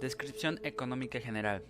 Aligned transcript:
Descripción 0.00 0.60
económica 0.62 1.20
general. 1.20 1.64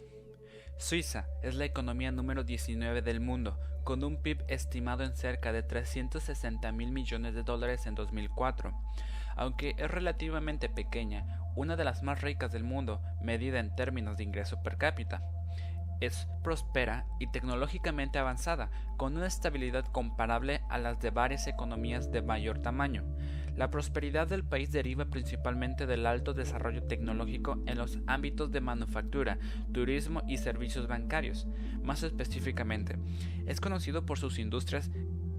Suiza 0.78 1.26
es 1.42 1.54
la 1.54 1.64
economía 1.64 2.10
número 2.12 2.44
19 2.44 3.02
del 3.02 3.20
mundo, 3.20 3.58
con 3.84 4.02
un 4.04 4.22
PIB 4.22 4.44
estimado 4.48 5.04
en 5.04 5.14
cerca 5.16 5.52
de 5.52 5.62
360 5.62 6.72
mil 6.72 6.90
millones 6.92 7.34
de 7.34 7.42
dólares 7.42 7.86
en 7.86 7.94
2004. 7.94 8.72
Aunque 9.36 9.74
es 9.78 9.90
relativamente 9.90 10.68
pequeña, 10.68 11.40
una 11.56 11.76
de 11.76 11.84
las 11.84 12.02
más 12.02 12.20
ricas 12.22 12.52
del 12.52 12.64
mundo, 12.64 13.02
medida 13.22 13.58
en 13.58 13.74
términos 13.74 14.16
de 14.16 14.24
ingreso 14.24 14.62
per 14.62 14.76
cápita 14.78 15.22
es 16.00 16.26
próspera 16.42 17.06
y 17.18 17.30
tecnológicamente 17.30 18.18
avanzada, 18.18 18.70
con 18.96 19.16
una 19.16 19.26
estabilidad 19.26 19.84
comparable 19.86 20.62
a 20.68 20.78
las 20.78 21.00
de 21.00 21.10
varias 21.10 21.46
economías 21.46 22.10
de 22.10 22.22
mayor 22.22 22.58
tamaño. 22.58 23.04
La 23.56 23.70
prosperidad 23.70 24.28
del 24.28 24.44
país 24.44 24.72
deriva 24.72 25.06
principalmente 25.06 25.86
del 25.86 26.06
alto 26.06 26.32
desarrollo 26.32 26.84
tecnológico 26.84 27.58
en 27.66 27.78
los 27.78 27.98
ámbitos 28.06 28.50
de 28.50 28.60
manufactura, 28.60 29.38
turismo 29.72 30.22
y 30.26 30.38
servicios 30.38 30.86
bancarios. 30.86 31.46
Más 31.82 32.02
específicamente, 32.02 32.96
es 33.46 33.60
conocido 33.60 34.06
por 34.06 34.18
sus 34.18 34.38
industrias 34.38 34.90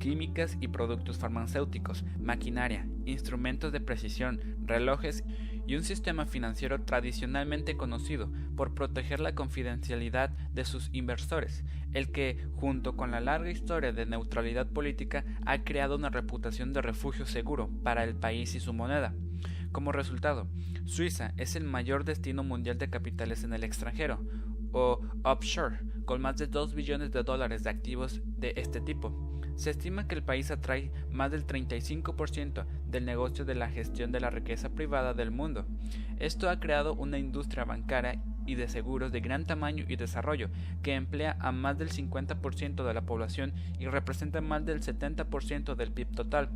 químicas 0.02 0.58
y 0.60 0.68
productos 0.68 1.20
farmacéuticos, 1.20 2.04
maquinaria, 2.20 2.88
instrumentos 3.05 3.72
de 3.72 3.82
precisión, 3.82 4.41
relojes 4.66 5.24
y 5.51 5.51
un 5.70 5.84
sistema 5.84 6.26
financiero 6.26 6.82
tradicionalmente 6.82 7.78
conocido 7.78 8.30
por 8.56 8.74
proteger 8.74 9.20
la 9.20 9.36
confidencialidad 9.36 10.30
de 10.54 10.66
sus 10.66 10.90
inversores, 10.94 11.64
el 11.94 12.12
que, 12.12 12.46
junto 12.56 12.96
con 12.96 13.12
la 13.12 13.20
larga 13.20 13.50
historia 13.50 13.92
de 13.92 14.05
neutralidad 14.05 14.68
política, 14.68 15.24
ha 15.46 15.64
creado 15.64 15.96
una 15.96 16.10
reputación 16.10 16.74
de 16.74 16.82
refugio 16.82 17.26
seguro 17.26 17.70
para 17.84 18.04
el 18.04 18.16
país 18.16 18.55
y 18.55 18.60
su 18.60 18.74
moneda. 18.74 19.14
Como 19.72 19.92
resultado, 19.92 20.48
Suiza 20.86 21.34
es 21.38 21.55
el 21.55 21.64
mayor 21.64 22.04
destino 22.04 22.44
mundial 22.44 22.78
de 22.78 22.90
capitales 22.90 23.44
en 23.44 23.54
el 23.54 23.64
extranjero, 23.64 24.20
o 24.74 25.00
offshore, 25.24 25.80
con 26.05 26.22
más 26.22 26.38
de 26.38 26.48
2 26.48 26.74
billones 26.74 27.12
de 27.12 27.24
dólares 27.24 27.63
de 27.63 27.70
activos 27.70 28.22
de 28.38 28.54
este 28.57 28.82
tipo. 28.82 29.41
Se 29.55 29.70
estima 29.70 30.07
que 30.07 30.16
el 30.16 30.24
país 30.24 30.52
atrae 30.52 30.91
más 31.12 31.32
del 31.32 31.46
35% 31.46 32.66
del 32.88 33.05
negocio 33.05 33.46
de 33.46 33.55
la 33.55 33.70
gestión 33.70 34.12
de 34.12 34.20
la 34.20 34.30
riqueza 34.30 34.70
privada 34.70 35.13
del 35.13 35.32
mundo. 35.32 35.66
Esto 36.20 36.49
ha 36.49 36.60
creado 36.60 36.94
una 36.94 37.18
industria 37.18 37.66
bancaria 37.66 38.22
y 38.46 38.55
de 38.55 38.68
seguros 38.68 39.12
de 39.12 39.22
gran 39.22 39.46
tamaño 39.46 39.85
y 39.88 39.96
desarrollo, 39.96 40.49
que 40.82 40.96
emplea 40.96 41.38
a 41.40 41.52
más 41.52 41.77
del 41.77 41.90
50% 41.90 42.84
de 42.84 42.94
la 42.94 43.02
población 43.02 43.54
y 43.79 43.85
representa 43.85 44.41
más 44.41 44.66
del 44.66 44.82
70% 44.82 45.76
del 45.76 45.91
PIB 45.91 46.16
total 46.16 46.49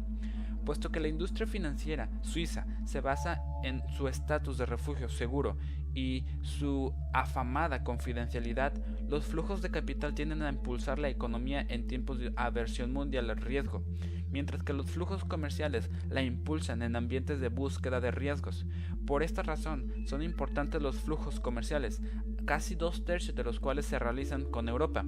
puesto 0.65 0.91
que 0.91 0.99
la 0.99 1.07
industria 1.07 1.47
financiera 1.47 2.09
suiza 2.21 2.65
se 2.85 2.99
basa 2.99 3.41
en 3.63 3.83
su 3.95 4.07
estatus 4.07 4.57
de 4.57 4.65
refugio 4.65 5.07
seguro 5.07 5.57
y 5.95 6.25
su 6.41 6.93
afamada 7.13 7.83
confidencialidad, 7.83 8.73
los 9.07 9.25
flujos 9.25 9.61
de 9.61 9.71
capital 9.71 10.13
tienden 10.13 10.43
a 10.43 10.49
impulsar 10.49 10.99
la 10.99 11.09
economía 11.09 11.65
en 11.67 11.87
tiempos 11.87 12.19
de 12.19 12.33
aversión 12.35 12.91
mundial 12.91 13.29
al 13.29 13.37
riesgo, 13.37 13.81
mientras 14.29 14.61
que 14.61 14.73
los 14.73 14.91
flujos 14.91 15.23
comerciales 15.23 15.89
la 16.09 16.21
impulsan 16.21 16.81
en 16.81 16.97
ambientes 16.97 17.39
de 17.39 17.47
búsqueda 17.47 18.01
de 18.01 18.11
riesgos. 18.11 18.65
Por 19.07 19.23
esta 19.23 19.41
razón, 19.41 20.05
son 20.05 20.21
importantes 20.21 20.81
los 20.81 20.97
flujos 20.97 21.39
comerciales, 21.39 22.01
casi 22.45 22.75
dos 22.75 23.05
tercios 23.05 23.35
de 23.35 23.45
los 23.45 23.61
cuales 23.61 23.85
se 23.85 23.97
realizan 23.97 24.43
con 24.43 24.67
Europa. 24.67 25.05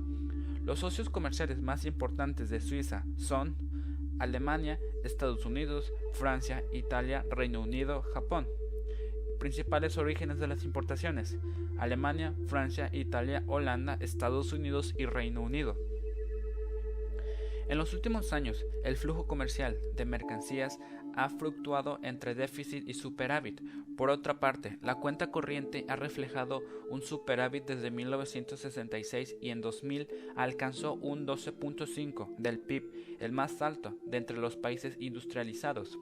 Los 0.64 0.80
socios 0.80 1.10
comerciales 1.10 1.62
más 1.62 1.86
importantes 1.86 2.50
de 2.50 2.62
Suiza 2.62 3.04
son 3.18 3.56
Alemania, 4.20 4.80
Estados 5.04 5.46
Unidos, 5.46 5.92
Francia, 6.14 6.64
Italia, 6.74 7.26
Reino 7.30 7.62
Unido, 7.62 8.04
Japón. 8.14 8.48
Principales 9.40 9.98
orígenes 9.98 10.40
de 10.40 10.48
las 10.48 10.64
importaciones. 10.64 11.38
Alemania, 11.78 12.34
Francia, 12.48 12.90
Italia, 12.92 13.44
Holanda, 13.48 13.98
Estados 14.00 14.54
Unidos 14.54 14.94
y 14.98 15.06
Reino 15.06 15.42
Unido. 15.42 15.78
En 17.70 17.78
los 17.78 17.94
últimos 17.94 18.32
años, 18.32 18.66
el 18.86 18.96
flujo 18.96 19.28
comercial 19.28 19.78
de 19.96 20.06
mercancías 20.06 20.80
ha 21.16 21.30
fluctuado 21.30 22.00
entre 22.04 22.36
déficit 22.36 22.88
y 22.88 22.94
superávit. 22.94 23.62
Por 23.98 24.10
otra 24.10 24.40
parte, 24.40 24.78
la 24.82 24.96
cuenta 24.96 25.32
corriente 25.32 25.84
ha 25.90 25.96
reflejado 25.96 26.64
un 26.90 27.02
superávit 27.02 27.66
desde 27.66 27.92
1966 27.92 29.36
y 29.42 29.50
en 29.50 29.60
2000 29.60 30.08
alcanzó 30.36 30.94
un 30.94 31.28
12.5 31.28 32.36
del 32.38 32.60
PIB, 32.60 33.18
el 33.20 33.32
más 33.32 33.62
alto 33.62 33.98
de 34.06 34.18
entre 34.18 34.38
los 34.38 34.56
países 34.56 34.96
industrializados. 35.00 35.98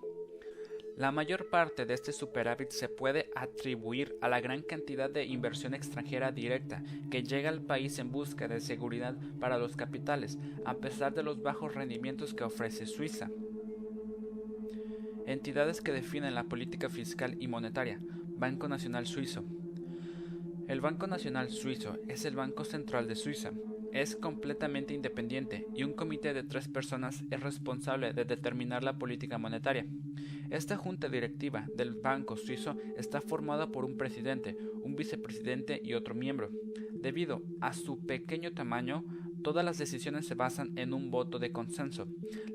La 0.97 1.11
mayor 1.11 1.49
parte 1.49 1.85
de 1.85 1.93
este 1.93 2.13
superávit 2.13 2.69
se 2.69 2.87
puede 2.87 3.29
atribuir 3.35 4.17
a 4.21 4.29
la 4.29 4.39
gran 4.39 4.61
cantidad 4.61 5.09
de 5.09 5.25
inversión 5.25 5.73
extranjera 5.73 6.31
directa 6.31 6.81
que 7.11 7.21
llega 7.21 7.49
al 7.49 7.61
país 7.61 7.99
en 7.99 8.11
busca 8.11 8.47
de 8.47 8.61
seguridad 8.61 9.15
para 9.41 9.57
los 9.57 9.75
capitales, 9.75 10.37
a 10.63 10.75
pesar 10.75 11.13
de 11.13 11.23
los 11.23 11.41
bajos 11.41 11.75
rendimientos 11.75 12.33
que 12.33 12.45
ofrece 12.45 12.85
Suiza. 12.85 13.29
Entidades 15.25 15.81
que 15.81 15.91
definen 15.91 16.33
la 16.33 16.45
política 16.45 16.87
fiscal 16.87 17.35
y 17.41 17.49
monetaria. 17.49 17.99
Banco 18.37 18.69
Nacional 18.69 19.05
Suizo. 19.05 19.43
El 20.69 20.79
Banco 20.79 21.07
Nacional 21.07 21.49
Suizo 21.49 21.97
es 22.07 22.23
el 22.23 22.37
Banco 22.37 22.63
Central 22.63 23.07
de 23.07 23.15
Suiza 23.15 23.51
es 23.95 24.17
completamente 24.17 24.93
independiente 24.93 25.65
y 25.73 25.83
un 25.83 25.93
comité 25.93 26.33
de 26.33 26.43
tres 26.43 26.67
personas 26.67 27.23
es 27.31 27.39
responsable 27.39 28.11
de 28.11 28.25
determinar 28.25 28.83
la 28.83 28.97
política 28.97 29.37
monetaria. 29.37 29.85
Esta 30.55 30.77
junta 30.77 31.09
directiva 31.09 31.67
del 31.75 31.95
Banco 31.95 32.37
Suizo 32.37 32.77
está 32.95 33.19
formada 33.19 33.67
por 33.67 33.83
un 33.83 33.97
presidente, 33.97 34.55
un 34.83 34.95
vicepresidente 34.95 35.81
y 35.83 35.95
otro 35.95 36.15
miembro. 36.15 36.49
Debido 36.93 37.43
a 37.59 37.73
su 37.73 38.05
pequeño 38.05 38.53
tamaño, 38.53 39.03
Todas 39.45 39.63
las 39.63 39.77
decisiones 39.77 40.25
se 40.25 40.33
basan 40.33 40.75
en 40.75 40.91
un 40.91 41.11
voto 41.11 41.37
de 41.37 41.51
consenso. 41.51 42.07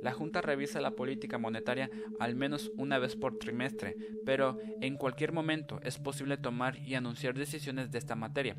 La 0.03 0.13
Junta 0.13 0.41
revisa 0.41 0.81
la 0.81 0.97
política 0.97 1.39
monetaria 1.39 1.89
al 2.19 2.35
menos 2.35 2.73
una 2.77 2.99
vez 2.99 3.15
por 3.15 3.39
trimestre, 3.39 3.97
pero 4.27 4.59
en 4.81 4.97
cualquier 4.97 5.33
momento 5.33 5.79
es 5.85 5.99
posible 5.99 6.37
tomar 6.37 6.79
y 6.79 6.97
anunciar 6.97 7.39
decisiones 7.39 7.93
de 7.93 7.99
esta 7.99 8.17
materia. 8.17 8.57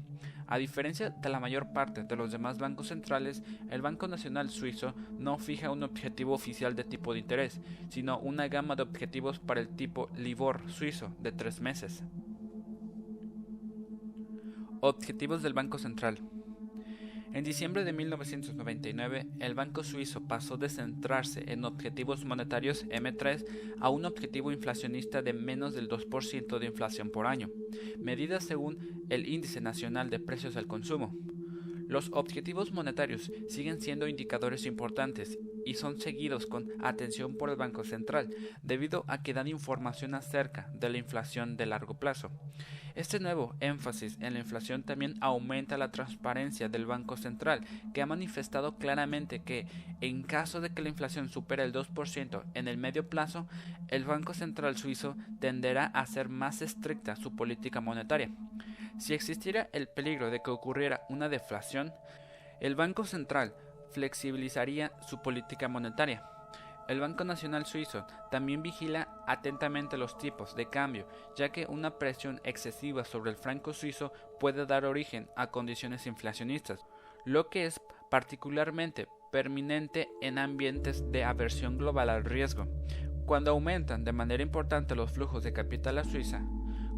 A 0.47 0.58
diferencia 0.58 1.09
de 1.09 1.28
la 1.28 1.41
mayor 1.41 1.74
parte 1.74 2.06
de 2.06 2.16
los 2.16 2.31
demás 2.31 2.58
bancos 2.58 2.88
centrales, 2.88 3.44
el 3.70 3.81
Banco 3.81 4.08
Nacional 4.08 4.50
Suizo 4.50 4.94
no 5.20 5.38
fija 5.38 5.70
un 5.70 5.84
objetivo 5.84 6.34
oficial 6.34 6.74
de 6.74 6.86
tipo 6.86 7.12
de 7.12 7.20
interés, 7.20 7.59
sino 7.90 8.18
una 8.18 8.47
gama 8.47 8.78
de 8.78 8.84
objetivos 8.84 9.40
para 9.40 9.59
el 9.59 9.75
tipo 9.75 10.08
LIBOR 10.16 10.72
suizo 10.72 11.14
de 11.20 11.34
tres 11.34 11.59
meses. 11.59 12.02
Objetivos 14.80 15.44
del 15.44 15.53
Banco 15.53 15.78
Central. 15.78 16.22
En 17.34 17.46
diciembre 17.46 17.86
de 17.86 17.94
1999, 17.94 19.25
el 19.40 19.53
Banco 19.53 19.86
Suizo 19.86 20.28
pasó 20.28 20.58
de 20.58 20.68
centrarse 20.68 21.46
en 21.47 21.64
objetivos 21.64 22.25
monetarios 22.25 22.86
M3 22.88 23.46
a 23.80 23.90
un 23.90 24.03
objetivo 24.03 24.52
inflacionista 24.52 25.22
de 25.22 25.31
menos 25.31 25.74
del 25.74 25.88
2% 25.88 26.59
de 26.59 26.66
inflación 26.66 27.09
por 27.09 27.28
año, 27.28 27.50
medida 27.97 28.41
según 28.41 29.06
el 29.09 29.30
Índice 29.30 29.62
Nacional 29.62 30.09
de 30.09 30.20
Precios 30.20 30.58
al 30.58 30.68
Consumo. 30.68 31.16
Los 31.88 32.09
objetivos 32.12 32.74
monetarios 32.74 33.31
siguen 33.47 33.80
siendo 33.80 34.09
indicadores 34.09 34.66
importantes 34.66 35.40
y 35.66 35.76
son 35.76 36.00
seguidos 36.00 36.46
con 36.46 36.68
atención 36.84 37.38
por 37.38 37.50
el 37.50 37.56
Banco 37.56 37.84
Central, 37.84 38.30
debido 38.62 39.06
a 39.08 39.22
que 39.22 39.34
dan 39.34 39.48
información 39.48 40.16
acerca 40.16 40.70
de 40.74 40.90
la 40.90 40.98
inflación 40.98 41.58
de 41.58 41.66
largo 41.66 41.96
plazo. 41.96 42.32
Este 42.94 43.20
nuevo 43.20 43.56
énfasis 43.62 44.18
en 44.20 44.34
la 44.34 44.40
inflación 44.40 44.84
también 44.84 45.16
aumenta 45.22 45.78
la 45.78 45.92
transparencia 45.92 46.68
del 46.68 46.86
Banco 46.86 47.16
Central, 47.16 47.62
que 47.94 48.02
ha 48.02 48.06
manifestado 48.06 48.76
claramente 48.76 49.44
que, 49.44 49.66
en 50.02 50.24
caso 50.24 50.60
de 50.60 50.72
que 50.72 50.82
la 50.82 50.90
inflación 50.90 51.30
supere 51.30 51.64
el 51.64 51.72
2% 51.72 52.44
en 52.54 52.68
el 52.68 52.78
medio 52.78 53.08
plazo, 53.08 53.48
el 53.88 54.04
Banco 54.04 54.34
Central 54.34 54.78
suizo 54.78 55.16
tenderá 55.40 55.86
a 55.86 56.06
ser 56.06 56.28
más 56.28 56.62
estricta 56.62 57.16
su 57.16 57.36
política 57.36 57.80
monetaria. 57.80 58.30
Si 59.00 59.14
existiera 59.14 59.70
el 59.72 59.88
peligro 59.88 60.30
de 60.30 60.41
que 60.41 60.52
ocurriera 60.52 61.06
una 61.09 61.30
deflación, 61.30 61.94
el 62.59 62.76
Banco 62.76 63.06
Central 63.06 63.56
flexibilizaría 63.91 64.91
su 65.08 65.22
política 65.22 65.67
monetaria. 65.67 66.23
El 66.88 66.99
Banco 66.99 67.23
Nacional 67.23 67.66
Suizo 67.66 68.05
también 68.32 68.61
vigila 68.61 69.23
atentamente 69.28 69.97
los 69.97 70.17
tipos 70.17 70.55
de 70.55 70.70
cambio, 70.70 71.08
ya 71.38 71.49
que 71.49 71.66
una 71.67 71.97
presión 71.97 72.41
excesiva 72.43 73.05
sobre 73.05 73.32
el 73.32 73.38
franco 73.38 73.72
suizo 73.72 74.11
puede 74.40 74.66
dar 74.66 74.85
origen 74.85 75.29
a 75.38 75.52
condiciones 75.52 76.05
inflacionistas, 76.05 76.85
lo 77.23 77.49
que 77.49 77.66
es 77.66 77.79
particularmente 78.09 79.08
permanente 79.32 80.09
en 80.22 80.37
ambientes 80.37 81.09
de 81.11 81.23
aversión 81.23 81.78
global 81.78 82.09
al 82.09 82.26
riesgo. 82.26 82.67
Cuando 83.26 83.52
aumentan 83.52 84.03
de 84.03 84.11
manera 84.11 84.44
importante 84.44 84.96
los 84.96 85.11
flujos 85.11 85.44
de 85.44 85.53
capital 85.53 85.99
a 85.99 86.03
Suiza, 86.03 86.41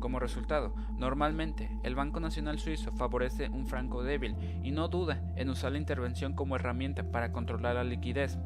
como 0.03 0.19
resultado, 0.19 0.75
normalmente 0.97 1.79
el 1.81 1.95
Banco 1.95 2.19
Nacional 2.19 2.59
Suizo 2.59 2.91
favorece 2.91 3.47
un 3.47 3.65
franco 3.65 4.03
débil 4.03 4.35
y 4.61 4.71
no 4.71 4.89
duda 4.89 5.23
en 5.37 5.49
usar 5.49 5.71
la 5.71 5.77
intervención 5.77 6.33
como 6.33 6.57
herramienta 6.57 7.09
para 7.09 7.31
controlar 7.31 7.75
la 7.75 7.85
liquidez. 7.85 8.37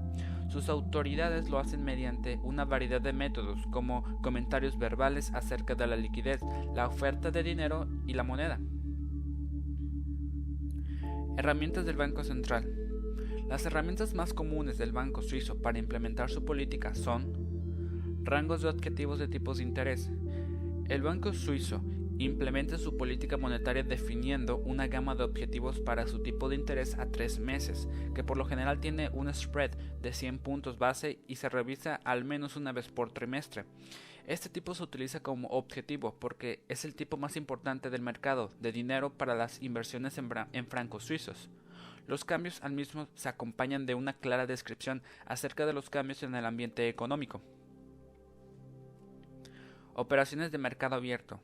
Sus 0.50 0.69
autoridades 0.69 1.50
lo 1.50 1.57
hacen 1.57 1.83
mediante 1.83 2.39
una 2.44 2.63
variedad 2.63 3.01
de 3.01 3.12
métodos, 3.12 3.65
como 3.71 4.04
comentarios 4.21 4.77
verbales 4.77 5.33
acerca 5.33 5.74
de 5.74 5.88
la 5.88 5.95
liquidez, 5.95 6.42
la 6.75 6.86
oferta 6.86 7.31
de 7.31 7.42
dinero 7.42 7.88
y 8.06 8.13
la 8.13 8.21
moneda. 8.21 8.60
Herramientas 11.38 11.88
del 11.88 11.98
Banco 11.98 12.24
Central. 12.24 12.71
Las 13.50 13.65
herramientas 13.65 14.13
más 14.13 14.31
comunes 14.36 14.77
del 14.77 14.92
Banco 14.92 15.24
Suizo 15.24 15.60
para 15.60 15.80
implementar 15.80 16.30
su 16.30 16.45
política 16.45 16.94
son 16.94 17.33
rangos 18.21 18.62
de 18.62 18.69
objetivos 18.69 19.18
de 19.18 19.27
tipos 19.27 19.57
de 19.57 19.63
interés. 19.63 20.12
El 20.89 21.01
Banco 21.01 21.34
Suizo 21.34 21.81
implementa 22.18 22.78
su 22.78 22.95
política 22.95 23.36
monetaria 23.36 23.84
definiendo 23.84 24.56
una 24.56 24.88
gama 24.88 25.16
de 25.16 25.25
objetivos 25.25 25.81
para 25.81 26.07
su 26.07 26.24
tipo 26.24 26.48
de 26.48 26.56
interés 26.56 26.98
a 26.98 27.12
tres 27.12 27.39
meses, 27.39 27.89
que 28.16 28.24
por 28.24 28.38
lo 28.38 28.45
general 28.45 28.80
tiene 28.80 29.10
un 29.10 29.31
spread 29.34 29.72
de 30.01 30.13
100 30.13 30.39
puntos 30.39 30.78
base 30.78 31.19
y 31.28 31.36
se 31.36 31.50
revisa 31.50 32.00
al 32.06 32.24
menos 32.24 32.56
una 32.56 32.72
vez 32.72 32.88
por 32.88 33.12
trimestre. 33.12 33.66
Este 34.28 34.48
tipo 34.48 34.74
se 34.74 34.84
utiliza 34.84 35.19
como 35.19 35.50
objetivo 35.50 36.16
porque 36.18 36.62
es 36.69 36.86
el 36.86 36.95
tipo 36.95 37.18
más 37.18 37.36
importante 37.36 37.89
del 37.89 38.01
mercado 38.01 38.51
de 38.62 38.72
dinero 38.72 39.10
para 39.10 39.36
las 39.36 39.62
inversiones 39.62 40.18
en, 40.18 40.30
en 40.54 40.68
francos 40.68 41.04
suizos. 41.04 41.50
Los 42.07 42.24
cambios 42.24 42.63
al 42.63 42.72
mismo 42.72 43.10
se 43.16 43.28
acompañan 43.28 43.86
de 43.86 43.94
una 43.94 44.13
clara 44.13 44.48
descripción 44.48 45.01
acerca 45.25 45.66
de 45.66 45.74
los 45.74 45.89
cambios 45.89 46.24
en 46.24 46.34
el 46.34 46.45
ambiente 46.45 46.88
económico. 46.88 47.42
Operaciones 49.99 50.51
de 50.51 50.59
mercado 50.59 50.95
abierto. 50.95 51.39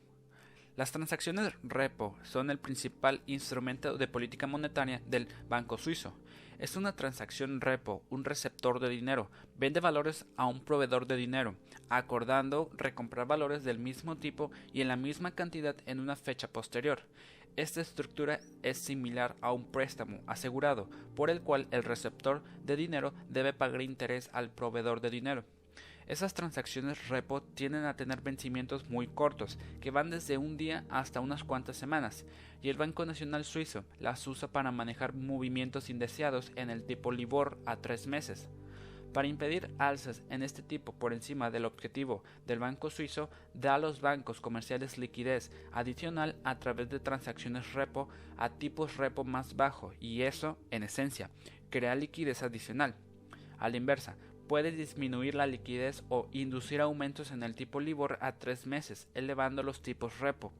Las 0.76 0.92
transacciones 0.92 1.52
repo 1.64 2.16
son 2.22 2.50
el 2.50 2.60
principal 2.60 3.20
instrumento 3.26 3.98
de 3.98 4.06
política 4.06 4.46
monetaria 4.46 5.02
del 5.06 5.26
Banco 5.48 5.76
Suizo. 5.76 6.14
Es 6.60 6.76
una 6.76 6.94
transacción 6.94 7.60
repo, 7.60 8.04
un 8.10 8.24
receptor 8.24 8.78
de 8.78 8.90
dinero, 8.90 9.28
vende 9.58 9.80
valores 9.80 10.24
a 10.36 10.46
un 10.46 10.60
proveedor 10.60 11.08
de 11.08 11.16
dinero, 11.16 11.56
acordando 11.88 12.70
recomprar 12.76 13.26
valores 13.26 13.64
del 13.64 13.80
mismo 13.80 14.18
tipo 14.18 14.52
y 14.72 14.82
en 14.82 14.86
la 14.86 14.96
misma 14.96 15.32
cantidad 15.32 15.74
en 15.86 15.98
una 15.98 16.14
fecha 16.14 16.46
posterior. 16.46 17.00
Esta 17.56 17.80
estructura 17.80 18.38
es 18.62 18.78
similar 18.78 19.34
a 19.40 19.50
un 19.50 19.64
préstamo 19.64 20.20
asegurado, 20.28 20.88
por 21.16 21.28
el 21.28 21.40
cual 21.40 21.66
el 21.72 21.82
receptor 21.82 22.44
de 22.64 22.76
dinero 22.76 23.14
debe 23.28 23.52
pagar 23.52 23.82
interés 23.82 24.30
al 24.32 24.48
proveedor 24.48 25.00
de 25.00 25.10
dinero. 25.10 25.44
Esas 26.06 26.34
transacciones 26.34 27.08
repo 27.08 27.42
tienden 27.42 27.86
a 27.86 27.96
tener 27.96 28.20
vencimientos 28.20 28.88
muy 28.90 29.06
cortos, 29.06 29.58
que 29.80 29.90
van 29.90 30.10
desde 30.10 30.36
un 30.36 30.58
día 30.58 30.84
hasta 30.90 31.20
unas 31.20 31.44
cuantas 31.44 31.78
semanas, 31.78 32.26
y 32.60 32.68
el 32.68 32.76
Banco 32.76 33.06
Nacional 33.06 33.44
Suizo 33.44 33.84
las 34.00 34.26
usa 34.26 34.48
para 34.48 34.70
manejar 34.70 35.14
movimientos 35.14 35.88
indeseados 35.88 36.52
en 36.56 36.68
el 36.68 36.84
tipo 36.84 37.10
LIBOR 37.10 37.56
a 37.64 37.76
tres 37.76 38.06
meses. 38.06 38.50
Para 39.14 39.28
impedir 39.28 39.70
alzas 39.78 40.22
en 40.28 40.42
este 40.42 40.60
tipo 40.62 40.92
por 40.92 41.12
encima 41.12 41.50
del 41.50 41.64
objetivo 41.64 42.22
del 42.46 42.58
Banco 42.58 42.90
Suizo, 42.90 43.30
da 43.54 43.76
a 43.76 43.78
los 43.78 44.00
bancos 44.00 44.40
comerciales 44.40 44.98
liquidez 44.98 45.52
adicional 45.72 46.36
a 46.44 46.58
través 46.58 46.90
de 46.90 47.00
transacciones 47.00 47.72
repo 47.72 48.08
a 48.36 48.50
tipos 48.50 48.96
repo 48.96 49.24
más 49.24 49.56
bajo 49.56 49.94
y 50.00 50.22
eso, 50.22 50.58
en 50.70 50.82
esencia, 50.82 51.30
crea 51.70 51.94
liquidez 51.94 52.42
adicional. 52.42 52.94
A 53.58 53.68
la 53.68 53.76
inversa, 53.76 54.16
puede 54.48 54.72
disminuir 54.72 55.34
la 55.34 55.46
liquidez 55.46 56.04
o 56.08 56.28
inducir 56.32 56.80
aumentos 56.80 57.30
en 57.30 57.42
el 57.42 57.54
tipo 57.54 57.80
LIBOR 57.80 58.18
a 58.20 58.32
tres 58.32 58.66
meses, 58.66 59.08
elevando 59.14 59.62
los 59.62 59.82
tipos 59.82 60.18
repo. 60.20 60.52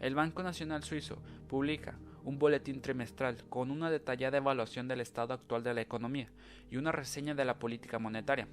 El 0.00 0.14
Banco 0.14 0.42
Nacional 0.42 0.82
Suizo 0.82 1.18
publica 1.48 1.94
un 2.24 2.38
boletín 2.38 2.80
trimestral 2.80 3.36
con 3.48 3.70
una 3.70 3.90
detallada 3.90 4.38
evaluación 4.38 4.88
del 4.88 5.00
estado 5.00 5.34
actual 5.34 5.62
de 5.62 5.74
la 5.74 5.80
economía 5.80 6.28
y 6.70 6.76
una 6.76 6.92
reseña 6.92 7.34
de 7.34 7.44
la 7.44 7.58
política 7.58 7.98
monetaria. 7.98 8.48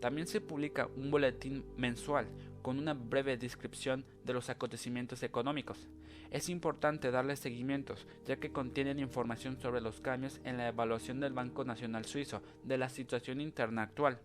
También 0.00 0.26
se 0.26 0.40
publica 0.40 0.88
un 0.96 1.10
boletín 1.10 1.64
mensual 1.76 2.26
con 2.68 2.78
una 2.78 2.92
breve 2.92 3.38
descripción 3.38 4.04
de 4.24 4.34
los 4.34 4.50
acontecimientos 4.50 5.22
económicos. 5.22 5.88
Es 6.30 6.50
importante 6.50 7.10
darle 7.10 7.34
seguimientos, 7.34 8.06
ya 8.26 8.36
que 8.36 8.52
contienen 8.52 8.98
información 8.98 9.58
sobre 9.58 9.80
los 9.80 10.02
cambios 10.02 10.38
en 10.44 10.58
la 10.58 10.68
evaluación 10.68 11.18
del 11.18 11.32
Banco 11.32 11.64
Nacional 11.64 12.04
Suizo 12.04 12.42
de 12.64 12.76
la 12.76 12.90
situación 12.90 13.40
interna 13.40 13.84
actual. 13.84 14.20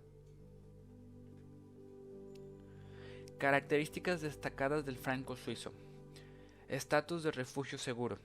Características 3.38 4.19
destacadas 4.19 4.84
del 4.84 4.98
franco 4.98 5.38
suizo. 5.38 5.72
Estatus 6.68 7.24
de 7.24 7.31
refugio 7.31 7.78
seguro. 7.78 8.18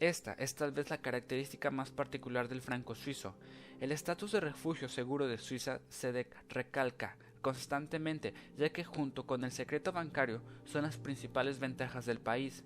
Esta 0.00 0.32
es 0.32 0.56
tal 0.56 0.72
vez 0.72 0.90
la 0.90 0.98
característica 0.98 1.70
más 1.70 1.92
particular 1.92 2.48
del 2.48 2.60
franco 2.60 2.96
suizo. 2.96 3.36
El 3.80 3.92
estatus 3.92 4.32
de 4.32 4.40
refugio 4.40 4.88
seguro 4.88 5.28
de 5.28 5.38
Suiza 5.38 5.80
se 5.88 6.26
recalca 6.48 7.16
constantemente, 7.40 8.34
ya 8.56 8.70
que 8.70 8.84
junto 8.84 9.26
con 9.26 9.44
el 9.44 9.52
secreto 9.52 9.92
bancario 9.92 10.42
son 10.64 10.82
las 10.82 10.96
principales 10.96 11.58
ventajas 11.58 12.06
del 12.06 12.20
país. 12.20 12.64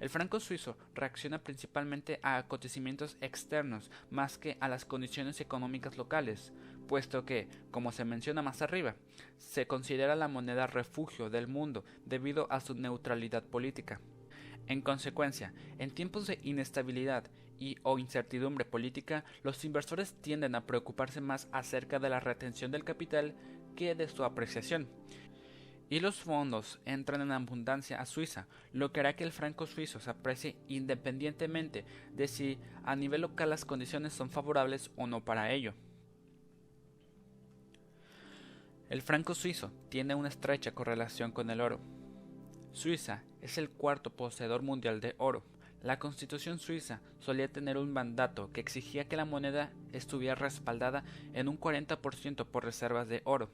El 0.00 0.10
franco 0.10 0.40
suizo 0.40 0.76
reacciona 0.94 1.38
principalmente 1.38 2.18
a 2.22 2.36
acontecimientos 2.36 3.16
externos 3.20 3.90
más 4.10 4.38
que 4.38 4.56
a 4.60 4.68
las 4.68 4.84
condiciones 4.84 5.40
económicas 5.40 5.96
locales, 5.96 6.52
puesto 6.88 7.24
que, 7.24 7.48
como 7.70 7.92
se 7.92 8.04
menciona 8.04 8.42
más 8.42 8.60
arriba, 8.60 8.96
se 9.38 9.66
considera 9.66 10.16
la 10.16 10.28
moneda 10.28 10.66
refugio 10.66 11.30
del 11.30 11.46
mundo 11.46 11.84
debido 12.04 12.50
a 12.50 12.60
su 12.60 12.74
neutralidad 12.74 13.44
política. 13.44 14.00
En 14.66 14.80
consecuencia, 14.80 15.52
en 15.78 15.90
tiempos 15.90 16.26
de 16.26 16.40
inestabilidad 16.42 17.24
y 17.58 17.76
o 17.82 17.98
incertidumbre 17.98 18.64
política, 18.64 19.24
los 19.42 19.64
inversores 19.64 20.14
tienden 20.20 20.54
a 20.54 20.66
preocuparse 20.66 21.20
más 21.20 21.48
acerca 21.52 21.98
de 21.98 22.08
la 22.08 22.20
retención 22.20 22.70
del 22.70 22.84
capital 22.84 23.34
de 23.74 24.08
su 24.08 24.24
apreciación. 24.24 24.88
Y 25.90 26.00
los 26.00 26.20
fondos 26.20 26.80
entran 26.86 27.20
en 27.20 27.32
abundancia 27.32 28.00
a 28.00 28.06
Suiza, 28.06 28.46
lo 28.72 28.92
que 28.92 29.00
hará 29.00 29.16
que 29.16 29.24
el 29.24 29.32
franco 29.32 29.66
suizo 29.66 30.00
se 30.00 30.10
aprecie 30.10 30.56
independientemente 30.68 31.84
de 32.12 32.28
si 32.28 32.58
a 32.84 32.96
nivel 32.96 33.22
local 33.22 33.50
las 33.50 33.64
condiciones 33.64 34.12
son 34.12 34.30
favorables 34.30 34.90
o 34.96 35.06
no 35.06 35.24
para 35.24 35.52
ello. 35.52 35.74
El 38.88 39.02
franco 39.02 39.34
suizo 39.34 39.72
tiene 39.88 40.14
una 40.14 40.28
estrecha 40.28 40.72
correlación 40.72 41.32
con 41.32 41.50
el 41.50 41.60
oro. 41.60 41.80
Suiza 42.72 43.24
es 43.42 43.58
el 43.58 43.70
cuarto 43.70 44.10
poseedor 44.10 44.62
mundial 44.62 45.00
de 45.00 45.14
oro. 45.18 45.42
La 45.84 45.98
constitución 45.98 46.58
suiza 46.58 47.02
solía 47.18 47.52
tener 47.52 47.76
un 47.76 47.92
mandato 47.92 48.50
que 48.54 48.62
exigía 48.62 49.04
que 49.04 49.18
la 49.18 49.26
moneda 49.26 49.70
estuviera 49.92 50.34
respaldada 50.34 51.04
en 51.34 51.46
un 51.46 51.60
40% 51.60 52.46
por 52.46 52.64
reservas 52.64 53.06
de 53.06 53.20
oro. 53.24 53.50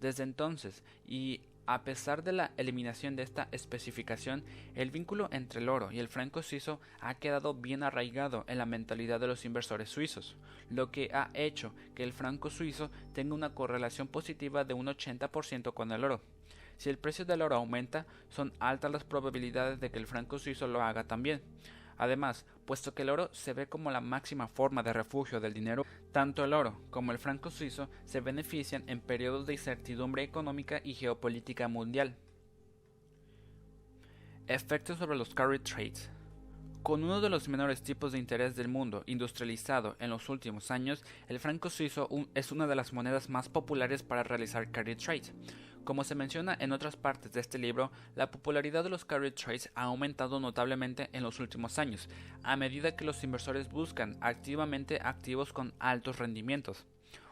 Desde 0.00 0.22
entonces, 0.22 0.84
y 1.08 1.40
a 1.66 1.82
pesar 1.82 2.22
de 2.22 2.30
la 2.30 2.52
eliminación 2.56 3.16
de 3.16 3.24
esta 3.24 3.48
especificación, 3.50 4.44
el 4.76 4.92
vínculo 4.92 5.28
entre 5.32 5.60
el 5.60 5.68
oro 5.68 5.90
y 5.90 5.98
el 5.98 6.06
franco 6.06 6.44
suizo 6.44 6.80
ha 7.00 7.14
quedado 7.14 7.52
bien 7.52 7.82
arraigado 7.82 8.44
en 8.46 8.58
la 8.58 8.66
mentalidad 8.66 9.18
de 9.18 9.26
los 9.26 9.44
inversores 9.44 9.88
suizos, 9.88 10.36
lo 10.70 10.92
que 10.92 11.10
ha 11.12 11.30
hecho 11.34 11.74
que 11.96 12.04
el 12.04 12.12
franco 12.12 12.48
suizo 12.48 12.92
tenga 13.12 13.34
una 13.34 13.56
correlación 13.56 14.06
positiva 14.06 14.62
de 14.62 14.74
un 14.74 14.86
80% 14.86 15.74
con 15.74 15.90
el 15.90 16.04
oro. 16.04 16.20
Si 16.82 16.90
el 16.90 16.98
precio 16.98 17.24
del 17.24 17.42
oro 17.42 17.54
aumenta, 17.54 18.06
son 18.28 18.52
altas 18.58 18.90
las 18.90 19.04
probabilidades 19.04 19.78
de 19.78 19.92
que 19.92 20.00
el 20.00 20.06
franco 20.08 20.40
suizo 20.40 20.66
lo 20.66 20.82
haga 20.82 21.04
también. 21.04 21.40
Además, 22.02 22.44
puesto 22.64 22.94
que 22.94 23.02
el 23.02 23.10
oro 23.10 23.32
se 23.32 23.52
ve 23.52 23.68
como 23.68 23.92
la 23.92 24.00
máxima 24.00 24.48
forma 24.48 24.82
de 24.82 24.92
refugio 24.92 25.38
del 25.38 25.54
dinero, 25.54 25.86
tanto 26.10 26.44
el 26.44 26.52
oro 26.52 26.80
como 26.90 27.12
el 27.12 27.18
franco 27.20 27.48
suizo 27.48 27.88
se 28.06 28.20
benefician 28.20 28.82
en 28.88 29.00
periodos 29.00 29.46
de 29.46 29.52
incertidumbre 29.52 30.24
económica 30.24 30.80
y 30.82 30.94
geopolítica 30.94 31.68
mundial. 31.68 32.16
Efectos 34.48 34.98
sobre 34.98 35.16
los 35.16 35.32
carry 35.32 35.60
trades. 35.60 36.10
Con 36.82 37.04
uno 37.04 37.20
de 37.20 37.30
los 37.30 37.48
menores 37.48 37.84
tipos 37.84 38.10
de 38.10 38.18
interés 38.18 38.56
del 38.56 38.66
mundo 38.66 39.04
industrializado 39.06 39.94
en 40.00 40.10
los 40.10 40.28
últimos 40.28 40.72
años, 40.72 41.04
el 41.28 41.38
franco 41.38 41.70
suizo 41.70 42.08
es 42.34 42.50
una 42.50 42.66
de 42.66 42.74
las 42.74 42.92
monedas 42.92 43.28
más 43.28 43.48
populares 43.48 44.02
para 44.02 44.24
realizar 44.24 44.72
carry 44.72 44.96
trades. 44.96 45.32
Como 45.84 46.04
se 46.04 46.14
menciona 46.14 46.56
en 46.60 46.70
otras 46.70 46.94
partes 46.94 47.32
de 47.32 47.40
este 47.40 47.58
libro, 47.58 47.90
la 48.14 48.30
popularidad 48.30 48.84
de 48.84 48.90
los 48.90 49.04
carry 49.04 49.32
trades 49.32 49.68
ha 49.74 49.82
aumentado 49.82 50.38
notablemente 50.38 51.10
en 51.12 51.24
los 51.24 51.40
últimos 51.40 51.78
años, 51.80 52.08
a 52.44 52.56
medida 52.56 52.94
que 52.94 53.04
los 53.04 53.24
inversores 53.24 53.68
buscan 53.68 54.16
activamente 54.20 55.00
activos 55.02 55.52
con 55.52 55.74
altos 55.80 56.20
rendimientos. 56.20 56.86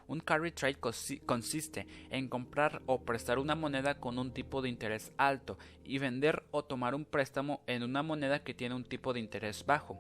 Un 0.08 0.18
carry 0.18 0.50
trade 0.50 0.78
consiste 1.24 1.86
en 2.10 2.28
comprar 2.28 2.82
o 2.86 3.04
prestar 3.04 3.38
una 3.38 3.54
moneda 3.54 4.00
con 4.00 4.18
un 4.18 4.32
tipo 4.32 4.62
de 4.62 4.68
interés 4.68 5.12
alto 5.16 5.56
y 5.84 5.98
vender 5.98 6.42
o 6.50 6.64
tomar 6.64 6.96
un 6.96 7.04
préstamo 7.04 7.62
en 7.68 7.84
una 7.84 8.02
moneda 8.02 8.42
que 8.42 8.52
tiene 8.52 8.74
un 8.74 8.82
tipo 8.82 9.12
de 9.12 9.20
interés 9.20 9.64
bajo. 9.64 9.96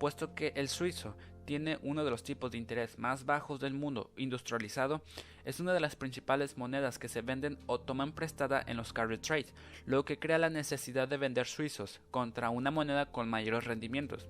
Puesto 0.00 0.34
que 0.34 0.52
el 0.56 0.68
suizo 0.68 1.16
tiene 1.44 1.78
uno 1.82 2.04
de 2.04 2.10
los 2.10 2.22
tipos 2.22 2.50
de 2.50 2.58
interés 2.58 2.98
más 2.98 3.24
bajos 3.24 3.60
del 3.60 3.74
mundo 3.74 4.10
industrializado, 4.16 5.02
es 5.44 5.60
una 5.60 5.72
de 5.72 5.80
las 5.80 5.96
principales 5.96 6.56
monedas 6.56 6.98
que 6.98 7.08
se 7.08 7.22
venden 7.22 7.58
o 7.66 7.80
toman 7.80 8.12
prestada 8.12 8.62
en 8.66 8.76
los 8.76 8.92
carry 8.92 9.18
trades, 9.18 9.52
lo 9.86 10.04
que 10.04 10.18
crea 10.18 10.38
la 10.38 10.50
necesidad 10.50 11.08
de 11.08 11.16
vender 11.16 11.46
suizos 11.46 12.00
contra 12.10 12.50
una 12.50 12.70
moneda 12.70 13.06
con 13.06 13.28
mayores 13.28 13.64
rendimientos. 13.64 14.28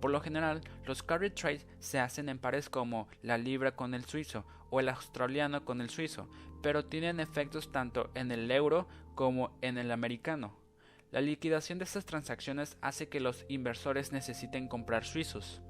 Por 0.00 0.10
lo 0.10 0.20
general, 0.20 0.60
los 0.84 1.02
carry 1.02 1.30
trades 1.30 1.66
se 1.78 1.98
hacen 1.98 2.28
en 2.28 2.38
pares 2.38 2.68
como 2.68 3.08
la 3.22 3.38
libra 3.38 3.74
con 3.74 3.94
el 3.94 4.04
suizo 4.04 4.44
o 4.70 4.80
el 4.80 4.88
australiano 4.88 5.64
con 5.64 5.80
el 5.80 5.90
suizo, 5.90 6.28
pero 6.62 6.84
tienen 6.84 7.20
efectos 7.20 7.72
tanto 7.72 8.10
en 8.14 8.32
el 8.32 8.50
euro 8.50 8.88
como 9.14 9.56
en 9.62 9.78
el 9.78 9.90
americano. 9.90 10.56
La 11.12 11.20
liquidación 11.20 11.78
de 11.78 11.84
estas 11.84 12.04
transacciones 12.04 12.76
hace 12.80 13.08
que 13.08 13.20
los 13.20 13.46
inversores 13.48 14.12
necesiten 14.12 14.68
comprar 14.68 15.04
suizos. 15.04 15.62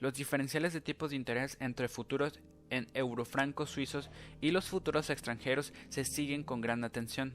Los 0.00 0.14
diferenciales 0.14 0.72
de 0.72 0.80
tipos 0.80 1.10
de 1.10 1.16
interés 1.16 1.56
entre 1.60 1.88
futuros 1.88 2.38
en 2.70 2.86
eurofrancos 2.94 3.70
suizos 3.70 4.10
y 4.40 4.52
los 4.52 4.68
futuros 4.68 5.10
extranjeros 5.10 5.72
se 5.88 6.04
siguen 6.04 6.44
con 6.44 6.60
gran 6.60 6.84
atención. 6.84 7.34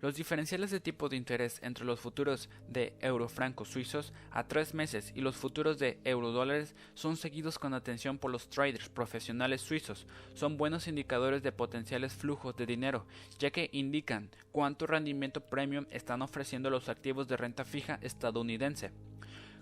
Los 0.00 0.14
diferenciales 0.14 0.70
de 0.70 0.80
tipo 0.80 1.10
de 1.10 1.16
interés 1.16 1.58
entre 1.62 1.84
los 1.84 2.00
futuros 2.00 2.48
de 2.68 2.94
eurofrancos 3.00 3.68
suizos 3.68 4.14
a 4.30 4.44
tres 4.44 4.72
meses 4.72 5.12
y 5.14 5.20
los 5.20 5.36
futuros 5.36 5.78
de 5.78 5.98
eurodólares 6.04 6.74
son 6.94 7.18
seguidos 7.18 7.58
con 7.58 7.74
atención 7.74 8.16
por 8.16 8.30
los 8.30 8.48
traders 8.48 8.88
profesionales 8.88 9.60
suizos. 9.60 10.06
Son 10.32 10.56
buenos 10.56 10.88
indicadores 10.88 11.42
de 11.42 11.52
potenciales 11.52 12.14
flujos 12.14 12.56
de 12.56 12.64
dinero, 12.64 13.04
ya 13.38 13.50
que 13.50 13.68
indican 13.72 14.30
cuánto 14.52 14.86
rendimiento 14.86 15.42
premium 15.42 15.84
están 15.90 16.22
ofreciendo 16.22 16.70
los 16.70 16.88
activos 16.88 17.28
de 17.28 17.36
renta 17.36 17.66
fija 17.66 17.98
estadounidense 18.00 18.92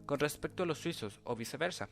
con 0.08 0.20
respecto 0.20 0.62
a 0.62 0.66
los 0.66 0.78
suizos 0.78 1.20
o 1.22 1.36
viceversa. 1.36 1.90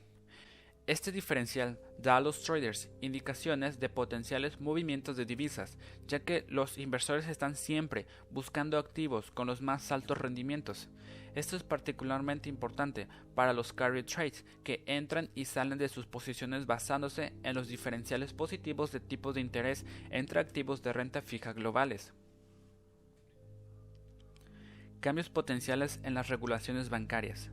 Este 0.87 1.13
diferencial 1.13 1.79
da 1.99 2.17
a 2.17 2.21
los 2.23 2.43
traders 2.43 2.89
indicaciones 3.03 3.79
de 3.79 3.91
potenciales 3.91 4.59
movimientos 4.59 5.19
de 5.19 5.27
divisas, 5.27 5.77
ya 6.09 6.21
que 6.21 6.47
los 6.49 6.79
inversores 6.79 7.29
están 7.29 7.57
siempre 7.57 8.07
buscando 8.31 8.79
activos 8.79 9.31
con 9.33 9.47
los 9.47 9.61
más 9.61 9.93
altos 9.93 10.17
rendimientos. 10.17 10.89
Esto 11.35 11.57
es 11.57 11.63
particularmente 11.63 12.49
importante 12.49 13.07
para 13.35 13.53
los 13.53 13.75
carry 13.75 14.03
trades 14.03 14.47
que 14.65 14.83
entran 14.87 15.29
y 15.35 15.45
salen 15.45 15.77
de 15.77 15.91
sus 15.91 16.07
posiciones 16.07 16.65
basándose 16.65 17.35
en 17.43 17.55
los 17.55 17.69
diferenciales 17.69 18.33
positivos 18.33 18.93
de 18.93 19.01
tipos 19.01 19.35
de 19.35 19.43
interés 19.43 19.85
entre 20.09 20.41
activos 20.41 20.83
de 20.83 20.95
renta 20.95 21.21
fija 21.21 21.53
globales. 21.53 22.15
Cambios 25.01 25.29
potenciales 25.29 26.01
en 26.03 26.15
las 26.15 26.29
regulaciones 26.29 26.89
bancarias. 26.89 27.51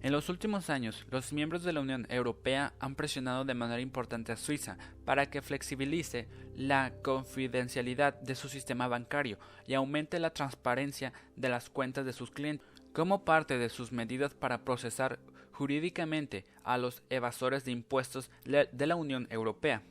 En 0.00 0.12
los 0.12 0.28
últimos 0.28 0.70
años, 0.70 1.04
los 1.10 1.32
miembros 1.32 1.64
de 1.64 1.72
la 1.72 1.80
Unión 1.80 2.06
Europea 2.08 2.72
han 2.78 2.94
presionado 2.94 3.44
de 3.44 3.54
manera 3.54 3.80
importante 3.80 4.30
a 4.30 4.36
Suiza 4.36 4.78
para 5.04 5.28
que 5.28 5.42
flexibilice 5.42 6.28
la 6.56 6.92
confidencialidad 7.02 8.14
de 8.20 8.36
su 8.36 8.48
sistema 8.48 8.86
bancario 8.86 9.38
y 9.66 9.74
aumente 9.74 10.20
la 10.20 10.30
transparencia 10.30 11.12
de 11.34 11.48
las 11.48 11.68
cuentas 11.68 12.06
de 12.06 12.12
sus 12.12 12.30
clientes 12.30 12.64
como 12.92 13.24
parte 13.24 13.58
de 13.58 13.68
sus 13.68 13.90
medidas 13.90 14.34
para 14.34 14.64
procesar 14.64 15.18
jurídicamente 15.50 16.46
a 16.62 16.78
los 16.78 17.02
evasores 17.10 17.64
de 17.64 17.72
impuestos 17.72 18.30
de 18.44 18.86
la 18.86 18.94
Unión 18.94 19.26
Europea. 19.30 19.82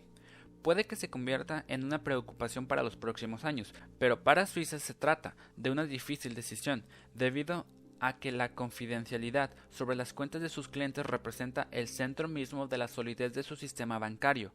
Puede 0.62 0.86
que 0.86 0.96
se 0.96 1.10
convierta 1.10 1.66
en 1.68 1.84
una 1.84 2.04
preocupación 2.04 2.66
para 2.66 2.84
los 2.84 2.96
próximos 2.96 3.44
años, 3.44 3.74
pero 4.00 4.24
para 4.24 4.46
Suiza 4.46 4.80
se 4.80 4.94
trata 4.94 5.36
de 5.58 5.70
una 5.70 5.84
difícil 5.86 6.34
decisión 6.34 6.86
debido 7.14 7.66
a 8.00 8.20
que 8.20 8.32
la 8.32 8.50
confidencialidad 8.50 9.52
sobre 9.70 9.96
las 9.96 10.14
cuentas 10.14 10.42
de 10.42 10.50
sus 10.50 10.68
clientes 10.68 11.06
representa 11.06 11.68
el 11.72 11.88
centro 11.88 12.28
mismo 12.28 12.68
de 12.68 12.78
la 12.78 12.88
solidez 12.88 13.34
de 13.34 13.44
su 13.44 13.56
sistema 13.56 14.00
bancario. 14.00 14.52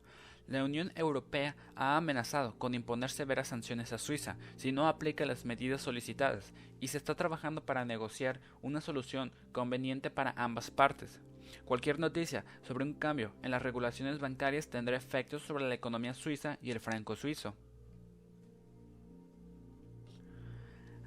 La 0.49 0.64
Unión 0.64 0.92
Europea 0.96 1.54
ha 1.76 1.96
amenazado 1.96 2.58
con 2.58 2.75
imponer 2.75 3.11
severas 3.11 3.49
sanciones 3.49 3.92
a 3.92 3.99
Suiza 3.99 4.37
si 4.56 4.72
no 4.72 4.88
aplica 4.88 5.25
las 5.25 5.44
medidas 5.44 5.82
solicitadas 5.82 6.52
y 6.80 6.88
se 6.88 6.99
está 6.99 7.14
trabajando 7.14 7.64
para 7.64 7.84
negociar 7.84 8.40
una 8.61 8.80
solución 8.80 9.32
conveniente 9.52 10.11
para 10.11 10.34
ambas 10.37 10.70
partes. 10.70 11.20
Cualquier 11.64 11.99
noticia 11.99 12.44
sobre 12.62 12.84
un 12.84 12.94
cambio 12.94 13.32
en 13.42 13.50
las 13.50 13.62
regulaciones 13.62 14.18
bancarias 14.18 14.68
tendrá 14.68 14.96
efectos 14.96 15.42
sobre 15.42 15.68
la 15.68 15.75
economía 15.75 16.14
suiza 16.14 16.58
y 16.61 16.70
el 16.70 16.80
franco 16.80 17.14
suizo. 17.14 17.54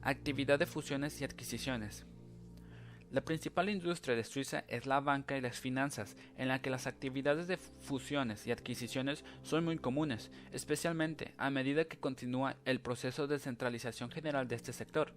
Actividad 0.02 0.60
de 0.60 0.68
fusiones 0.68 1.20
y 1.20 1.26
adquisiciones. 1.26 2.06
La 3.16 3.22
principal 3.24 3.70
industria 3.70 4.14
de 4.14 4.26
Suiza 4.26 4.66
es 4.68 4.86
la 4.86 5.00
banca 5.00 5.38
y 5.38 5.42
las 5.42 5.58
finanzas, 5.58 6.18
en 6.38 6.50
la 6.50 6.62
que 6.62 6.70
las 6.70 6.86
actividades 6.86 7.48
de 7.48 7.56
fusiones 7.56 8.46
y 8.46 8.52
adquisiciones 8.52 9.24
son 9.42 9.64
muy 9.64 9.78
comunes, 9.78 10.30
especialmente 10.52 11.34
a 11.38 11.50
medida 11.50 11.86
que 11.86 11.96
continúa 11.96 12.58
el 12.66 12.82
proceso 12.82 13.26
de 13.26 13.40
centralización 13.40 14.12
general 14.12 14.50
de 14.50 14.58
este 14.58 14.74
sector. 14.74 15.14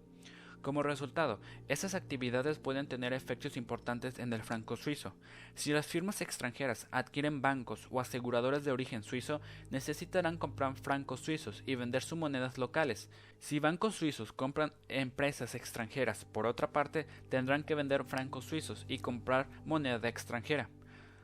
Como 0.63 0.83
resultado, 0.83 1.39
estas 1.69 1.95
actividades 1.95 2.59
pueden 2.59 2.89
tener 2.89 3.13
efectos 3.13 3.57
importantes 3.57 4.19
en 4.19 4.33
el 4.33 4.43
franco 4.43 4.77
suizo. 4.77 5.15
Si 5.55 5.73
las 5.73 5.87
firmas 5.87 6.21
extranjeras 6.21 6.89
adquieren 6.91 7.41
bancos 7.41 7.87
o 7.91 8.01
aseguradoras 8.01 8.65
de 8.65 8.73
origen 8.73 9.05
suizo, 9.05 9.41
necesitarán 9.71 10.37
comprar 10.37 10.75
francos 10.75 11.21
suizos 11.21 11.63
y 11.65 11.77
vender 11.77 12.03
sus 12.03 12.19
monedas 12.19 12.59
locales. 12.59 13.09
Si 13.39 13.61
bancos 13.61 13.95
suizos 13.95 14.33
compran 14.33 14.73
empresas 14.89 15.55
extranjeras, 15.55 16.25
por 16.25 16.47
otra 16.47 16.73
parte, 16.73 17.07
tendrán 17.29 17.63
que 17.63 17.77
vender 17.77 18.05
francos 18.05 18.45
suizos 18.45 18.85
y 18.89 18.99
comprar 18.99 19.47
moneda 19.65 20.09
extranjera. 20.09 20.69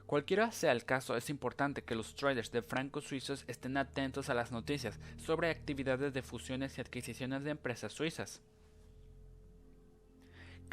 Cualquiera 0.06 0.52
sea 0.52 0.70
el 0.70 0.84
caso, 0.84 1.16
es 1.16 1.28
importante 1.28 1.82
que 1.82 1.96
los 1.96 2.14
traders 2.14 2.52
de 2.52 2.62
francos 2.62 3.04
suizos 3.04 3.44
estén 3.48 3.76
atentos 3.76 4.30
a 4.30 4.34
las 4.34 4.52
noticias 4.52 5.00
sobre 5.16 5.50
actividades 5.50 6.12
de 6.14 6.22
fusiones 6.22 6.78
y 6.78 6.82
adquisiciones 6.82 7.42
de 7.42 7.50
empresas 7.50 7.92
suizas. 7.92 8.40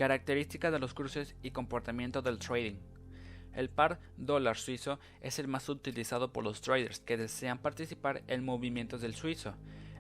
Características 0.02 0.72
de 0.72 0.80
los 0.80 0.96
cruces 0.96 1.36
y 1.44 1.52
comportamiento 1.52 2.24
del 2.24 2.40
trading. 2.40 2.74
El 3.54 3.70
par 3.70 4.00
dólar 4.18 4.58
suizo 4.58 4.98
es 5.22 5.38
el 5.38 5.48
más 5.48 5.70
utilizado 5.70 6.34
por 6.34 6.44
los 6.44 6.60
traders 6.60 7.02
que 7.02 7.18
desean 7.18 7.60
participar 7.60 8.24
en 8.26 8.44
movimientos 8.44 9.02
del 9.02 9.14
suizo. 9.14 9.54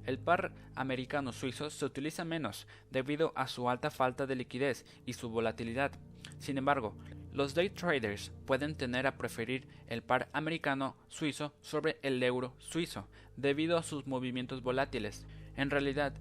El 0.08 0.18
par 0.18 0.54
americano 0.74 1.32
suizo 1.32 1.70
se 1.70 1.86
utiliza 1.86 2.26
menos 2.26 2.66
debido 2.90 3.32
a 3.36 3.46
su 3.46 3.70
alta 3.70 3.92
falta 3.92 4.26
de 4.26 4.34
liquidez 4.34 4.88
y 5.06 5.14
su 5.14 5.30
volatilidad. 5.30 5.92
Sin 6.40 6.58
embargo, 6.58 6.96
los 7.32 7.54
day 7.54 7.70
traders 7.70 8.32
pueden 8.48 8.74
tener 8.74 9.06
a 9.06 9.20
preferir 9.20 9.68
el 9.86 10.02
par 10.02 10.30
americano 10.34 10.98
suizo 11.10 11.54
sobre 11.62 12.00
el 12.02 12.24
euro 12.24 12.56
suizo 12.58 13.08
debido 13.38 13.78
a 13.78 13.84
sus 13.84 14.08
movimientos 14.08 14.64
volátiles. 14.64 15.28
En 15.56 15.70
realidad, 15.70 16.16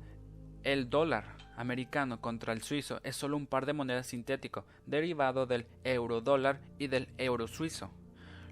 el 0.64 0.90
dólar 0.90 1.39
americano 1.60 2.20
contra 2.22 2.54
el 2.54 2.62
suizo 2.62 3.00
es 3.04 3.16
solo 3.16 3.36
un 3.36 3.46
par 3.46 3.66
de 3.66 3.74
monedas 3.74 4.06
sintético 4.06 4.64
derivado 4.86 5.44
del 5.46 5.66
euro 5.84 6.22
dólar 6.22 6.58
y 6.78 6.86
del 6.86 7.08
euro 7.18 7.46
suizo. 7.46 7.90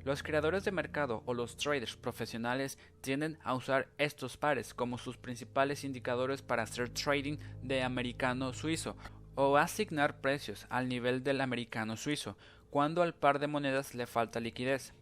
Los 0.04 0.22
creadores 0.22 0.64
de 0.64 0.72
mercado 0.72 1.22
o 1.24 1.32
los 1.32 1.56
traders 1.56 1.96
profesionales 1.96 2.78
tienden 3.00 3.38
a 3.42 3.54
usar 3.54 3.88
estos 3.96 4.36
pares 4.36 4.74
como 4.74 4.98
sus 4.98 5.16
principales 5.16 5.84
indicadores 5.84 6.42
para 6.42 6.64
hacer 6.64 6.90
trading 6.90 7.38
de 7.62 7.82
americano 7.82 8.52
suizo 8.52 8.94
o 9.34 9.56
asignar 9.56 10.20
precios 10.20 10.66
al 10.68 10.88
nivel 10.88 11.24
del 11.24 11.40
americano 11.40 11.96
suizo 11.96 12.36
cuando 12.70 13.02
al 13.02 13.14
par 13.14 13.38
de 13.38 13.46
monedas 13.46 13.94
le 13.94 14.06
falta 14.06 14.38
liquidez. 14.38 14.92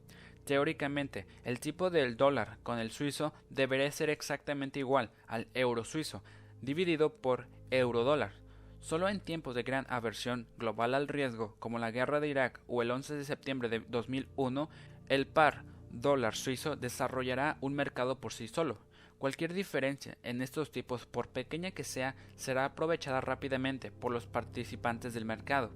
Teóricamente, 0.44 1.26
el 1.42 1.58
tipo 1.58 1.90
del 1.90 2.16
dólar 2.16 2.58
con 2.62 2.78
el 2.78 2.92
suizo 2.92 3.34
debería 3.50 3.90
ser 3.90 4.10
exactamente 4.10 4.78
igual 4.78 5.10
al 5.26 5.48
euro 5.54 5.84
suizo, 5.84 6.22
dividido 6.62 7.12
por 7.12 7.48
euro-dólar. 7.70 8.32
Solo 8.80 9.08
en 9.08 9.20
tiempos 9.20 9.54
de 9.54 9.62
gran 9.62 9.87
aversión 9.88 10.46
global 10.58 10.94
al 10.94 11.08
riesgo, 11.08 11.56
como 11.58 11.78
la 11.78 11.90
guerra 11.90 12.20
de 12.20 12.28
Irak 12.28 12.61
o 12.68 12.82
el 12.82 12.90
11 12.90 13.14
de 13.14 13.25
septiembre 13.25 13.68
de 13.68 13.80
2001, 13.80 14.68
el 15.08 15.26
par 15.26 15.64
dólar 15.90 16.35
suizo 16.35 16.76
desarrollará 16.76 17.58
un 17.61 17.75
mercado 17.75 18.20
por 18.20 18.32
sí 18.32 18.49
solo. 18.49 18.78
Cualquier 19.18 19.54
diferencia 19.54 20.18
en 20.23 20.42
estos 20.42 20.70
tipos, 20.70 21.06
por 21.06 21.28
pequeña 21.28 21.70
que 21.70 21.85
sea, 21.85 22.14
será 22.37 22.66
aprovechada 22.66 23.20
rápidamente 23.20 23.90
por 23.90 24.12
los 24.12 24.26
participantes 24.26 25.14
del 25.14 25.25
mercado. 25.25 25.73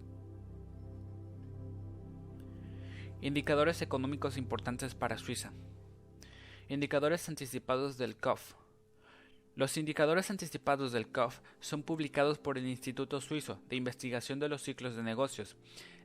Indicadores 3.22 3.82
económicos 3.82 4.36
importantes 4.36 4.94
para 4.94 5.18
Suiza. 5.18 5.52
Indicadores 6.68 7.28
anticipados 7.28 7.98
del 7.98 8.16
COF. 8.16 8.54
Los 9.56 9.76
indicadores 9.76 10.30
anticipados 10.30 10.92
del 10.92 11.08
COF 11.08 11.40
son 11.58 11.82
publicados 11.82 12.38
por 12.38 12.56
el 12.56 12.66
Instituto 12.66 13.20
Suizo 13.20 13.60
de 13.68 13.76
Investigación 13.76 14.38
de 14.38 14.48
los 14.48 14.62
Ciclos 14.62 14.94
de 14.94 15.02
Negocios. 15.02 15.56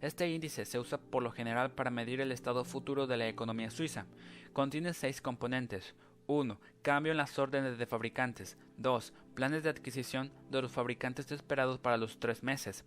Este 0.01 0.29
índice 0.29 0.65
se 0.65 0.79
usa 0.79 0.97
por 0.97 1.21
lo 1.21 1.31
general 1.31 1.71
para 1.71 1.91
medir 1.91 2.21
el 2.21 2.31
estado 2.31 2.65
futuro 2.65 3.07
de 3.07 3.17
la 3.17 3.27
economía 3.27 3.69
suiza. 3.69 4.07
Contiene 4.51 4.93
seis 4.93 5.21
componentes. 5.21 5.93
1. 6.27 6.59
Cambio 6.81 7.11
en 7.11 7.17
las 7.17 7.37
órdenes 7.37 7.77
de 7.77 7.85
fabricantes. 7.85 8.57
2. 8.77 9.13
Planes 9.35 9.63
de 9.63 9.69
adquisición 9.69 10.31
de 10.49 10.63
los 10.63 10.71
fabricantes 10.71 11.31
esperados 11.31 11.77
para 11.77 11.97
los 11.97 12.19
tres 12.19 12.41
meses. 12.41 12.83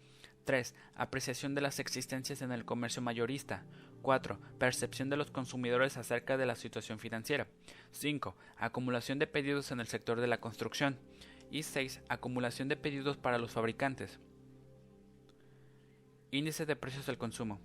3. 0.49 0.75
Apreciación 0.97 1.55
de 1.55 1.61
las 1.61 1.79
existencias 1.79 2.41
en 2.41 2.53
el 2.53 2.65
comercio 2.65 3.03
mayorista. 3.03 3.65
4. 4.01 4.41
Percepción 4.59 5.11
de 5.11 5.19
los 5.19 5.31
consumidores 5.31 5.99
acerca 5.99 6.39
de 6.39 6.47
la 6.47 6.57
situación 6.57 6.99
financiera. 6.99 7.47
5. 7.91 8.35
Acumulación 8.57 9.19
de 9.19 9.27
pedidos 9.27 9.73
en 9.73 9.81
el 9.81 9.89
sector 9.89 10.23
de 10.23 10.27
la 10.27 10.41
construcción. 10.41 10.97
Y 11.51 11.65
6. 11.65 12.01
Acumulación 12.09 12.69
de 12.69 12.79
pedidos 12.79 13.19
para 13.19 13.37
los 13.37 13.53
fabricantes. 13.53 14.21
Índice 16.31 16.65
de 16.65 16.77
precios 16.77 17.05
del 17.05 17.19
consumo. 17.19 17.61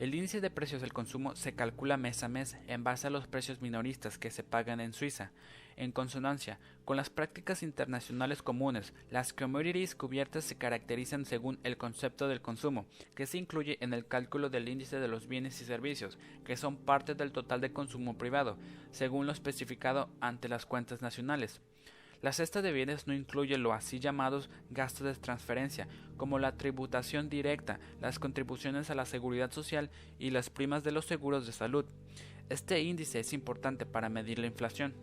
El 0.00 0.12
índice 0.12 0.40
de 0.40 0.50
precios 0.50 0.80
del 0.80 0.92
consumo 0.92 1.36
se 1.36 1.54
calcula 1.54 1.96
mes 1.96 2.24
a 2.24 2.28
mes 2.28 2.56
en 2.66 2.82
base 2.82 3.06
a 3.06 3.10
los 3.10 3.28
precios 3.28 3.62
minoristas 3.62 4.18
que 4.18 4.32
se 4.32 4.42
pagan 4.42 4.80
en 4.80 4.92
Suiza. 4.92 5.30
En 5.76 5.92
consonancia 5.92 6.58
con 6.86 6.96
las 6.96 7.10
prácticas 7.10 7.62
internacionales 7.62 8.42
comunes, 8.42 8.94
las 9.10 9.34
commodities 9.34 9.94
cubiertas 9.94 10.44
se 10.44 10.56
caracterizan 10.56 11.26
según 11.26 11.58
el 11.64 11.76
concepto 11.76 12.28
del 12.28 12.40
consumo, 12.40 12.86
que 13.14 13.26
se 13.26 13.36
incluye 13.36 13.76
en 13.80 13.92
el 13.92 14.06
cálculo 14.06 14.48
del 14.48 14.70
índice 14.70 14.98
de 14.98 15.08
los 15.08 15.28
bienes 15.28 15.60
y 15.60 15.66
servicios, 15.66 16.18
que 16.44 16.56
son 16.56 16.76
parte 16.76 17.14
del 17.14 17.30
total 17.30 17.60
de 17.60 17.74
consumo 17.74 18.16
privado, 18.16 18.56
según 18.90 19.26
lo 19.26 19.32
especificado 19.32 20.08
ante 20.20 20.48
las 20.48 20.64
cuentas 20.64 21.02
nacionales. 21.02 21.60
La 22.22 22.32
cesta 22.32 22.62
de 22.62 22.72
bienes 22.72 23.06
no 23.06 23.12
incluye 23.12 23.58
lo 23.58 23.74
así 23.74 23.98
llamados 23.98 24.48
gastos 24.70 25.06
de 25.06 25.14
transferencia, 25.14 25.86
como 26.16 26.38
la 26.38 26.56
tributación 26.56 27.28
directa, 27.28 27.78
las 28.00 28.18
contribuciones 28.18 28.88
a 28.88 28.94
la 28.94 29.04
seguridad 29.04 29.52
social 29.52 29.90
y 30.18 30.30
las 30.30 30.48
primas 30.48 30.82
de 30.82 30.92
los 30.92 31.04
seguros 31.04 31.46
de 31.46 31.52
salud. 31.52 31.84
Este 32.48 32.80
índice 32.80 33.20
es 33.20 33.34
importante 33.34 33.84
para 33.84 34.08
medir 34.08 34.38
la 34.38 34.46
inflación. 34.46 34.94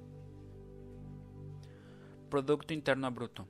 Producto 2.33 2.73
Interno 2.73 3.11
Bruto 3.11 3.47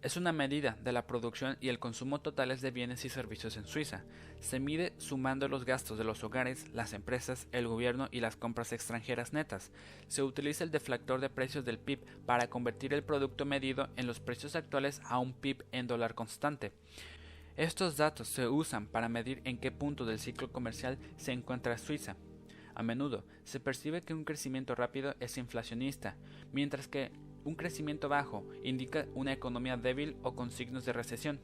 es 0.00 0.16
una 0.16 0.32
medida 0.32 0.78
de 0.82 0.92
la 0.92 1.06
producción 1.06 1.58
y 1.60 1.68
el 1.68 1.78
consumo 1.78 2.22
totales 2.22 2.62
de 2.62 2.70
bienes 2.70 3.04
y 3.04 3.10
servicios 3.10 3.58
en 3.58 3.66
Suiza. 3.66 4.02
Se 4.40 4.58
mide 4.60 4.94
sumando 4.96 5.46
los 5.46 5.66
gastos 5.66 5.98
de 5.98 6.04
los 6.04 6.24
hogares, 6.24 6.70
las 6.72 6.94
empresas, 6.94 7.46
el 7.52 7.68
gobierno 7.68 8.08
y 8.10 8.20
las 8.20 8.36
compras 8.36 8.72
extranjeras 8.72 9.34
netas. 9.34 9.72
Se 10.08 10.22
utiliza 10.22 10.64
el 10.64 10.70
deflactor 10.70 11.20
de 11.20 11.28
precios 11.28 11.66
del 11.66 11.78
PIB 11.78 11.98
para 12.24 12.48
convertir 12.48 12.94
el 12.94 13.04
producto 13.04 13.44
medido 13.44 13.90
en 13.96 14.06
los 14.06 14.20
precios 14.20 14.56
actuales 14.56 15.02
a 15.04 15.18
un 15.18 15.34
PIB 15.34 15.62
en 15.72 15.86
dólar 15.86 16.14
constante. 16.14 16.72
Estos 17.58 17.98
datos 17.98 18.26
se 18.28 18.48
usan 18.48 18.86
para 18.86 19.10
medir 19.10 19.42
en 19.44 19.58
qué 19.58 19.70
punto 19.70 20.06
del 20.06 20.18
ciclo 20.18 20.50
comercial 20.50 20.96
se 21.18 21.32
encuentra 21.32 21.76
Suiza. 21.76 22.16
A 22.74 22.82
menudo 22.82 23.22
se 23.44 23.60
percibe 23.60 24.02
que 24.02 24.14
un 24.14 24.24
crecimiento 24.24 24.74
rápido 24.74 25.14
es 25.20 25.36
inflacionista, 25.36 26.16
mientras 26.52 26.88
que 26.88 27.12
un 27.44 27.54
crecimiento 27.54 28.08
bajo 28.08 28.44
indica 28.62 29.06
una 29.14 29.32
economía 29.32 29.76
débil 29.76 30.16
o 30.22 30.34
con 30.34 30.50
signos 30.50 30.84
de 30.84 30.92
recesión. 30.92 31.40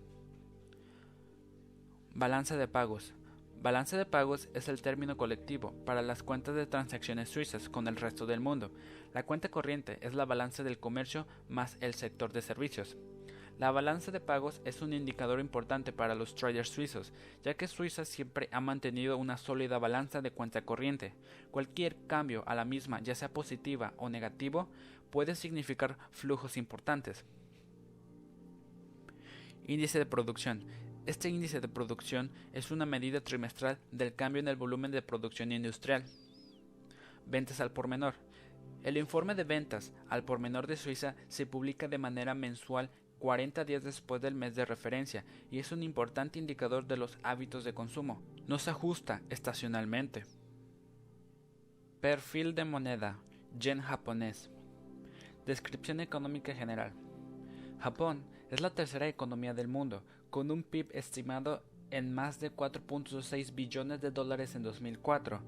Balanza 2.15 2.57
de 2.57 2.69
pagos. 2.69 3.15
Balance 3.63 3.95
de 3.95 4.07
pagos 4.07 4.49
es 4.55 4.69
el 4.69 4.81
término 4.81 5.19
colectivo 5.19 5.75
para 5.85 6.01
las 6.01 6.23
cuentas 6.23 6.55
de 6.55 6.67
transacciones 6.67 7.29
suizas 7.29 7.69
con 7.69 7.89
el 7.89 7.97
resto 7.97 8.25
del 8.25 8.41
mundo. 8.41 8.73
La 9.13 9.25
cuenta 9.27 9.51
corriente 9.51 9.99
es 10.01 10.15
la 10.15 10.25
balanza 10.25 10.63
del 10.63 10.79
comercio 10.79 11.27
más 11.51 11.77
el 11.83 11.93
sector 11.93 12.33
de 12.33 12.41
servicios. 12.41 12.97
La 13.59 13.71
balanza 13.71 14.11
de 14.11 14.21
pagos 14.21 14.63
es 14.65 14.81
un 14.81 14.95
indicador 14.95 15.39
importante 15.39 15.93
para 15.93 16.15
los 16.15 16.35
traders 16.35 16.71
suizos, 16.71 17.13
ya 17.45 17.53
que 17.53 17.69
Suiza 17.69 18.07
siempre 18.07 18.49
ha 18.53 18.63
mantenido 18.63 19.19
una 19.19 19.37
sólida 19.37 19.79
balanza 19.79 20.23
de 20.23 20.31
cuenta 20.31 20.63
corriente. 20.63 21.13
Cualquier 21.51 21.95
cambio 22.07 22.43
a 22.47 22.55
la 22.55 22.65
misma, 22.65 23.03
ya 23.03 23.15
sea 23.15 23.29
positiva 23.29 23.93
o 23.99 24.09
negativo, 24.09 24.71
puede 25.11 25.35
significar 25.35 25.99
flujos 26.11 26.57
importantes. 26.57 27.25
Índice 29.67 29.99
de 29.99 30.07
producción. 30.07 30.65
Este 31.07 31.29
índice 31.29 31.61
de 31.61 31.69
producción 31.69 32.31
es 32.53 32.71
una 32.71 32.87
medida 32.87 33.21
trimestral 33.21 33.79
del 33.91 34.15
cambio 34.15 34.41
en 34.41 34.49
el 34.49 34.57
volumen 34.57 34.91
de 34.91 35.03
producción 35.03 35.53
industrial. 35.53 36.05
Ventas 37.27 37.61
al 37.61 37.73
por 37.73 37.89
menor. 37.89 38.15
El 38.83 38.97
informe 38.97 39.35
de 39.35 39.45
ventas 39.45 39.93
al 40.09 40.25
por 40.25 40.39
menor 40.39 40.67
de 40.67 40.77
Suiza 40.77 41.15
se 41.29 41.47
publica 41.47 41.89
de 41.89 41.99
manera 41.99 42.35
mensual 42.35 42.91
40 43.19 43.65
días 43.65 43.85
después 43.85 44.23
del 44.23 44.35
mes 44.35 44.55
de 44.55 44.65
referencia 44.65 45.25
y 45.51 45.59
es 45.59 45.71
un 45.73 45.83
importante 45.83 46.39
indicador 46.39 46.87
de 46.87 46.97
los 46.97 47.19
hábitos 47.23 47.65
de 47.65 47.75
consumo. 47.75 48.23
No 48.47 48.59
se 48.59 48.71
ajusta 48.71 49.23
estacionalmente. 49.29 50.25
Perfil 52.01 52.55
de 52.55 52.65
moneda. 52.65 53.19
Yen 53.59 53.81
japonés. 53.81 54.51
Descripción 55.47 56.01
económica 56.01 56.55
general. 56.55 56.93
Japón 57.81 58.23
es 58.51 58.61
la 58.61 58.71
tercera 58.71 59.09
economía 59.09 59.55
del 59.55 59.69
mundo, 59.69 60.03
con 60.29 60.51
un 60.51 60.63
PIB 60.63 60.91
estimado 60.93 61.63
en 61.91 62.15
más 62.15 62.41
de 62.41 62.55
4.6 62.55 63.55
billones 63.55 64.01
de 64.01 64.11
dólares 64.11 64.55
en 64.55 64.63
2004. 64.63 65.41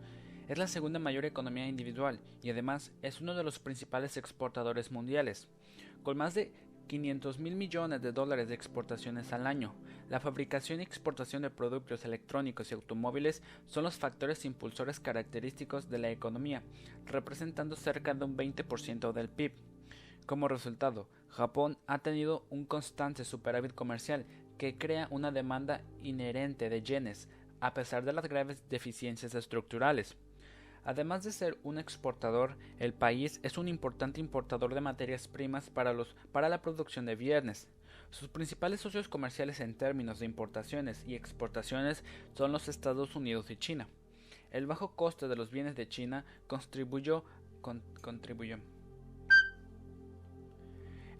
Es 0.49 0.57
la 0.59 0.66
segunda 0.66 0.99
mayor 0.99 1.25
economía 1.25 1.69
individual 1.69 2.21
y 2.43 2.51
además 2.51 2.90
es 3.03 3.21
uno 3.21 3.35
de 3.35 3.45
los 3.45 3.59
principales 3.59 4.16
exportadores 4.16 4.90
mundiales. 4.90 5.47
Con 6.03 6.16
más 6.16 6.35
de 6.35 6.53
500 6.88 7.38
mil 7.38 7.55
millones 7.55 8.03
de 8.03 8.12
dólares 8.12 8.49
de 8.49 8.55
exportaciones 8.55 9.33
al 9.33 9.47
año. 9.47 9.75
La 10.11 10.21
fabricación 10.21 10.81
y 10.81 10.83
exportación 10.83 11.43
de 11.43 11.51
productos 11.51 12.05
electrónicos 12.05 12.71
y 12.71 12.75
automóviles 12.75 13.43
son 13.66 13.85
los 13.85 13.97
factores 13.97 14.45
impulsores 14.45 15.01
característicos 15.01 15.88
de 15.88 15.99
la 15.99 16.11
economía, 16.11 16.62
representando 17.07 17.77
cerca 17.77 18.14
de 18.14 18.25
un 18.25 18.37
20% 18.37 19.12
del 19.12 19.29
PIB. 19.29 19.53
Como 20.27 20.49
resultado, 20.49 21.09
Japón 21.29 21.79
ha 21.87 21.99
tenido 21.99 22.45
un 22.51 22.65
constante 22.65 23.25
superávit 23.25 23.75
comercial 23.75 24.25
que 24.57 24.79
crea 24.79 25.09
una 25.11 25.33
demanda 25.33 25.83
inherente 26.03 26.71
de 26.71 26.83
yenes, 26.83 27.29
a 27.61 27.75
pesar 27.75 28.05
de 28.05 28.13
las 28.13 28.29
graves 28.29 28.63
deficiencias 28.71 29.35
estructurales. 29.35 30.17
Además 30.85 31.25
de 31.25 31.33
ser 31.33 31.59
un 31.63 31.79
exportador, 31.79 32.57
el 32.79 32.93
país 32.93 33.41
es 33.43 33.59
un 33.59 33.69
importante 33.69 34.21
importador 34.21 34.75
de 34.75 34.81
materias 34.81 35.29
primas 35.29 35.71
para, 35.71 35.93
los, 35.93 36.15
para 36.33 36.49
la 36.49 36.63
producción 36.63 37.07
de 37.07 37.17
bienes. 37.17 37.69
Sus 38.11 38.29
principales 38.29 38.81
socios 38.81 39.09
comerciales 39.09 39.61
en 39.61 39.75
términos 39.75 40.19
de 40.19 40.27
importaciones 40.27 41.05
y 41.07 41.15
exportaciones 41.15 42.05
son 42.35 42.53
los 42.53 42.69
Estados 42.69 43.17
Unidos 43.17 43.51
y 43.51 43.57
China. 43.57 43.89
El 44.51 44.67
bajo 44.67 44.95
coste 44.95 45.29
de 45.29 45.37
los 45.37 45.51
bienes 45.51 45.77
de 45.77 45.89
China 45.89 46.25
contribuyó, 46.47 47.25
contribuyó. 48.03 48.59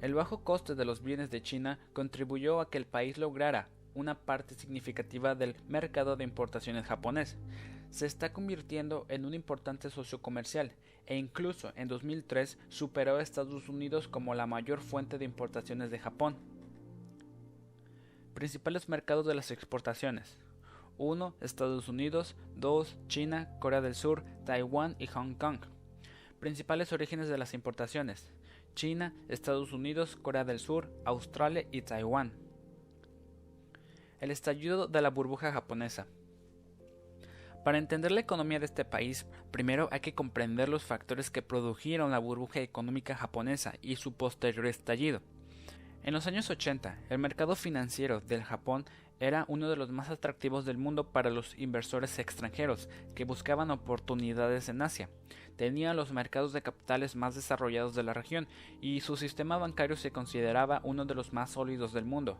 El 0.03 0.15
bajo 0.15 0.45
coste 0.45 0.75
de 0.75 0.85
los 0.85 1.03
bienes 1.03 1.31
de 1.31 1.43
China 1.43 1.79
contribuyó 1.95 2.61
a 2.61 2.69
que 2.69 2.77
el 2.77 2.87
país 2.87 3.17
lograra 3.17 3.69
una 3.95 4.15
parte 4.15 4.55
significativa 4.55 5.35
del 5.35 5.55
mercado 5.69 6.17
de 6.17 6.25
importaciones 6.25 6.87
japonés 6.87 7.39
se 7.93 8.07
está 8.07 8.33
convirtiendo 8.33 9.05
en 9.09 9.27
un 9.27 9.35
importante 9.35 9.91
socio 9.91 10.21
comercial 10.21 10.73
e 11.07 11.17
incluso 11.17 11.73
en 11.77 11.89
2003 11.89 12.59
superó 12.69 13.17
a 13.17 13.23
Estados 13.23 13.69
Unidos 13.69 14.09
como 14.09 14.35
la 14.35 14.47
mayor 14.47 14.81
fuente 14.81 15.19
de 15.19 15.27
importaciones 15.27 15.91
de 15.91 15.99
Japón. 15.99 16.37
Principales 18.33 18.89
mercados 18.89 19.27
de 19.27 19.35
las 19.35 19.51
exportaciones. 19.51 20.39
1. 20.97 21.35
Estados 21.43 21.89
Unidos. 21.89 22.35
2. 22.57 22.97
China, 23.09 23.51
Corea 23.61 23.83
del 23.83 23.95
Sur, 23.95 24.25
Taiwán 24.47 24.97
y 24.99 25.07
Hong 25.09 25.35
Kong. 25.35 25.59
Principales 26.41 26.93
orígenes 26.95 27.29
de 27.29 27.37
las 27.37 27.53
importaciones. 27.53 28.33
China, 28.75 29.15
Estados 29.29 29.73
Unidos, 29.73 30.17
Corea 30.17 30.45
del 30.45 30.59
Sur, 30.59 30.91
Australia 31.05 31.67
y 31.71 31.83
Taiwán. 31.83 32.33
El 34.21 34.31
estallido 34.31 34.87
de 34.87 35.03
la 35.03 35.11
burbuja 35.11 35.53
japonesa. 35.53 36.07
Para 37.65 37.79
entender 37.79 38.11
la 38.11 38.21
economía 38.21 38.59
de 38.59 38.67
este 38.67 38.85
país, 38.85 39.27
primero 39.51 39.89
hay 39.93 40.01
que 40.01 40.15
comprender 40.15 40.69
los 40.69 40.83
factores 40.83 41.31
que 41.31 41.43
produjeron 41.43 42.11
la 42.11 42.19
burbuja 42.19 42.61
económica 42.61 43.15
japonesa 43.15 43.75
y 43.83 43.97
su 43.97 44.13
posterior 44.13 44.67
estallido. 44.67 45.21
En 46.03 46.13
los 46.13 46.27
años 46.27 46.51
80, 46.51 46.99
el 47.11 47.19
mercado 47.19 47.55
financiero 47.55 48.21
del 48.21 48.43
Japón 48.43 48.85
era 49.23 49.45
uno 49.47 49.71
de 49.71 49.77
los 49.77 49.93
más 49.93 50.11
atractivos 50.11 50.65
del 50.65 50.79
mundo 50.79 51.05
para 51.05 51.31
los 51.31 51.57
inversores 51.57 52.19
extranjeros 52.19 52.89
que 53.15 53.25
buscaban 53.25 53.71
oportunidades 53.71 54.69
en 54.69 54.83
Asia. 54.83 55.09
Tenía 55.55 55.95
los 55.95 56.11
mercados 56.11 56.53
de 56.53 56.63
capitales 56.63 57.15
más 57.15 57.37
desarrollados 57.37 57.95
de 57.95 58.03
la 58.03 58.15
región 58.15 58.49
y 58.81 59.01
su 59.01 59.17
sistema 59.17 59.59
bancario 59.59 59.95
se 59.95 60.11
consideraba 60.11 60.81
uno 60.83 61.05
de 61.05 61.15
los 61.15 61.33
más 61.33 61.51
sólidos 61.51 61.93
del 61.93 62.05
mundo. 62.05 62.37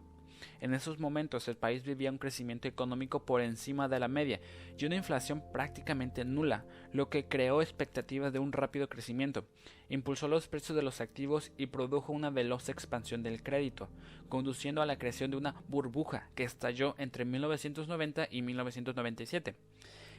En 0.61 0.75
esos 0.75 0.99
momentos 0.99 1.49
el 1.49 1.57
país 1.57 1.83
vivía 1.83 2.11
un 2.11 2.19
crecimiento 2.19 2.69
económico 2.69 3.25
por 3.25 3.41
encima 3.41 3.89
de 3.89 4.01
la 4.01 4.09
media 4.09 4.41
y 4.79 4.85
una 4.85 4.97
inflación 4.97 5.43
prácticamente 5.53 6.25
nula, 6.25 6.65
lo 6.93 7.09
que 7.09 7.27
creó 7.27 7.63
expectativas 7.63 8.33
de 8.33 8.39
un 8.39 8.53
rápido 8.53 8.89
crecimiento, 8.89 9.45
impulsó 9.89 10.29
los 10.29 10.49
precios 10.49 10.77
de 10.77 10.83
los 10.83 11.01
activos 11.01 11.53
y 11.57 11.67
produjo 11.67 12.13
una 12.13 12.31
veloz 12.31 12.69
expansión 12.69 13.23
del 13.23 13.43
crédito, 13.43 13.89
conduciendo 14.29 14.83
a 14.83 14.87
la 14.87 14.99
creación 14.99 15.31
de 15.31 15.37
una 15.37 15.55
burbuja 15.69 16.31
que 16.35 16.45
estalló 16.45 16.95
entre 16.99 17.25
1990 17.25 18.29
y 18.31 18.43
1997 18.43 19.55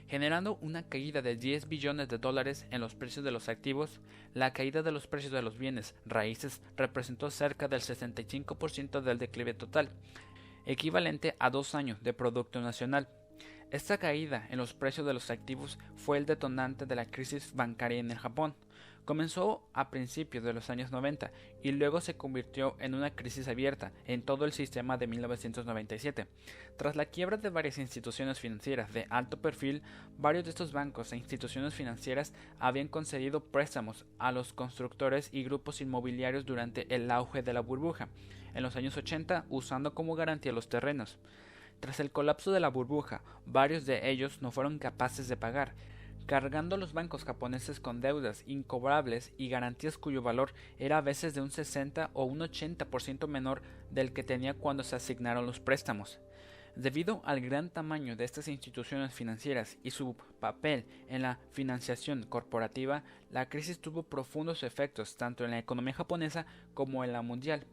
generando 0.07 0.57
una 0.61 0.83
caída 0.83 1.21
de 1.21 1.35
10 1.35 1.67
billones 1.67 2.07
de 2.09 2.17
dólares 2.17 2.65
en 2.71 2.81
los 2.81 2.95
precios 2.95 3.25
de 3.25 3.31
los 3.31 3.49
activos, 3.49 3.99
la 4.33 4.53
caída 4.53 4.83
de 4.83 4.91
los 4.91 5.07
precios 5.07 5.31
de 5.31 5.41
los 5.41 5.57
bienes 5.57 5.95
raíces 6.05 6.61
representó 6.75 7.31
cerca 7.31 7.67
del 7.67 7.81
65% 7.81 9.01
del 9.01 9.17
declive 9.17 9.53
total, 9.53 9.89
equivalente 10.65 11.35
a 11.39 11.49
dos 11.49 11.75
años 11.75 12.01
de 12.03 12.13
Producto 12.13 12.61
Nacional. 12.61 13.07
Esta 13.71 13.97
caída 13.97 14.47
en 14.51 14.57
los 14.57 14.73
precios 14.73 15.07
de 15.07 15.13
los 15.13 15.31
activos 15.31 15.79
fue 15.95 16.17
el 16.17 16.25
detonante 16.25 16.85
de 16.85 16.95
la 16.95 17.05
crisis 17.05 17.53
bancaria 17.55 17.99
en 17.99 18.11
el 18.11 18.19
Japón. 18.19 18.55
Comenzó 19.05 19.67
a 19.73 19.89
principios 19.89 20.45
de 20.45 20.53
los 20.53 20.69
años 20.69 20.89
90 20.91 21.29
y 21.61 21.73
luego 21.73 21.99
se 21.99 22.15
convirtió 22.15 22.77
en 22.79 22.95
una 22.95 23.09
crisis 23.09 23.49
abierta 23.49 23.91
en 24.07 24.21
todo 24.21 24.45
el 24.45 24.53
sistema 24.53 24.97
de 24.97 25.07
1997. 25.07 26.27
Tras 26.77 26.95
la 26.95 27.05
quiebra 27.05 27.35
de 27.35 27.49
varias 27.49 27.79
instituciones 27.79 28.39
financieras 28.39 28.93
de 28.93 29.05
alto 29.09 29.41
perfil, 29.41 29.81
varios 30.17 30.45
de 30.45 30.51
estos 30.51 30.71
bancos 30.71 31.11
e 31.11 31.17
instituciones 31.17 31.73
financieras 31.73 32.33
habían 32.59 32.87
concedido 32.87 33.41
préstamos 33.41 34.05
a 34.19 34.31
los 34.31 34.53
constructores 34.53 35.27
y 35.33 35.43
grupos 35.43 35.81
inmobiliarios 35.81 36.45
durante 36.45 36.93
el 36.95 37.11
auge 37.11 37.43
de 37.43 37.51
la 37.51 37.59
burbuja, 37.59 38.07
en 38.53 38.63
los 38.63 38.77
años 38.77 38.95
80 38.95 39.45
usando 39.49 39.93
como 39.93 40.15
garantía 40.15 40.53
los 40.53 40.69
terrenos. 40.69 41.17
Tras 41.81 41.99
el 41.99 42.11
colapso 42.11 42.53
de 42.53 42.61
la 42.61 42.69
burbuja, 42.69 43.21
varios 43.45 43.85
de 43.85 44.09
ellos 44.09 44.41
no 44.41 44.51
fueron 44.51 44.79
capaces 44.79 45.27
de 45.27 45.35
pagar 45.35 45.73
cargando 46.25 46.77
los 46.77 46.93
bancos 46.93 47.25
japoneses 47.25 47.79
con 47.79 48.01
deudas 48.01 48.43
incobrables 48.47 49.33
y 49.37 49.49
garantías 49.49 49.97
cuyo 49.97 50.21
valor 50.21 50.53
era 50.79 50.97
a 50.97 51.01
veces 51.01 51.33
de 51.33 51.41
un 51.41 51.51
60 51.51 52.11
o 52.13 52.23
un 52.23 52.39
80% 52.39 53.27
menor 53.27 53.61
del 53.91 54.13
que 54.13 54.23
tenía 54.23 54.53
cuando 54.53 54.83
se 54.83 54.95
asignaron 54.95 55.45
los 55.45 55.59
préstamos. 55.59 56.19
Debido 56.75 57.21
al 57.23 57.39
gran 57.39 57.69
tamaño 57.69 58.15
de 58.15 58.23
estas 58.23 58.47
instituciones 58.47 59.13
financieras 59.13 59.77
y 59.83 59.91
su 59.91 60.15
papel 60.39 60.85
en 61.07 61.21
la 61.21 61.37
financiación 61.51 62.23
corporativa, 62.23 63.03
la 63.29 63.47
crisis 63.47 63.77
tuvo 63.77 64.01
profundos 64.01 64.63
efectos 64.63 65.15
tanto 65.15 65.45
en 65.45 65.51
la 65.51 65.59
economía 65.59 65.93
japonesa 65.93 66.47
como 66.73 67.03
en 67.03 67.13
la 67.13 67.21
mundial. 67.21 67.63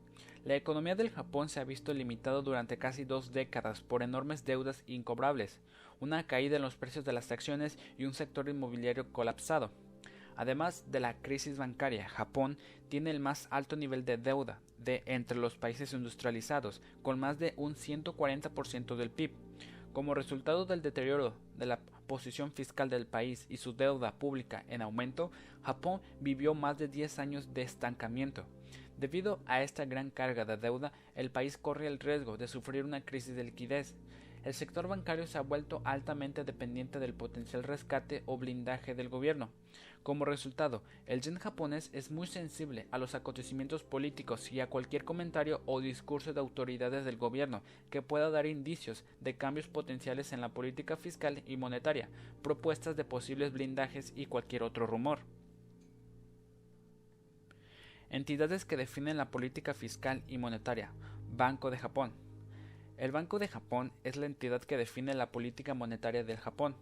La 0.45 0.55
economía 0.55 0.95
del 0.95 1.11
Japón 1.11 1.49
se 1.49 1.61
ha 1.61 1.65
visto 1.65 1.95
limitada 1.95 2.43
durante 2.43 2.79
casi 2.79 3.05
dos 3.05 3.33
décadas 3.33 3.81
por 3.81 4.03
enormes 4.03 4.45
deudas 4.45 4.83
incobrables, 4.87 5.61
una 6.01 6.27
caída 6.27 6.57
en 6.57 6.63
los 6.63 6.77
precios 6.77 7.05
de 7.05 7.13
las 7.13 7.31
acciones 7.31 7.79
y 7.99 8.05
un 8.05 8.15
sector 8.15 8.49
inmobiliario 8.49 9.13
colapsado. 9.13 9.71
Además 10.37 10.85
de 10.91 11.01
la 11.01 11.15
crisis 11.15 11.59
bancaria, 11.59 12.09
Japón 12.09 12.57
tiene 12.89 13.11
el 13.11 13.21
más 13.21 13.47
alto 13.51 13.77
nivel 13.77 14.05
de 14.05 14.17
deuda 14.17 14.59
de 14.79 15.03
entre 15.05 15.39
los 15.39 15.57
países 15.57 15.93
industrializados, 15.93 16.81
con 17.03 17.21
más 17.21 17.39
de 17.39 17.53
un 17.57 17.75
140% 17.75 18.97
del 18.97 19.11
PIB. 19.11 19.33
Como 19.93 20.15
resultado 20.15 20.65
del 20.65 20.81
deterioro 20.81 21.35
de 21.59 21.67
la 21.67 21.79
posición 22.07 22.53
fiscal 22.53 22.89
del 22.89 23.07
país 23.07 23.47
y 23.51 23.59
su 23.59 23.75
deuda 23.75 24.13
pública 24.13 24.65
en 24.69 24.83
aumento, 24.83 25.31
Japón 25.63 26.01
vivió 26.21 26.55
más 26.55 26.79
de 26.79 26.89
10 26.89 27.19
años 27.19 27.53
de 27.53 27.63
estancamiento. 27.63 28.45
Debido 28.97 29.41
a 29.47 29.63
esta 29.63 29.85
gran 29.85 30.11
carga 30.11 30.45
de 30.45 30.57
deuda, 30.57 30.93
el 31.15 31.31
país 31.31 31.59
corre 31.59 31.87
el 31.87 31.99
riesgo 31.99 32.37
de 32.37 32.49
sufrir 32.49 32.85
una 32.85 33.01
crisis 33.01 33.35
de 33.35 33.45
liquidez 33.45 33.95
el 34.45 34.55
sector 34.55 34.89
bancario 34.89 35.27
se 35.27 35.37
ha 35.37 35.43
vuelto 35.43 35.83
altamente 35.85 36.45
dependiente 36.45 36.99
del 36.99 37.13
potencial 37.13 37.63
rescate 37.63 38.23
o 38.27 38.39
blindaje 38.39 38.95
del 38.95 39.09
gobierno. 39.09 39.51
Como 40.03 40.25
resultado, 40.25 40.83
el 41.05 41.21
yen 41.21 41.39
japonés 41.39 41.91
es 41.93 42.11
muy 42.11 42.27
sensible 42.27 42.87
a 42.91 42.97
los 42.97 43.15
acontecimientos 43.15 43.83
políticos 43.83 44.51
y 44.51 44.61
a 44.61 44.67
cualquier 44.67 45.05
comentario 45.05 45.61
o 45.67 45.81
discurso 45.81 46.33
de 46.33 46.41
autoridades 46.41 47.05
del 47.05 47.19
gobierno 47.19 47.63
que 47.91 48.01
pueda 48.01 48.31
dar 48.31 48.47
indicios 48.47 49.05
de 49.21 49.37
cambios 49.37 49.69
potenciales 49.69 50.33
en 50.33 50.41
la 50.41 50.49
política 50.49 50.97
fiscal 50.97 51.43
y 51.47 51.59
monetaria, 51.59 52.09
propuestas 52.41 52.97
de 52.97 53.05
posibles 53.05 53.53
blindajes 53.53 54.15
y 54.17 54.25
cualquier 54.25 54.63
otro 54.63 54.87
rumor. 54.87 55.19
Entidades 58.09 58.65
que 58.65 58.79
definen 58.79 59.19
la 59.19 59.31
política 59.31 59.75
fiscal 59.75 60.23
y 60.27 60.39
monetaria. 60.39 60.93
Banco 61.37 61.71
de 61.71 61.77
Japón. 61.77 62.30
El 63.01 63.13
Banco 63.13 63.39
de 63.39 63.49
Japón 63.49 63.93
es 64.05 64.17
la 64.17 64.27
entidad 64.27 64.61
que 64.61 64.77
define 64.77 65.15
la 65.15 65.33
política 65.33 65.73
monetaria 65.73 66.23
del 66.23 66.37
Japón. 66.37 66.75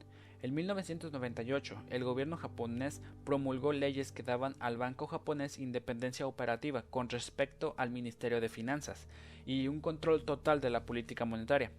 En 0.42 0.52
1998, 0.52 1.81
el 1.90 2.02
gobierno 2.02 2.37
japonés 2.37 3.00
promulgó 3.24 3.72
leyes 3.72 4.11
que 4.11 4.24
daban 4.24 4.57
al 4.59 4.76
Banco 4.76 5.07
japonés 5.07 5.61
independencia 5.61 6.26
operativa 6.26 6.83
con 6.90 7.09
respecto 7.09 7.72
al 7.76 7.90
Ministerio 7.90 8.40
de 8.40 8.48
Finanzas 8.48 9.07
y 9.46 9.68
un 9.68 9.81
control 9.81 10.24
total 10.24 10.61
de 10.61 10.70
la 10.70 10.85
política 10.87 11.24
monetaria. 11.24 11.70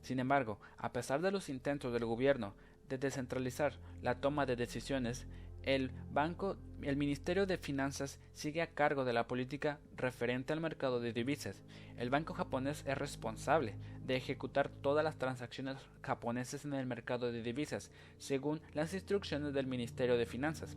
Sin 0.00 0.20
embargo, 0.20 0.58
a 0.78 0.90
pesar 0.90 1.20
de 1.20 1.30
los 1.30 1.50
intentos 1.50 1.92
del 1.92 2.06
gobierno 2.06 2.54
de 2.88 2.96
descentralizar 2.96 3.74
la 4.00 4.14
toma 4.14 4.46
de 4.46 4.56
decisiones, 4.56 5.26
el 5.64 5.90
banco, 6.12 6.56
el 6.82 6.96
Ministerio 6.96 7.46
de 7.46 7.58
Finanzas 7.58 8.18
sigue 8.34 8.62
a 8.62 8.68
cargo 8.68 9.04
de 9.04 9.12
la 9.12 9.26
política 9.26 9.78
referente 9.96 10.52
al 10.52 10.60
mercado 10.60 11.00
de 11.00 11.12
divisas. 11.12 11.62
El 11.96 12.10
banco 12.10 12.34
japonés 12.34 12.84
es 12.86 12.98
responsable 12.98 13.74
de 14.06 14.16
ejecutar 14.16 14.68
todas 14.68 15.04
las 15.04 15.18
transacciones 15.18 15.76
japonesas 16.02 16.64
en 16.64 16.74
el 16.74 16.86
mercado 16.86 17.30
de 17.30 17.42
divisas, 17.42 17.90
según 18.18 18.60
las 18.74 18.92
instrucciones 18.94 19.54
del 19.54 19.66
Ministerio 19.66 20.16
de 20.16 20.26
Finanzas. 20.26 20.76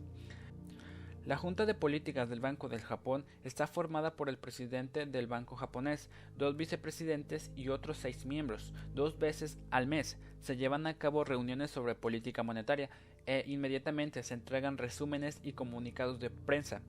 La 1.26 1.36
Junta 1.36 1.66
de 1.66 1.74
Políticas 1.74 2.28
del 2.28 2.38
Banco 2.38 2.68
del 2.68 2.82
Japón 2.82 3.24
está 3.42 3.66
formada 3.66 4.12
por 4.12 4.28
el 4.28 4.38
presidente 4.38 5.06
del 5.06 5.26
Banco 5.26 5.56
japonés, 5.56 6.08
dos 6.38 6.56
vicepresidentes 6.56 7.50
y 7.56 7.68
otros 7.68 7.96
seis 7.96 8.26
miembros. 8.26 8.72
Dos 8.94 9.18
veces 9.18 9.58
al 9.72 9.88
mes 9.88 10.18
se 10.38 10.56
llevan 10.56 10.86
a 10.86 10.94
cabo 10.94 11.24
reuniones 11.24 11.72
sobre 11.72 11.96
política 11.96 12.44
monetaria 12.44 12.90
e 13.26 13.44
inmediatamente 13.46 14.22
se 14.22 14.34
entregan 14.34 14.78
resúmenes 14.78 15.40
y 15.42 15.52
comunicados 15.52 16.20
de 16.20 16.30
prensa. 16.30 16.80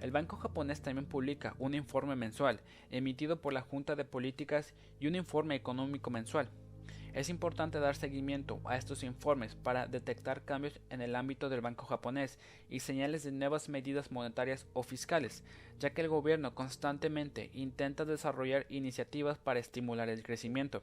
El 0.00 0.12
Banco 0.12 0.36
japonés 0.36 0.80
también 0.80 1.06
publica 1.06 1.56
un 1.58 1.74
informe 1.74 2.14
mensual, 2.14 2.60
emitido 2.90 3.40
por 3.40 3.52
la 3.52 3.62
Junta 3.62 3.96
de 3.96 4.04
Políticas, 4.04 4.74
y 5.00 5.08
un 5.08 5.16
informe 5.16 5.56
económico 5.56 6.10
mensual. 6.10 6.48
Es 7.14 7.30
importante 7.30 7.80
dar 7.80 7.96
seguimiento 7.96 8.60
a 8.64 8.76
estos 8.76 9.02
informes 9.02 9.56
para 9.56 9.86
detectar 9.86 10.44
cambios 10.44 10.78
en 10.90 11.00
el 11.00 11.16
ámbito 11.16 11.48
del 11.48 11.62
Banco 11.62 11.86
japonés 11.86 12.38
y 12.68 12.80
señales 12.80 13.24
de 13.24 13.32
nuevas 13.32 13.68
medidas 13.68 14.12
monetarias 14.12 14.66
o 14.72 14.82
fiscales, 14.82 15.42
ya 15.80 15.90
que 15.90 16.02
el 16.02 16.08
gobierno 16.08 16.54
constantemente 16.54 17.50
intenta 17.54 18.04
desarrollar 18.04 18.66
iniciativas 18.68 19.38
para 19.38 19.58
estimular 19.58 20.08
el 20.08 20.22
crecimiento. 20.22 20.82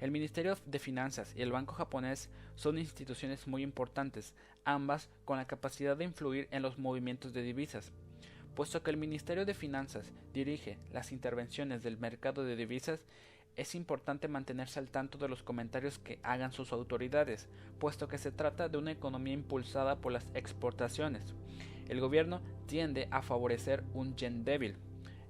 El 0.00 0.12
Ministerio 0.12 0.56
de 0.64 0.78
Finanzas 0.78 1.34
y 1.34 1.42
el 1.42 1.50
Banco 1.50 1.74
japonés 1.74 2.30
son 2.54 2.78
instituciones 2.78 3.48
muy 3.48 3.64
importantes, 3.64 4.32
ambas 4.64 5.10
con 5.24 5.38
la 5.38 5.46
capacidad 5.48 5.96
de 5.96 6.04
influir 6.04 6.46
en 6.52 6.62
los 6.62 6.78
movimientos 6.78 7.32
de 7.32 7.42
divisas. 7.42 7.90
Puesto 8.54 8.80
que 8.84 8.90
el 8.90 8.96
Ministerio 8.96 9.44
de 9.44 9.54
Finanzas 9.54 10.12
dirige 10.32 10.78
las 10.92 11.10
intervenciones 11.10 11.82
del 11.82 11.98
mercado 11.98 12.44
de 12.44 12.54
divisas, 12.54 13.00
es 13.56 13.74
importante 13.74 14.28
mantenerse 14.28 14.78
al 14.78 14.88
tanto 14.88 15.18
de 15.18 15.28
los 15.28 15.42
comentarios 15.42 15.98
que 15.98 16.20
hagan 16.22 16.52
sus 16.52 16.72
autoridades, 16.72 17.48
puesto 17.80 18.06
que 18.06 18.18
se 18.18 18.30
trata 18.30 18.68
de 18.68 18.78
una 18.78 18.92
economía 18.92 19.34
impulsada 19.34 19.96
por 19.96 20.12
las 20.12 20.28
exportaciones. 20.32 21.34
El 21.88 21.98
gobierno 22.00 22.40
tiende 22.66 23.08
a 23.10 23.20
favorecer 23.20 23.82
un 23.94 24.14
yen 24.14 24.44
débil, 24.44 24.76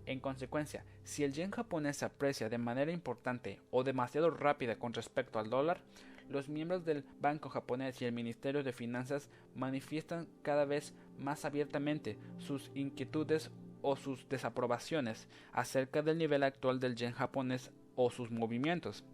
en 0.09 0.21
consecuencia, 0.21 0.85
si 1.05 1.23
el 1.23 1.35
yen 1.35 1.51
japonés 1.51 1.99
se 1.99 2.07
aprecia 2.07 2.49
de 2.49 2.57
manera 2.57 2.91
importante 2.91 3.61
o 3.71 3.85
demasiado 3.85 4.31
rápida 4.31 4.79
con 4.79 4.95
respecto 4.95 5.39
al 5.39 5.51
dólar, 5.51 5.83
los 6.31 6.49
miembros 6.49 6.87
del 6.87 7.05
Banco 7.21 7.51
japonés 7.51 8.01
y 8.01 8.07
el 8.07 8.13
Ministerio 8.13 8.63
de 8.63 8.73
Finanzas 8.73 9.29
manifiestan 9.55 10.27
cada 10.43 10.65
vez 10.65 10.95
más 11.19 11.45
abiertamente 11.45 12.19
sus 12.39 12.71
inquietudes 12.75 13.51
o 13.83 13.97
sus 13.97 14.27
desaprobaciones 14.31 15.29
acerca 15.53 16.01
del 16.01 16.17
nivel 16.17 16.43
actual 16.43 16.81
del 16.81 16.97
yen 16.97 17.13
japonés 17.13 17.71
o 17.95 18.11
sus 18.11 18.31
movimientos. 18.31 19.05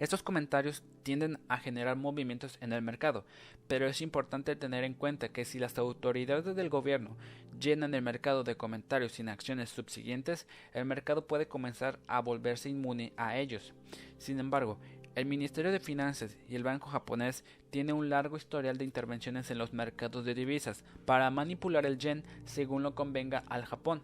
Estos 0.00 0.22
comentarios 0.22 0.82
tienden 1.02 1.38
a 1.48 1.58
generar 1.58 1.96
movimientos 1.96 2.58
en 2.60 2.72
el 2.72 2.82
mercado, 2.82 3.24
pero 3.68 3.86
es 3.86 4.00
importante 4.00 4.56
tener 4.56 4.84
en 4.84 4.94
cuenta 4.94 5.28
que 5.28 5.44
si 5.44 5.58
las 5.58 5.78
autoridades 5.78 6.56
del 6.56 6.68
gobierno 6.68 7.16
llenan 7.60 7.94
el 7.94 8.02
mercado 8.02 8.42
de 8.42 8.56
comentarios 8.56 9.12
sin 9.12 9.28
acciones 9.28 9.70
subsiguientes, 9.70 10.46
el 10.72 10.84
mercado 10.84 11.26
puede 11.26 11.46
comenzar 11.46 12.00
a 12.08 12.20
volverse 12.20 12.68
inmune 12.68 13.12
a 13.16 13.38
ellos. 13.38 13.72
Sin 14.18 14.40
embargo, 14.40 14.78
el 15.14 15.26
Ministerio 15.26 15.70
de 15.70 15.78
Finanzas 15.78 16.36
y 16.48 16.56
el 16.56 16.64
Banco 16.64 16.88
japonés 16.88 17.44
tienen 17.70 17.94
un 17.94 18.10
largo 18.10 18.36
historial 18.36 18.76
de 18.78 18.84
intervenciones 18.84 19.48
en 19.50 19.58
los 19.58 19.72
mercados 19.72 20.24
de 20.24 20.34
divisas 20.34 20.82
para 21.04 21.30
manipular 21.30 21.86
el 21.86 21.98
yen 21.98 22.24
según 22.46 22.82
lo 22.82 22.96
convenga 22.96 23.44
al 23.48 23.64
Japón, 23.64 24.02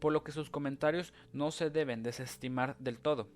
por 0.00 0.12
lo 0.12 0.24
que 0.24 0.32
sus 0.32 0.50
comentarios 0.50 1.12
no 1.32 1.52
se 1.52 1.70
deben 1.70 2.02
desestimar 2.02 2.76
del 2.80 2.98
todo. 2.98 3.28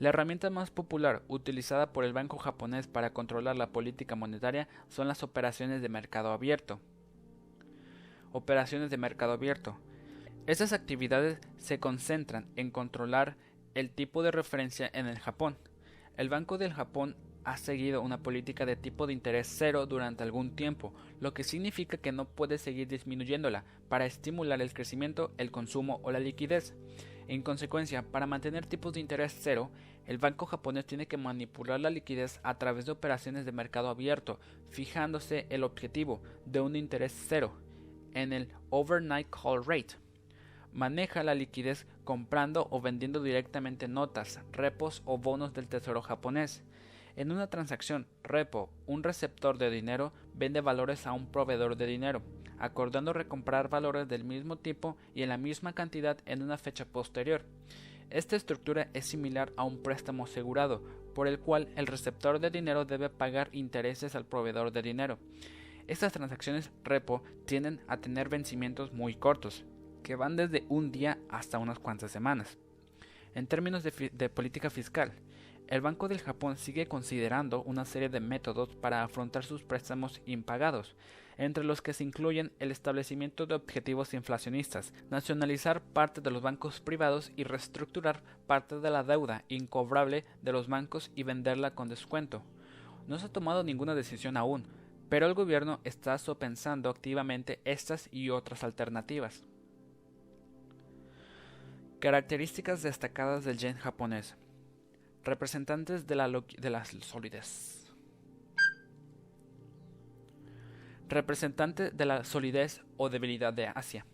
La 0.00 0.08
herramienta 0.08 0.50
más 0.50 0.70
popular 0.70 1.22
utilizada 1.28 1.92
por 1.92 2.04
el 2.04 2.12
banco 2.12 2.36
japonés 2.38 2.88
para 2.88 3.10
controlar 3.10 3.56
la 3.56 3.68
política 3.68 4.16
monetaria 4.16 4.68
son 4.88 5.06
las 5.06 5.22
operaciones 5.22 5.82
de 5.82 5.88
mercado 5.88 6.32
abierto. 6.32 6.80
Operaciones 8.32 8.90
de 8.90 8.96
mercado 8.96 9.32
abierto. 9.32 9.78
Estas 10.48 10.72
actividades 10.72 11.38
se 11.58 11.78
concentran 11.78 12.48
en 12.56 12.72
controlar 12.72 13.36
el 13.74 13.88
tipo 13.88 14.24
de 14.24 14.32
referencia 14.32 14.90
en 14.92 15.06
el 15.06 15.20
Japón. 15.20 15.56
El 16.16 16.28
Banco 16.28 16.58
del 16.58 16.72
Japón 16.72 17.16
ha 17.44 17.56
seguido 17.56 18.02
una 18.02 18.18
política 18.18 18.66
de 18.66 18.74
tipo 18.74 19.06
de 19.06 19.12
interés 19.12 19.46
cero 19.48 19.86
durante 19.86 20.24
algún 20.24 20.56
tiempo, 20.56 20.92
lo 21.20 21.34
que 21.34 21.44
significa 21.44 21.98
que 21.98 22.12
no 22.12 22.24
puede 22.24 22.58
seguir 22.58 22.88
disminuyéndola 22.88 23.64
para 23.88 24.06
estimular 24.06 24.60
el 24.60 24.74
crecimiento, 24.74 25.30
el 25.38 25.50
consumo 25.50 26.00
o 26.02 26.10
la 26.10 26.18
liquidez. 26.18 26.74
En 27.26 27.42
consecuencia, 27.42 28.02
para 28.02 28.26
mantener 28.26 28.66
tipos 28.66 28.92
de 28.92 29.00
interés 29.00 29.36
cero, 29.40 29.70
el 30.06 30.18
banco 30.18 30.44
japonés 30.44 30.84
tiene 30.84 31.06
que 31.06 31.16
manipular 31.16 31.80
la 31.80 31.88
liquidez 31.88 32.38
a 32.42 32.58
través 32.58 32.84
de 32.84 32.92
operaciones 32.92 33.46
de 33.46 33.52
mercado 33.52 33.88
abierto, 33.88 34.38
fijándose 34.70 35.46
el 35.48 35.64
objetivo 35.64 36.20
de 36.44 36.60
un 36.60 36.76
interés 36.76 37.14
cero. 37.28 37.54
en 38.14 38.32
el 38.32 38.48
Overnight 38.70 39.28
Call 39.28 39.64
Rate. 39.64 39.96
Maneja 40.72 41.22
la 41.22 41.34
liquidez 41.34 41.86
comprando 42.04 42.68
o 42.70 42.80
vendiendo 42.80 43.22
directamente 43.22 43.88
notas, 43.88 44.40
repos 44.52 45.02
o 45.04 45.18
bonos 45.18 45.52
del 45.52 45.68
tesoro 45.68 46.00
japonés. 46.00 46.62
En 47.16 47.30
una 47.30 47.48
transacción 47.48 48.06
repo, 48.22 48.70
un 48.86 49.02
receptor 49.02 49.58
de 49.58 49.70
dinero 49.70 50.12
vende 50.34 50.60
valores 50.60 51.06
a 51.06 51.12
un 51.12 51.26
proveedor 51.26 51.76
de 51.76 51.86
dinero, 51.86 52.22
acordando 52.58 53.12
recomprar 53.12 53.68
valores 53.68 54.08
del 54.08 54.24
mismo 54.24 54.56
tipo 54.56 54.96
y 55.14 55.22
en 55.22 55.28
la 55.28 55.38
misma 55.38 55.72
cantidad 55.72 56.18
en 56.26 56.42
una 56.42 56.58
fecha 56.58 56.84
posterior. 56.84 57.42
Esta 58.10 58.36
estructura 58.36 58.88
es 58.92 59.06
similar 59.06 59.52
a 59.56 59.64
un 59.64 59.82
préstamo 59.82 60.24
asegurado, 60.24 60.82
por 61.14 61.26
el 61.28 61.38
cual 61.38 61.68
el 61.76 61.86
receptor 61.86 62.38
de 62.38 62.50
dinero 62.50 62.84
debe 62.84 63.08
pagar 63.08 63.48
intereses 63.52 64.14
al 64.14 64.24
proveedor 64.24 64.72
de 64.72 64.82
dinero. 64.82 65.18
Estas 65.86 66.12
transacciones 66.12 66.70
repo 66.82 67.22
tienden 67.44 67.80
a 67.88 67.96
tener 67.98 68.28
vencimientos 68.28 68.92
muy 68.92 69.14
cortos, 69.14 69.64
que 70.02 70.16
van 70.16 70.36
desde 70.36 70.64
un 70.68 70.90
día 70.90 71.18
hasta 71.28 71.58
unas 71.58 71.78
cuantas 71.78 72.10
semanas. 72.10 72.56
En 73.34 73.46
términos 73.46 73.82
de, 73.82 74.28
política 74.28 74.70
fiscal, 74.70 75.12
el 75.66 75.80
Banco 75.80 76.08
del 76.08 76.20
Japón 76.20 76.56
sigue 76.56 76.86
considerando 76.86 77.62
una 77.62 77.84
serie 77.84 78.08
de 78.08 78.20
métodos 78.20 78.76
para 78.76 79.02
afrontar 79.02 79.44
sus 79.44 79.64
préstamos 79.64 80.22
impagados, 80.24 80.94
entre 81.38 81.64
los 81.64 81.82
que 81.82 81.92
se 81.92 82.04
incluyen 82.04 82.52
el 82.60 82.70
establecimiento 82.70 83.46
de 83.46 83.54
objetivos 83.54 84.14
inflacionistas, 84.14 84.92
nacionalizar 85.10 85.80
parte 85.80 86.20
de 86.20 86.30
los 86.30 86.42
bancos 86.42 86.80
privados 86.80 87.32
y 87.36 87.44
reestructurar 87.44 88.22
parte 88.46 88.80
de 88.80 88.90
la 88.90 89.02
deuda 89.02 89.44
incobrable 89.48 90.24
de 90.42 90.52
los 90.52 90.68
bancos 90.68 91.10
y 91.14 91.22
venderla 91.22 91.74
con 91.74 91.88
descuento. 91.88 92.42
No 93.08 93.18
se 93.18 93.26
ha 93.26 93.32
tomado 93.32 93.64
ninguna 93.64 93.94
decisión 93.94 94.36
aún, 94.36 94.64
pero 95.08 95.26
el 95.26 95.34
gobierno 95.34 95.80
está 95.84 96.16
sopensando 96.18 96.88
activamente 96.88 97.60
estas 97.64 98.08
y 98.12 98.30
otras 98.30 98.64
alternativas. 98.64 99.44
Características 102.00 102.82
destacadas 102.82 103.44
del 103.44 103.58
yen 103.58 103.76
japonés. 103.76 104.34
Representantes 105.24 106.06
de 106.06 106.16
la, 106.16 106.28
de 106.28 106.70
la 106.70 106.84
solidez. 106.84 107.83
Representante 111.08 111.90
de 111.90 112.04
la 112.06 112.24
solidez 112.24 112.82
o 112.96 113.08
debilidad 113.08 113.52
de 113.52 113.68
Asia. 113.68 114.06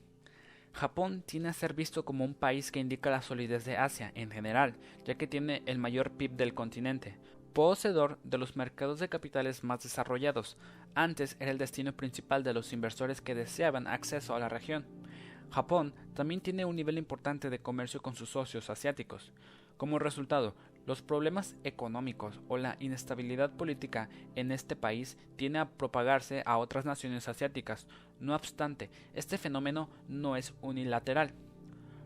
Japón 0.73 1.23
tiene 1.27 1.49
a 1.49 1.53
ser 1.53 1.75
visto 1.75 2.05
como 2.05 2.25
un 2.25 2.35
país 2.35 2.71
que 2.71 2.81
indica 2.81 3.11
la 3.11 3.23
solidez 3.23 3.65
de 3.65 3.77
Asia 3.77 4.13
en 4.15 4.31
general, 4.31 4.77
ya 5.05 5.17
que 5.17 5.27
tiene 5.27 5.63
el 5.67 5.79
mayor 5.79 6.13
PIB 6.13 6.33
del 6.33 6.55
continente, 6.55 7.17
poseedor 7.53 8.19
de 8.23 8.39
los 8.39 8.57
mercados 8.57 9.01
de 9.01 9.09
capitales 9.09 9.65
más 9.65 9.83
desarrollados. 9.83 10.57
Antes 10.95 11.37
era 11.41 11.51
el 11.51 11.59
destino 11.59 11.93
principal 11.93 12.45
de 12.45 12.55
los 12.55 12.73
inversores 12.73 13.21
que 13.21 13.35
deseaban 13.35 13.87
acceso 13.87 14.35
a 14.35 14.39
la 14.39 14.49
región. 14.49 14.87
Japón 15.51 15.93
también 16.15 16.41
tiene 16.41 16.65
un 16.65 16.77
nivel 16.77 16.97
importante 16.99 17.51
de 17.51 17.59
comercio 17.59 18.01
con 18.01 18.15
sus 18.15 18.31
socios 18.31 18.71
asiáticos. 18.71 19.33
Como 19.77 19.99
resultado, 19.99 20.55
los 20.87 21.03
problemas 21.03 21.57
económicos 21.65 22.41
o 22.49 22.57
la 22.57 22.77
inestabilidad 22.81 23.51
política 23.51 24.09
en 24.37 24.53
este 24.53 24.77
país 24.77 25.17
tiene 25.37 25.59
a 25.59 25.69
propagarse 25.69 26.43
a 26.47 26.59
otras 26.59 26.85
naciones 26.85 27.29
asiáticas. 27.29 27.87
No 28.19 28.35
obstante, 28.35 28.91
este 29.15 29.39
fenómeno 29.39 29.89
no 30.09 30.37
es 30.37 30.55
unilateral. 30.63 31.33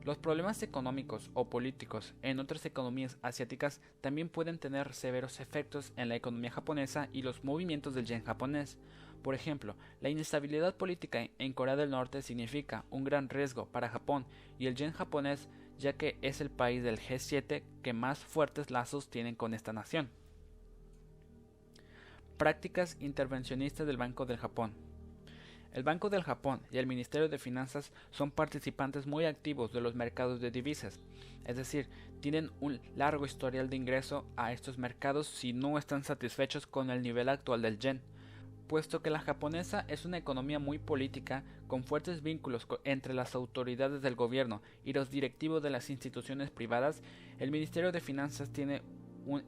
Los 0.05 0.19
problemas 0.19 0.63
económicos 0.63 1.31
o 1.33 1.49
políticos 1.49 2.15
en 2.21 2.39
otras 2.39 2.67
economías 2.67 3.17
asiáticas 3.23 3.81
también 4.03 4.29
pueden 4.29 4.59
tener 4.59 4.93
severos 4.93 5.41
efectos 5.41 5.95
en 5.97 6.11
la 6.11 6.17
economía 6.17 6.51
japonesa 6.51 7.09
y 7.11 7.23
los 7.23 7.43
movimientos 7.43 7.95
del 7.95 8.05
yen 8.05 8.23
japonés. 8.23 8.77
Por 9.23 9.35
ejemplo, 9.35 9.77
la 10.03 10.11
inestabilidad 10.11 10.77
política 10.77 11.27
en 11.39 11.55
Corea 11.55 11.77
del 11.77 11.89
Norte 11.89 12.21
significa 12.21 12.85
un 12.91 13.05
gran 13.05 13.31
riesgo 13.31 13.65
para 13.65 13.89
Japón 13.89 14.27
y 14.59 14.67
el 14.67 14.75
yen 14.75 14.93
japonés 14.93 15.49
ya 15.79 15.95
que 15.95 16.19
es 16.23 16.41
el 16.41 16.51
país 16.51 16.83
del 16.83 16.99
G7 16.99 17.63
que 17.83 17.93
más 17.93 18.19
fuertes 18.19 18.71
lazos 18.71 19.09
tienen 19.09 19.35
con 19.35 19.55
esta 19.55 19.73
nación. 19.73 20.11
Prácticas 22.37 22.97
intervencionistas 23.01 23.87
del 23.87 23.97
Banco 23.97 24.27
del 24.27 24.39
Japón. 24.39 24.73
El 25.73 25.83
Banco 25.83 26.09
del 26.09 26.23
Japón 26.23 26.61
y 26.71 26.79
el 26.79 26.87
Ministerio 26.87 27.29
de 27.29 27.39
Finanzas 27.39 27.93
son 28.11 28.31
participantes 28.31 29.07
muy 29.07 29.25
activos 29.25 29.73
de 29.73 29.81
los 29.81 29.97
mercados 29.97 30.41
de 30.41 30.53
divisas, 30.53 31.01
es 31.45 31.57
decir, 31.57 31.89
tienen 32.21 32.51
un 32.61 32.81
largo 32.97 33.27
historial 33.27 33.69
de 33.69 33.77
ingreso 33.77 34.25
a 34.37 34.53
estos 34.53 34.79
mercados 34.79 35.27
si 35.27 35.53
no 35.53 35.77
están 35.77 36.05
satisfechos 36.05 36.67
con 36.67 36.91
el 36.91 37.03
nivel 37.03 37.29
actual 37.29 37.63
del 37.63 37.79
yen 37.79 38.01
puesto 38.67 39.03
que 39.03 39.11
la 39.11 39.21
japonesa 39.21 39.85
es 39.89 40.05
una 40.05 40.19
economía 40.19 40.59
muy 40.59 40.79
política, 40.79 41.45
con 41.67 41.85
fuertes 41.85 42.23
vínculos 42.23 42.67
entre 42.85 43.15
las 43.15 43.35
autoridades 43.35 44.03
del 44.03 44.15
gobierno 44.15 44.63
y 44.85 44.93
los 44.93 45.11
directivos 45.11 45.63
de 45.63 45.71
las 45.71 45.91
instituciones 45.91 46.51
privadas, 46.51 47.03
el 47.39 47.51
Ministerio 47.51 47.93
de 47.93 48.01
Finanzas 48.01 48.51
tiene 48.51 48.83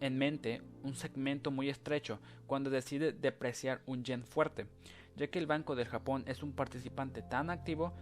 en 0.01 0.19
mente 0.19 0.63
un 0.83 0.95
segmento 0.95 1.51
muy 1.51 1.69
estrecho 1.69 2.19
cuando 2.47 2.71
decide 2.71 3.13
depreciar 3.13 3.83
un 3.87 4.05
yen 4.05 4.25
fuerte, 4.25 4.67
ya 5.17 5.27
que 5.29 5.39
el 5.39 5.47
Banco 5.47 5.75
del 5.75 5.87
Japón 5.87 6.25
es 6.27 6.43
un 6.43 6.53
participante 6.53 7.23
tan 7.23 7.51
activo 7.51 7.93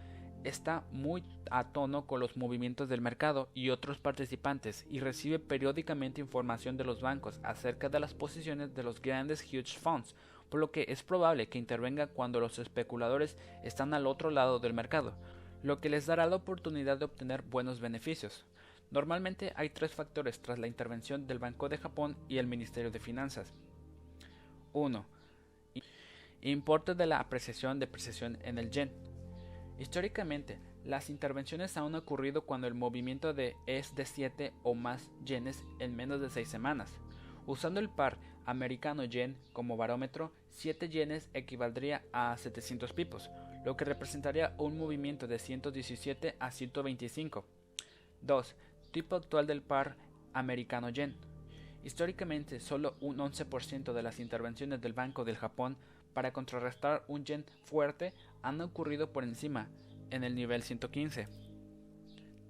está 0.44 0.84
muy 0.92 1.24
a 1.50 1.72
tono 1.72 2.06
con 2.06 2.20
los 2.20 2.36
movimientos 2.36 2.88
del 2.88 3.00
mercado 3.00 3.48
y 3.54 3.70
otros 3.70 3.98
participantes 3.98 4.86
y 4.90 5.00
recibe 5.00 5.38
periódicamente 5.38 6.20
información 6.20 6.76
de 6.76 6.84
los 6.84 7.00
bancos 7.00 7.40
acerca 7.42 7.88
de 7.88 8.00
las 8.00 8.14
posiciones 8.14 8.74
de 8.74 8.82
los 8.82 9.00
grandes 9.00 9.42
huge 9.42 9.78
funds 9.78 10.14
por 10.48 10.60
lo 10.60 10.70
que 10.70 10.86
es 10.88 11.02
probable 11.02 11.48
que 11.48 11.58
intervenga 11.58 12.06
cuando 12.06 12.40
los 12.40 12.58
especuladores 12.58 13.36
están 13.62 13.94
al 13.94 14.06
otro 14.06 14.30
lado 14.30 14.58
del 14.58 14.74
mercado, 14.74 15.14
lo 15.62 15.80
que 15.80 15.88
les 15.88 16.06
dará 16.06 16.26
la 16.26 16.36
oportunidad 16.36 16.98
de 16.98 17.06
obtener 17.06 17.42
buenos 17.42 17.80
beneficios. 17.80 18.44
Normalmente 18.90 19.52
hay 19.56 19.70
tres 19.70 19.92
factores 19.92 20.40
tras 20.40 20.58
la 20.58 20.66
intervención 20.66 21.26
del 21.26 21.38
Banco 21.38 21.68
de 21.68 21.78
Japón 21.78 22.16
y 22.28 22.38
el 22.38 22.46
Ministerio 22.46 22.90
de 22.90 23.00
Finanzas. 23.00 23.52
1. 24.72 25.04
Importe 26.42 26.94
de 26.94 27.06
la 27.06 27.18
apreciación 27.18 27.78
depreciación 27.78 28.38
en 28.42 28.58
el 28.58 28.70
yen. 28.70 28.92
Históricamente, 29.78 30.58
las 30.84 31.08
intervenciones 31.08 31.76
han 31.76 31.94
ocurrido 31.94 32.42
cuando 32.42 32.66
el 32.66 32.74
movimiento 32.74 33.32
de 33.32 33.56
es 33.66 33.94
de 33.94 34.04
7 34.04 34.52
o 34.62 34.74
más 34.74 35.10
yenes 35.24 35.64
en 35.78 35.96
menos 35.96 36.20
de 36.20 36.28
6 36.28 36.46
semanas. 36.46 36.92
Usando 37.46 37.80
el 37.80 37.88
par 37.88 38.18
americano-yen 38.46 39.36
como 39.52 39.76
barómetro, 39.76 40.32
7 40.50 40.88
yenes 40.88 41.28
equivaldría 41.34 42.02
a 42.12 42.36
700 42.36 42.92
pipos, 42.92 43.30
lo 43.64 43.76
que 43.76 43.84
representaría 43.84 44.54
un 44.58 44.78
movimiento 44.78 45.26
de 45.26 45.38
117 45.38 46.36
a 46.38 46.50
125. 46.50 47.44
2. 48.22 48.56
Tipo 48.90 49.16
actual 49.16 49.46
del 49.46 49.62
par 49.62 49.96
americano-yen. 50.32 51.16
Históricamente, 51.84 52.60
solo 52.60 52.96
un 53.00 53.18
11% 53.18 53.92
de 53.92 54.02
las 54.02 54.18
intervenciones 54.18 54.80
del 54.80 54.94
Banco 54.94 55.24
del 55.24 55.36
Japón 55.36 55.76
para 56.14 56.32
contrarrestar 56.32 57.04
un 57.08 57.24
yen 57.24 57.44
fuerte 57.64 58.14
han 58.42 58.60
ocurrido 58.60 59.12
por 59.12 59.24
encima, 59.24 59.68
en 60.10 60.24
el 60.24 60.34
nivel 60.34 60.62
115. 60.62 61.28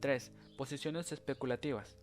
3. 0.00 0.32
Posiciones 0.56 1.10
especulativas. 1.12 1.96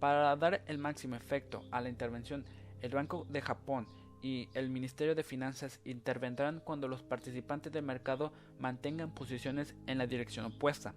Para 0.00 0.34
dar 0.36 0.62
el 0.66 0.78
máximo 0.78 1.16
efecto 1.16 1.62
a 1.70 1.80
la 1.80 1.88
intervención, 1.88 2.44
el 2.84 2.90
Banco 2.90 3.26
de 3.30 3.40
Japón 3.40 3.88
y 4.20 4.50
el 4.52 4.68
Ministerio 4.68 5.14
de 5.14 5.22
Finanzas 5.22 5.80
intervendrán 5.86 6.60
cuando 6.60 6.86
los 6.86 7.02
participantes 7.02 7.72
del 7.72 7.82
mercado 7.82 8.30
mantengan 8.58 9.14
posiciones 9.14 9.74
en 9.86 9.96
la 9.96 10.06
dirección 10.06 10.44
opuesta. 10.44 10.94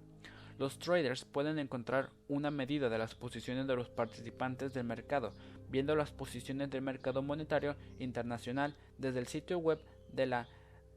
Los 0.60 0.80
traders 0.80 1.23
pueden 1.23 1.60
encontrar 1.60 2.10
una 2.28 2.52
medida 2.52 2.89
de 2.89 2.97
las 2.97 3.15
posiciones 3.15 3.67
de 3.67 3.76
los 3.78 3.89
participantes 3.89 4.73
del 4.73 4.84
mercado 4.84 5.32
viendo 5.69 5.95
las 5.95 6.12
posiciones 6.12 6.69
del 6.69 6.82
mercado 6.82 7.21
monetario 7.21 7.78
internacional 8.00 8.76
desde 8.97 9.19
el 9.19 9.28
sitio 9.28 9.60
web 9.60 9.80
de 10.12 10.26
la 10.26 10.45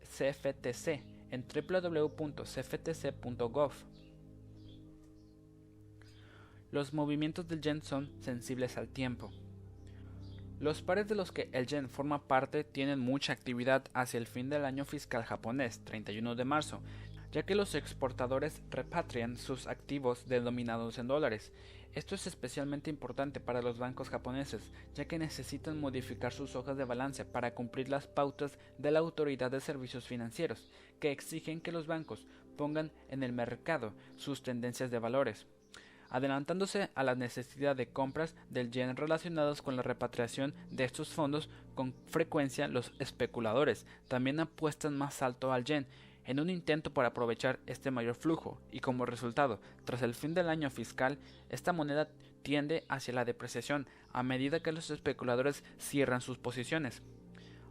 CFTC 0.03 1.05
en 1.31 1.45
www.cftc.gov. 1.71 2.83
Los 6.73 6.93
movimientos 6.93 7.47
del 7.47 7.61
yen 7.61 7.81
son 7.81 8.11
sensibles 8.21 8.77
al 8.77 8.89
tiempo. 8.89 9.31
Los 10.61 10.83
pares 10.83 11.09
de 11.09 11.15
los 11.15 11.33
que 11.33 11.49
el 11.53 11.67
yen 11.67 11.89
forma 11.89 12.29
parte 12.29 12.65
tienen 12.65 12.99
mucha 13.01 13.33
actividad 13.33 13.83
hacia 13.95 14.19
el 14.19 14.27
fin 14.27 14.51
del 14.51 14.67
año 14.67 14.85
fiscal 14.85 15.25
japonés, 15.25 15.83
31 15.87 16.35
de 16.35 16.45
marzo, 16.45 16.83
ya 17.33 17.45
que 17.45 17.55
los 17.55 17.75
exportadores 17.75 18.61
repatrian 18.69 19.39
sus 19.39 19.67
activos 19.67 20.29
denominados 20.29 20.99
en 20.99 21.09
dólares. 21.09 21.51
Esto 21.95 22.15
es 22.15 22.27
especialmente 22.27 22.91
importante 22.91 23.41
para 23.41 23.63
los 23.63 23.79
bancos 23.79 24.11
japoneses, 24.11 24.71
ya 24.95 25.07
que 25.07 25.19
necesitan 25.19 25.81
modificar 25.81 26.35
sus 26.35 26.55
hojas 26.55 26.77
de 26.77 26.85
balance 26.85 27.25
para 27.25 27.55
cumplir 27.55 27.89
las 27.89 28.07
pautas 28.07 28.59
de 28.77 28.91
la 28.91 28.99
Autoridad 28.99 29.51
de 29.51 29.61
Servicios 29.61 30.07
Financieros, 30.07 30.69
que 31.01 31.11
exigen 31.11 31.63
que 31.63 31.73
los 31.73 31.87
bancos 31.87 32.27
pongan 32.59 32.93
en 33.09 33.23
el 33.23 33.33
mercado 33.33 33.95
sus 34.17 34.43
tendencias 34.43 34.91
de 34.91 34.99
valores 34.99 35.47
adelantándose 36.11 36.91
a 36.95 37.03
la 37.03 37.15
necesidad 37.15 37.75
de 37.75 37.87
compras 37.87 38.35
del 38.51 38.71
yen 38.71 38.97
relacionados 38.97 39.63
con 39.63 39.77
la 39.77 39.83
repatriación 39.83 40.55
de 40.71 40.85
estos 40.85 41.09
fondos 41.09 41.49
con 41.75 41.95
frecuencia 42.09 42.69
los 42.69 42.93
especuladores 42.99 43.87
también 44.09 44.41
apuestan 44.41 44.99
más 44.99 45.23
alto 45.23 45.53
al 45.53 45.65
yen 45.65 45.87
en 46.25 46.39
un 46.39 46.51
intento 46.51 46.93
por 46.93 47.05
aprovechar 47.05 47.59
este 47.67 47.91
mayor 47.91 48.15
flujo, 48.15 48.61
y 48.71 48.81
como 48.81 49.07
resultado, 49.07 49.59
tras 49.85 50.03
el 50.03 50.15
fin 50.15 50.35
del 50.35 50.49
año 50.49 50.71
fiscal, 50.71 51.19
esta 51.49 51.73
moneda 51.73 52.09
tiende 52.43 52.85
hacia 52.89 53.15
la 53.15 53.25
depreciación 53.25 53.89
a 54.13 54.23
medida 54.23 54.61
que 54.61 54.73
los 54.73 54.91
especuladores 54.91 55.65
cierran 55.79 56.21
sus 56.21 56.39
posiciones. 56.39 57.03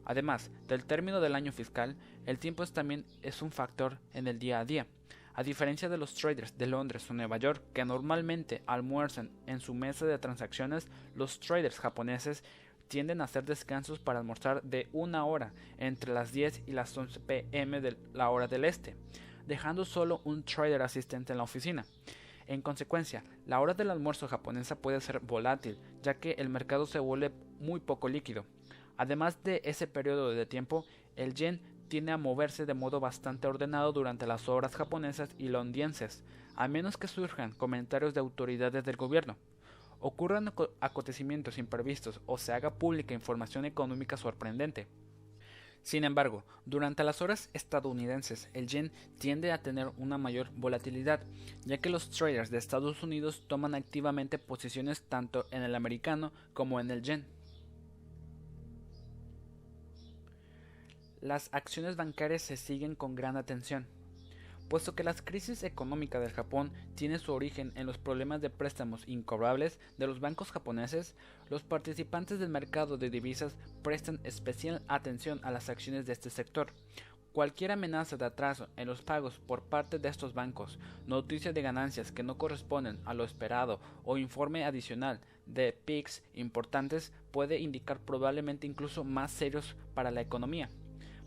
Además 0.06 0.52
del 0.68 0.86
término 0.86 1.22
del 1.22 1.36
año 1.36 1.52
fiscal, 1.52 1.96
el 2.26 2.40
tiempo 2.40 2.66
también 2.68 3.06
es 3.22 3.42
un 3.42 3.52
factor 3.52 4.00
en 4.14 4.28
el 4.28 4.40
día 4.40 4.60
a 4.60 4.66
día. 4.66 4.88
A 5.40 5.44
diferencia 5.44 5.88
de 5.88 5.98
los 5.98 6.16
traders 6.16 6.58
de 6.58 6.68
Londres 6.68 7.10
o 7.10 7.14
Nueva 7.14 7.38
York 7.38 7.64
que 7.74 7.86
normalmente 7.86 8.62
almuerzan 8.66 9.32
en 9.48 9.62
su 9.62 9.74
mesa 9.74 10.06
de 10.06 10.18
transacciones, 10.18 10.90
los 11.16 11.40
traders 11.40 11.80
japoneses 11.80 12.44
tienden 12.90 13.22
a 13.22 13.24
hacer 13.24 13.46
descansos 13.46 14.00
para 14.00 14.20
almorzar 14.20 14.62
de 14.64 14.90
una 14.92 15.24
hora 15.24 15.54
entre 15.78 16.14
las 16.14 16.34
10 16.34 16.64
y 16.68 16.74
las 16.74 16.98
11 16.98 17.22
pm 17.22 17.80
de 17.80 17.96
la 18.12 18.30
hora 18.32 18.50
del 18.50 18.66
este, 18.66 18.98
dejando 19.48 19.86
solo 19.86 20.20
un 20.26 20.44
trader 20.44 20.82
asistente 20.82 21.32
en 21.32 21.38
la 21.38 21.46
oficina. 21.46 21.86
En 22.46 22.62
consecuencia, 22.62 23.24
la 23.46 23.62
hora 23.62 23.74
del 23.74 23.92
almuerzo 23.92 24.28
japonesa 24.28 24.76
puede 24.76 25.00
ser 25.00 25.22
volátil, 25.22 25.78
ya 26.04 26.16
que 26.16 26.32
el 26.32 26.50
mercado 26.50 26.86
se 26.86 27.00
vuelve 27.00 27.32
muy 27.62 27.80
poco 27.80 28.10
líquido. 28.10 28.44
Además 28.98 29.42
de 29.46 29.62
ese 29.64 29.88
periodo 29.88 30.32
de 30.32 30.46
tiempo, 30.46 30.84
el 31.16 31.34
yen 31.34 31.62
tiende 31.90 32.14
a 32.14 32.18
moverse 32.18 32.66
de 32.66 32.74
modo 32.74 33.02
bastante 33.02 33.48
ordenado 33.48 33.92
durante 33.92 34.26
las 34.26 34.48
horas 34.48 34.76
japonesas 34.76 35.30
y 35.38 35.50
londinenses, 35.50 36.24
a 36.56 36.68
menos 36.70 36.96
que 36.96 37.10
surjan 37.10 37.52
comentarios 37.52 38.14
de 38.14 38.22
autoridades 38.22 38.86
del 38.86 38.96
gobierno 38.96 39.36
ocurran 40.00 40.54
acontecimientos 40.80 41.58
imprevistos 41.58 42.22
o 42.26 42.38
se 42.38 42.54
haga 42.54 42.76
pública 42.76 43.14
información 43.14 43.66
económica 43.66 44.18
sorprendente. 44.18 44.88
Sin 45.82 46.04
embargo, 46.04 46.44
durante 46.66 47.04
las 47.04 47.22
horas 47.22 47.50
estadounidenses 47.54 48.50
el 48.54 48.68
yen 48.68 48.92
tiende 49.18 49.52
a 49.52 49.62
tener 49.62 49.92
una 49.98 50.18
mayor 50.18 50.50
volatilidad, 50.56 51.22
ya 51.66 51.78
que 51.78 51.90
los 51.90 52.10
traders 52.10 52.50
de 52.50 52.58
Estados 52.58 53.02
Unidos 53.02 53.44
toman 53.48 53.76
activamente 53.76 54.38
posiciones 54.40 55.02
tanto 55.04 55.48
en 55.52 55.64
el 55.64 55.76
americano 55.76 56.34
como 56.54 56.80
en 56.80 56.92
el 56.92 57.02
yen. 57.02 57.26
Las 61.22 61.50
acciones 61.52 61.96
bancarias 61.96 62.42
se 62.42 62.58
siguen 62.58 62.96
con 62.96 63.16
gran 63.16 63.38
atención 63.38 63.88
puesto 64.70 64.94
que 64.94 65.04
la 65.04 65.16
crisis 65.16 65.64
económica 65.64 66.20
del 66.20 66.32
Japón 66.32 66.72
tiene 66.96 67.18
su 67.18 67.34
origen 67.34 67.74
en 67.76 67.88
los 67.88 67.98
problemas 67.98 68.40
de 68.40 68.52
préstamos 68.52 69.04
incobrables 69.08 69.80
de 69.98 70.06
los 70.06 70.20
bancos 70.20 70.52
japoneses, 70.52 71.16
los 71.50 71.64
participantes 71.64 72.40
del 72.40 72.50
mercado 72.50 72.98
de 72.98 73.10
divisas 73.10 73.56
prestan 73.82 74.20
especial 74.24 74.84
atención 74.88 75.42
a 75.44 75.50
las 75.50 75.70
acciones 75.70 76.06
de 76.06 76.14
este 76.14 76.30
sector. 76.30 76.72
Cualquier 77.34 77.72
amenaza 77.72 78.16
de 78.18 78.26
atraso 78.26 78.68
en 78.76 78.88
los 78.88 79.02
pagos 79.02 79.40
por 79.40 79.64
parte 79.64 79.98
de 79.98 80.10
estos 80.10 80.34
bancos, 80.34 80.80
noticia 81.08 81.52
de 81.52 81.62
ganancias 81.62 82.12
que 82.12 82.24
no 82.24 82.38
corresponden 82.38 83.00
a 83.06 83.14
lo 83.14 83.24
esperado 83.24 83.80
o 84.04 84.18
informe 84.18 84.66
adicional 84.66 85.20
de 85.46 85.74
PICs 85.74 86.22
importantes 86.34 87.12
puede 87.32 87.60
indicar 87.60 88.00
probablemente 88.00 88.68
incluso 88.68 89.04
más 89.04 89.32
serios 89.32 89.76
para 89.96 90.12
la 90.12 90.22
economía 90.22 90.70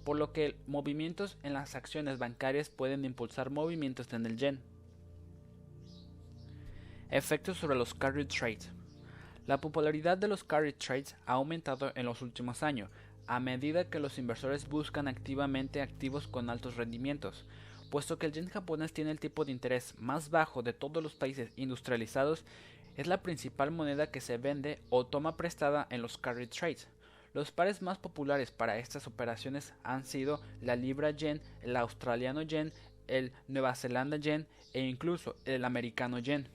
por 0.05 0.19
lo 0.19 0.33
que 0.33 0.57
movimientos 0.67 1.39
en 1.43 1.53
las 1.53 1.75
acciones 1.75 2.19
bancarias 2.19 2.71
pueden 2.71 3.05
impulsar 3.05 3.51
movimientos 3.51 4.13
en 4.13 4.27
el 4.27 4.37
yen. 4.37 4.61
Efectos 7.11 7.59
sobre 7.59 7.77
los 7.77 7.95
carry 7.95 8.25
trades. 8.25 8.71
La 9.47 9.61
popularidad 9.61 10.17
de 10.19 10.29
los 10.29 10.45
carry 10.45 10.73
trades 10.73 11.17
ha 11.27 11.33
aumentado 11.33 11.93
en 11.95 12.07
los 12.07 12.23
últimos 12.23 12.63
años, 12.63 12.91
a 13.27 13.41
medida 13.41 13.89
que 13.89 14.01
los 14.01 14.19
inversores 14.19 14.69
buscan 14.69 15.09
activamente 15.09 15.83
activos 15.83 16.27
con 16.27 16.51
altos 16.51 16.77
rendimientos, 16.77 17.45
puesto 17.91 18.19
que 18.19 18.27
el 18.27 18.33
yen 18.33 18.49
japonés 18.49 18.93
tiene 18.93 19.11
el 19.11 19.21
tipo 19.21 19.45
de 19.45 19.53
interés 19.53 19.95
más 19.99 20.31
bajo 20.31 20.63
de 20.63 20.73
todos 20.73 21.03
los 21.03 21.15
países 21.15 21.53
industrializados, 21.57 22.45
es 22.97 23.07
la 23.07 23.23
principal 23.23 23.71
moneda 23.71 24.11
que 24.11 24.21
se 24.21 24.39
vende 24.39 24.81
o 24.91 25.07
toma 25.07 25.37
prestada 25.37 25.87
en 25.91 26.03
los 26.03 26.19
carry 26.19 26.47
trades. 26.47 26.89
Los 27.35 27.51
pares 27.51 27.81
más 27.81 27.97
populares 27.97 28.51
para 28.51 28.77
estas 28.77 29.07
operaciones 29.07 29.73
han 29.85 30.05
sido 30.05 30.41
la 30.61 30.77
libra 30.77 31.13
yen, 31.13 31.41
el 31.63 31.77
australiano 31.77 32.43
yen, 32.43 32.73
el 33.09 33.33
Nueva 33.49 33.75
Zelanda 33.75 34.19
yen 34.19 34.47
e 34.75 34.83
incluso 34.83 35.35
el 35.47 35.65
americano 35.65 36.19
yen. 36.19 36.47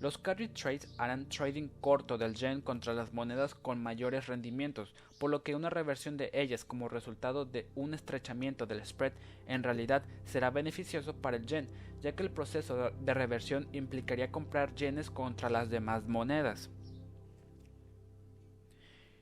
Los 0.00 0.18
carry 0.18 0.48
trades 0.48 0.88
harán 0.98 1.28
trading 1.28 1.68
corto 1.80 2.18
del 2.18 2.34
yen 2.34 2.60
contra 2.60 2.94
las 2.94 3.12
monedas 3.12 3.54
con 3.54 3.82
mayores 3.82 4.26
rendimientos, 4.26 4.92
por 5.18 5.30
lo 5.30 5.42
que 5.42 5.54
una 5.54 5.70
reversión 5.70 6.16
de 6.16 6.30
ellas 6.32 6.64
como 6.64 6.88
resultado 6.88 7.44
de 7.44 7.66
un 7.76 7.94
estrechamiento 7.94 8.66
del 8.66 8.84
spread 8.84 9.12
en 9.46 9.62
realidad 9.62 10.02
será 10.24 10.50
beneficioso 10.50 11.14
para 11.14 11.36
el 11.36 11.46
yen, 11.46 11.68
ya 12.00 12.12
que 12.12 12.24
el 12.24 12.30
proceso 12.30 12.90
de 12.90 13.14
reversión 13.14 13.68
implicaría 13.72 14.32
comprar 14.32 14.74
yenes 14.74 15.10
contra 15.10 15.48
las 15.48 15.70
demás 15.70 16.06
monedas. 16.08 16.70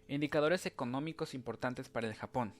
Indicadores 0.09 0.67
económicos 0.67 1.35
importantes 1.35 1.89
para 1.89 2.07
el 2.07 2.15
Japón. 2.15 2.55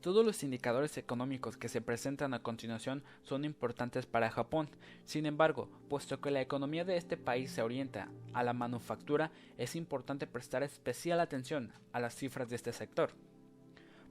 Todos 0.00 0.24
los 0.24 0.44
indicadores 0.44 0.96
económicos 0.96 1.56
que 1.56 1.68
se 1.68 1.80
presentan 1.80 2.34
a 2.34 2.42
continuación 2.42 3.02
son 3.24 3.44
importantes 3.44 4.06
para 4.06 4.30
Japón. 4.30 4.68
Sin 5.04 5.26
embargo, 5.26 5.68
puesto 5.88 6.20
que 6.20 6.30
la 6.30 6.40
economía 6.40 6.84
de 6.84 6.96
este 6.96 7.16
país 7.16 7.50
se 7.50 7.62
orienta 7.62 8.08
a 8.32 8.44
la 8.44 8.52
manufactura, 8.52 9.32
es 9.58 9.74
importante 9.74 10.28
prestar 10.28 10.62
especial 10.62 11.18
atención 11.18 11.72
a 11.92 11.98
las 11.98 12.14
cifras 12.14 12.48
de 12.48 12.54
este 12.54 12.72
sector. 12.72 13.10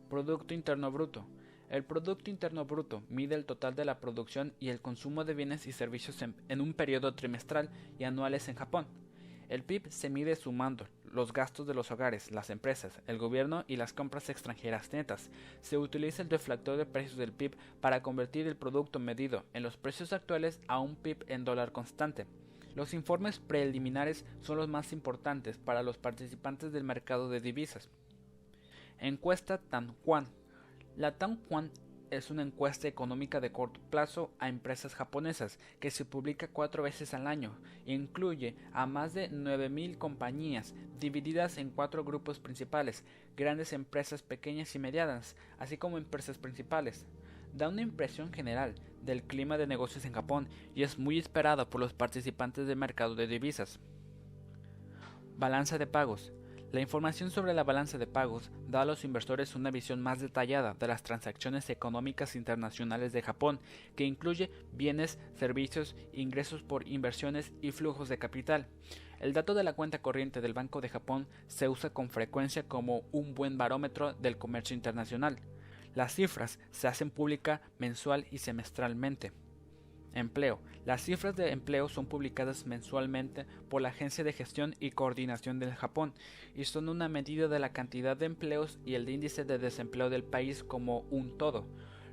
Producto 0.10 0.54
Interno 0.54 0.92
Bruto. 0.92 1.26
El 1.70 1.86
Producto 1.86 2.30
Interno 2.30 2.66
Bruto 2.66 3.02
mide 3.08 3.36
el 3.36 3.46
total 3.46 3.76
de 3.76 3.86
la 3.86 4.02
producción 4.02 4.54
y 4.60 4.70
el 4.70 4.82
consumo 4.82 5.24
de 5.24 5.36
bienes 5.36 5.68
y 5.68 5.72
servicios 5.72 6.22
en, 6.22 6.60
un 6.60 6.74
periodo 6.74 7.14
trimestral 7.14 7.70
y 7.98 8.04
anuales 8.04 8.50
en 8.50 8.56
Japón. 8.56 8.88
El 9.48 9.64
PIB 9.64 9.90
se 9.90 10.10
mide 10.10 10.36
sumando 10.36 10.86
los 11.13 11.34
gastos 11.34 11.67
de 11.67 11.74
los 11.74 11.91
hogares, 11.91 12.32
las 12.32 12.50
empresas, 12.50 13.02
el 13.08 13.17
gobierno 13.17 13.63
y 13.67 13.76
las 13.76 13.93
compras 13.93 14.30
extranjeras 14.30 14.91
netas. 14.93 15.30
Se 15.62 15.78
utiliza 15.78 16.21
el 16.21 16.30
deflactor 16.30 16.78
de 16.78 16.86
precios 16.86 17.17
del 17.17 17.34
PIB 17.34 17.56
para 17.80 18.02
convertir 18.02 18.47
el 18.47 18.56
producto 18.56 19.00
medido 19.00 19.43
en 19.54 19.63
los 19.63 19.78
precios 19.78 20.13
actuales 20.13 20.60
a 20.67 20.80
un 20.80 20.95
PIB 20.95 21.26
en 21.28 21.45
dólar 21.45 21.71
constante. 21.71 22.28
Los 22.76 22.93
informes 22.93 23.39
preliminares 23.39 24.26
son 24.41 24.58
los 24.58 24.67
más 24.67 24.93
importantes 24.93 25.58
para 25.58 25.84
los 25.84 25.97
participantes 25.97 26.71
del 26.71 26.84
mercado 26.84 27.30
de 27.30 27.41
divisas. 27.41 27.89
Encuesta 29.00 29.58
Tanquan. 29.58 30.28
La 30.95 31.17
Tanquan 31.17 31.71
es 32.12 32.30
una 32.30 32.43
encuesta 32.43 32.88
económica 32.88 33.39
de 33.39 33.52
corto 33.52 33.80
plazo 33.89 34.32
a 34.38 34.50
empresas 34.50 34.93
japonesas 34.93 35.58
que 35.80 35.89
se 35.91 36.04
publica 36.04 36.50
cuatro 36.50 36.84
veces 36.84 37.13
al 37.13 37.26
año. 37.26 37.58
Incluye 37.86 38.56
a 38.74 38.86
más 38.86 39.13
de 39.13 39.32
9.000 39.32 39.97
compañías 39.97 40.76
divididas 41.00 41.58
en 41.58 41.69
cuatro 41.69 42.04
grupos 42.04 42.38
principales, 42.39 43.04
grandes 43.38 43.71
empresas 43.71 44.21
pequeñas 44.21 44.76
y 44.76 44.80
medianas, 44.80 45.38
así 45.58 45.78
como 45.78 45.97
empresas 45.97 46.38
principales. 46.38 47.06
Da 47.54 47.69
una 47.69 47.82
impresión 47.82 48.32
general 48.34 48.76
del 49.02 49.24
clima 49.24 49.58
de 49.58 49.67
negocios 49.67 50.04
en 50.04 50.13
Japón 50.13 50.50
y 50.76 50.84
es 50.84 51.00
muy 51.00 51.17
esperada 51.17 51.69
por 51.69 51.80
los 51.80 51.93
participantes 51.93 52.67
del 52.67 52.78
mercado 52.78 53.15
de 53.15 53.28
divisas. 53.28 53.80
Balanza 55.38 55.78
de 55.78 55.88
pagos. 55.88 56.34
La 56.72 56.80
información 56.80 57.32
sobre 57.32 57.54
la 57.54 57.66
balanza 57.66 57.98
de 57.98 58.08
pagos 58.08 58.50
da 58.70 58.84
a 58.84 58.86
los 58.86 59.04
inversores 59.04 59.56
una 59.56 59.72
visión 59.72 60.02
más 60.02 60.22
detallada 60.22 60.74
de 60.74 60.88
las 60.88 61.04
transacciones 61.04 61.70
económicas 61.70 62.38
internacionales 62.38 63.12
de 63.12 63.22
Japón, 63.22 63.60
que 63.98 64.06
incluye 64.06 64.50
bienes, 64.72 65.20
servicios, 65.36 65.98
ingresos 66.14 66.64
por 66.64 66.88
inversiones 66.88 67.52
y 67.62 67.72
flujos 67.72 68.08
de 68.08 68.20
capital. 68.20 68.68
El 69.20 69.34
dato 69.34 69.54
de 69.54 69.66
la 69.66 69.74
cuenta 69.74 70.02
corriente 70.02 70.40
del 70.40 70.54
Banco 70.54 70.80
de 70.80 70.88
Japón 70.88 71.28
se 71.48 71.68
usa 71.68 71.90
con 71.90 72.10
frecuencia 72.10 72.64
como 72.64 73.04
un 73.12 73.36
buen 73.36 73.58
barómetro 73.58 74.14
del 74.14 74.38
comercio 74.38 74.74
internacional. 74.74 75.40
Las 75.94 76.16
cifras 76.16 76.58
se 76.72 76.88
hacen 76.88 77.12
pública 77.12 77.62
mensual 77.80 78.28
y 78.32 78.38
semestralmente. 78.38 79.34
Empleo. 80.13 80.60
Las 80.86 81.04
cifras 81.04 81.36
de 81.36 81.52
empleo 81.52 81.89
son 81.89 82.06
publicadas 82.06 82.65
mensualmente 82.65 83.45
por 83.69 83.82
la 83.82 83.89
Agencia 83.89 84.24
de 84.24 84.34
Gestión 84.34 84.76
y 84.80 84.91
Coordinación 84.91 85.60
del 85.60 85.74
Japón 85.74 86.13
y 86.56 86.65
son 86.65 86.89
una 86.89 87.08
medida 87.08 87.47
de 87.47 87.60
la 87.60 87.71
cantidad 87.71 88.17
de 88.17 88.26
empleos 88.26 88.80
y 88.86 88.95
el 88.95 89.08
índice 89.08 89.45
de 89.45 89.58
desempleo 89.58 90.10
del 90.10 90.24
país 90.24 90.63
como 90.63 91.02
un 91.12 91.38
todo. 91.38 91.65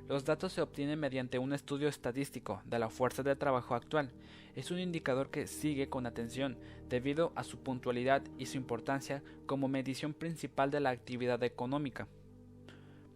Los 0.07 0.25
datos 0.25 0.53
se 0.53 0.61
obtienen 0.61 0.99
mediante 0.99 1.37
un 1.37 1.53
estudio 1.53 1.87
estadístico 1.87 2.63
de 2.65 2.79
la 2.79 2.89
fuerza 2.89 3.21
de 3.21 3.35
trabajo 3.35 3.75
actual. 3.75 4.11
Es 4.55 4.71
un 4.71 4.79
indicador 4.79 5.29
que 5.29 5.45
sigue 5.45 5.87
con 5.87 6.07
atención 6.07 6.57
debido 6.89 7.31
a 7.35 7.43
su 7.43 7.59
puntualidad 7.59 8.23
y 8.39 8.47
su 8.47 8.57
importancia 8.57 9.21
como 9.45 9.67
medición 9.67 10.15
principal 10.15 10.71
de 10.71 10.79
la 10.79 10.89
actividad 10.89 11.43
económica. 11.43 12.07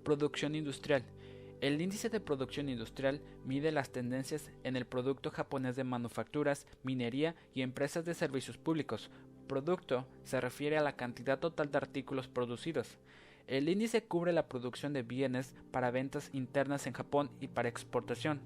Producción 0.04 0.54
industrial. 0.54 1.04
El 1.64 1.80
índice 1.80 2.10
de 2.10 2.20
producción 2.20 2.68
industrial 2.68 3.22
mide 3.46 3.72
las 3.72 3.90
tendencias 3.90 4.52
en 4.66 4.76
el 4.76 4.86
producto 4.86 5.32
japonés 5.32 5.78
de 5.78 5.86
manufacturas, 5.86 6.68
minería 6.84 7.36
y 7.54 7.62
empresas 7.62 8.04
de 8.04 8.14
servicios 8.14 8.58
públicos. 8.58 9.10
Producto 9.48 10.06
se 10.26 10.42
refiere 10.42 10.78
a 10.78 10.82
la 10.82 10.98
cantidad 10.98 11.40
total 11.40 11.72
de 11.72 11.78
artículos 11.78 12.28
producidos. 12.28 12.98
El 13.48 13.70
índice 13.70 14.04
cubre 14.04 14.34
la 14.34 14.50
producción 14.50 14.92
de 14.92 15.04
bienes 15.04 15.56
para 15.72 15.90
ventas 15.90 16.30
internas 16.34 16.86
en 16.86 16.92
Japón 16.92 17.32
y 17.40 17.48
para 17.48 17.70
exportación. 17.70 18.42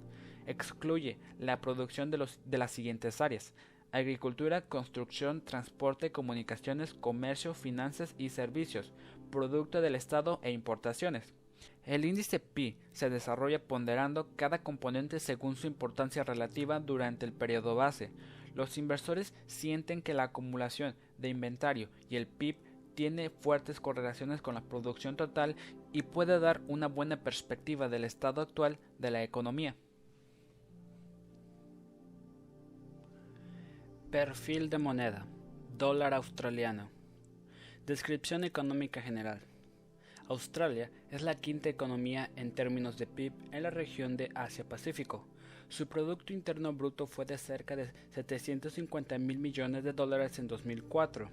Excluye 0.45 1.17
la 1.39 1.59
producción 1.59 2.11
de, 2.11 2.19
las 2.19 2.71
siguientes 2.71 3.19
áreas. 3.19 3.51
Agricultura, 3.91 4.61
construcción, 4.61 5.41
transporte, 5.41 6.11
comunicaciones, 6.11 6.93
comercio, 6.93 7.55
finanzas 7.55 8.13
y 8.19 8.29
servicios, 8.29 8.93
producto 9.31 9.81
del 9.81 9.95
Estado 9.95 10.39
e 10.43 10.51
importaciones. 10.51 11.33
El 11.85 12.03
índice 12.03 12.39
PI 12.39 12.75
se 12.91 13.09
desarrolla 13.09 13.63
ponderando 13.63 14.27
cada 14.35 14.61
componente 14.61 15.19
según 15.19 15.55
su 15.55 15.67
importancia 15.67 16.23
relativa 16.23 16.79
durante 16.79 17.25
el 17.25 17.31
periodo 17.31 17.75
base. 17.75 18.11
Los 18.55 18.77
inversores 18.77 19.33
sienten 19.45 20.01
que 20.01 20.13
la 20.13 20.23
acumulación 20.23 20.95
de 21.17 21.29
inventario 21.29 21.89
y 22.09 22.17
el 22.17 22.27
PIB 22.27 22.57
tiene 22.95 23.29
fuertes 23.29 23.79
correlaciones 23.79 24.41
con 24.41 24.55
la 24.55 24.61
producción 24.61 25.15
total 25.15 25.55
y 25.93 26.01
puede 26.01 26.39
dar 26.39 26.61
una 26.67 26.87
buena 26.87 27.17
perspectiva 27.17 27.87
del 27.87 28.03
estado 28.03 28.41
actual 28.41 28.79
de 28.97 29.11
la 29.11 29.23
economía. 29.23 29.75
Perfil 34.09 34.69
de 34.69 34.77
moneda. 34.79 35.27
Dólar 35.77 36.15
australiano. 36.15 36.89
Descripción 37.85 38.43
económica 38.43 39.01
general. 39.01 39.41
Australia 40.29 40.91
es 41.09 41.21
la 41.21 41.35
quinta 41.35 41.69
economía 41.69 42.29
en 42.35 42.51
términos 42.51 42.97
de 42.97 43.07
PIB 43.07 43.31
en 43.53 43.63
la 43.63 43.69
región 43.69 44.17
de 44.17 44.29
Asia-Pacífico. 44.35 45.25
Su 45.69 45.87
Producto 45.87 46.33
Interno 46.33 46.73
Bruto 46.73 47.07
fue 47.07 47.25
de 47.25 47.37
cerca 47.37 47.75
de 47.75 47.91
750 48.13 49.17
mil 49.19 49.37
millones 49.37 49.85
de 49.85 49.93
dólares 49.93 50.37
en 50.39 50.47
2004. 50.47 51.29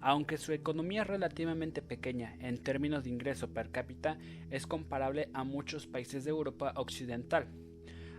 Aunque 0.00 0.38
su 0.38 0.52
economía 0.52 1.02
es 1.02 1.08
relativamente 1.08 1.82
pequeña 1.82 2.34
en 2.40 2.56
términos 2.56 3.04
de 3.04 3.10
ingreso 3.10 3.48
per 3.48 3.70
cápita, 3.70 4.16
es 4.50 4.66
comparable 4.66 5.28
a 5.34 5.44
muchos 5.44 5.86
países 5.86 6.24
de 6.24 6.30
Europa 6.30 6.72
Occidental. 6.76 7.46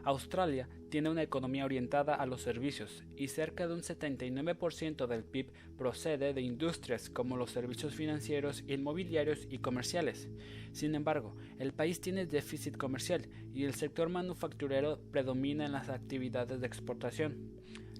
Australia 0.03 0.67
tiene 0.89 1.09
una 1.09 1.23
economía 1.23 1.65
orientada 1.65 2.15
a 2.15 2.25
los 2.25 2.41
servicios 2.41 3.03
y 3.15 3.27
cerca 3.27 3.67
de 3.67 3.73
un 3.73 3.81
79% 3.81 5.07
del 5.07 5.23
PIB 5.23 5.51
procede 5.77 6.33
de 6.33 6.41
industrias 6.41 7.09
como 7.09 7.37
los 7.37 7.51
servicios 7.51 7.95
financieros, 7.95 8.63
inmobiliarios 8.67 9.47
y 9.49 9.59
comerciales. 9.59 10.27
Sin 10.71 10.95
embargo, 10.95 11.35
el 11.59 11.73
país 11.73 12.01
tiene 12.01 12.25
déficit 12.25 12.77
comercial 12.77 13.27
y 13.53 13.63
el 13.63 13.75
sector 13.75 14.09
manufacturero 14.09 14.99
predomina 15.11 15.65
en 15.65 15.71
las 15.71 15.89
actividades 15.89 16.61
de 16.61 16.67
exportación. 16.67 17.51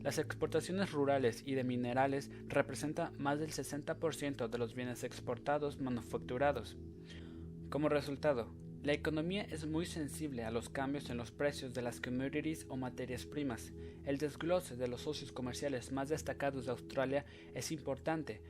Las 0.04 0.18
exportaciones 0.18 0.91
rurales 0.91 1.43
y 1.45 1.54
de 1.54 1.64
minerales 1.64 2.32
representan 2.47 3.14
más 3.20 3.39
del 3.39 3.52
60% 3.52 4.47
de 4.47 4.58
los 4.58 4.74
bienes 4.74 5.04
exportados 5.04 5.80
manufacturados. 5.80 6.76
Como 7.70 7.88
resultado, 7.88 8.52
la 8.84 8.93
economía 8.93 9.43
es 9.43 9.67
muy 9.67 9.86
sensible 9.86 10.43
a 10.43 10.49
los 10.49 10.69
cambios 10.69 11.11
en 11.11 11.17
los 11.17 11.29
precios 11.29 11.71
de 11.71 11.84
las 11.84 12.01
commodities 12.01 12.65
o 12.67 12.77
materias 12.77 13.27
primas. 13.27 13.71
El 14.05 14.17
desglose 14.17 14.75
de 14.75 14.88
los 14.88 15.01
socios 15.01 15.32
comerciales 15.32 15.91
más 15.91 16.09
destacados 16.09 16.65
de 16.65 16.71
Australia 16.71 17.23
es 17.53 17.71
importante 17.71 18.41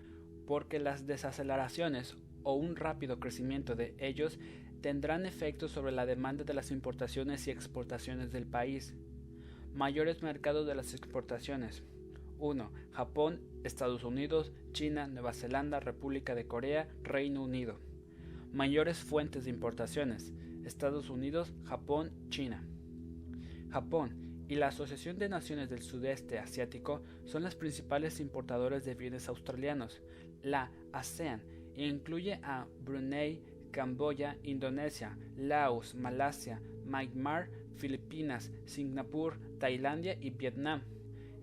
porque 0.47 0.79
las 0.79 1.05
desaceleraciones 1.05 2.15
o 2.43 2.53
un 2.53 2.77
rápido 2.77 3.19
crecimiento 3.19 3.75
de 3.75 3.93
ellos 3.99 4.39
tendrán 4.79 5.25
efectos 5.25 5.71
sobre 5.71 5.91
la 5.91 6.05
demanda 6.05 6.45
de 6.45 6.53
las 6.53 6.71
importaciones 6.71 7.45
y 7.47 7.51
exportaciones 7.51 8.31
del 8.31 8.45
país. 8.45 8.93
Mayores 9.75 10.23
mercados 10.23 10.65
de 10.65 10.75
las 10.75 10.93
exportaciones. 10.93 11.83
1. 12.39 12.71
Japón, 12.91 13.41
Estados 13.65 14.05
Unidos, 14.05 14.53
China, 14.71 15.07
Nueva 15.07 15.33
Zelanda, 15.33 15.81
República 15.81 16.35
de 16.35 16.47
Corea, 16.47 16.87
Reino 17.03 17.43
Unido. 17.43 17.90
Mayores 18.53 18.97
fuentes 18.97 19.45
de 19.45 19.49
importaciones: 19.49 20.33
Estados 20.65 21.09
Unidos, 21.09 21.53
Japón, 21.63 22.11
China. 22.29 22.63
Japón 23.69 24.45
y 24.49 24.55
la 24.55 24.67
Asociación 24.67 25.17
de 25.17 25.29
Naciones 25.29 25.69
del 25.69 25.81
Sudeste 25.81 26.37
Asiático 26.37 27.01
son 27.23 27.43
las 27.43 27.55
principales 27.55 28.19
importadores 28.19 28.83
de 28.83 28.95
bienes 28.95 29.29
australianos. 29.29 30.01
La 30.43 30.69
ASEAN 30.91 31.41
incluye 31.75 32.41
a 32.43 32.67
Brunei, 32.83 33.41
Camboya, 33.71 34.37
Indonesia, 34.43 35.17
Laos, 35.37 35.95
Malasia, 35.95 36.61
Myanmar, 36.85 37.49
Filipinas, 37.77 38.51
Singapur, 38.65 39.39
Tailandia 39.59 40.17
y 40.19 40.31
Vietnam. 40.31 40.81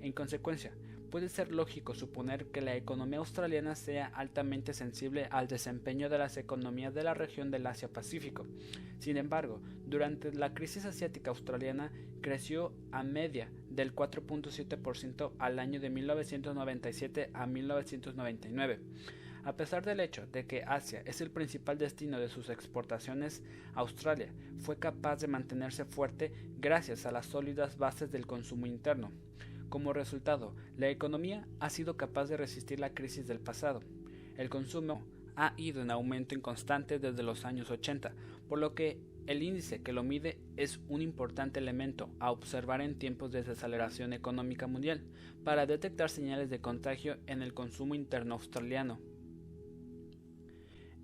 En 0.03 0.13
consecuencia, 0.13 0.73
puede 1.11 1.29
ser 1.29 1.53
lógico 1.53 1.95
suponer 1.95 2.47
que 2.47 2.61
la 2.61 2.77
economía 2.77 3.19
australiana 3.19 3.75
sea 3.75 4.07
altamente 4.07 4.75
sensible 4.75 5.27
al 5.31 5.49
desempeño 5.49 6.09
de 6.09 6.19
las 6.19 6.37
economías 6.37 6.95
de 6.95 7.03
la 7.03 7.15
región 7.15 7.51
del 7.51 7.67
Asia-Pacífico. 7.67 8.47
Sin 8.99 9.17
embargo, 9.17 9.61
durante 9.87 10.33
la 10.33 10.55
crisis 10.55 10.85
asiática 10.85 11.31
australiana 11.31 11.91
creció 12.21 12.73
a 12.93 13.03
media 13.03 13.51
del 13.71 13.95
4.7% 13.95 15.33
al 15.39 15.59
año 15.59 15.81
de 15.81 15.91
1997 15.91 17.31
a 17.33 17.47
1999. 17.47 18.81
A 19.45 19.57
pesar 19.57 19.85
del 19.85 20.01
hecho 20.01 20.27
de 20.27 20.47
que 20.47 20.63
Asia 20.63 21.03
es 21.07 21.21
el 21.21 21.31
principal 21.31 21.79
destino 21.79 22.21
de 22.21 22.29
sus 22.29 22.51
exportaciones, 22.51 23.43
Australia 23.75 24.31
fue 24.59 24.79
capaz 24.79 25.21
de 25.21 25.29
mantenerse 25.29 25.85
fuerte 25.85 26.33
gracias 26.59 27.07
a 27.07 27.13
las 27.13 27.27
sólidas 27.27 27.79
bases 27.79 28.11
del 28.11 28.27
consumo 28.27 28.67
interno. 28.67 29.11
Como 29.69 29.93
resultado, 29.93 30.55
la 30.77 30.89
economía 30.89 31.47
ha 31.61 31.69
sido 31.69 31.97
capaz 31.97 32.27
de 32.27 32.39
resistir 32.39 32.81
la 32.81 32.95
crisis 32.95 33.27
del 33.27 33.39
pasado. 33.39 33.81
El 34.37 34.49
consumo 34.49 35.05
ha 35.37 35.53
ido 35.57 35.83
en 35.83 35.91
aumento 35.91 36.35
inconstante 36.35 36.99
desde 36.99 37.23
los 37.23 37.45
años 37.45 37.71
80, 37.71 38.13
por 38.49 38.59
lo 38.59 38.75
que 38.75 38.99
el 39.27 39.43
índice 39.43 39.83
que 39.83 39.93
lo 39.93 40.03
mide 40.03 40.39
es 40.57 40.81
un 40.89 41.03
importante 41.03 41.61
elemento 41.61 42.09
a 42.19 42.31
observar 42.31 42.81
en 42.81 42.99
tiempos 42.99 43.31
de 43.31 43.41
desaceleración 43.41 44.15
económica 44.15 44.67
mundial 44.67 45.03
para 45.45 45.67
detectar 45.67 46.09
señales 46.09 46.49
de 46.49 46.63
contagio 46.63 47.19
en 47.27 47.43
el 47.43 47.53
consumo 47.53 47.95
interno 47.95 48.37
australiano. 48.37 48.99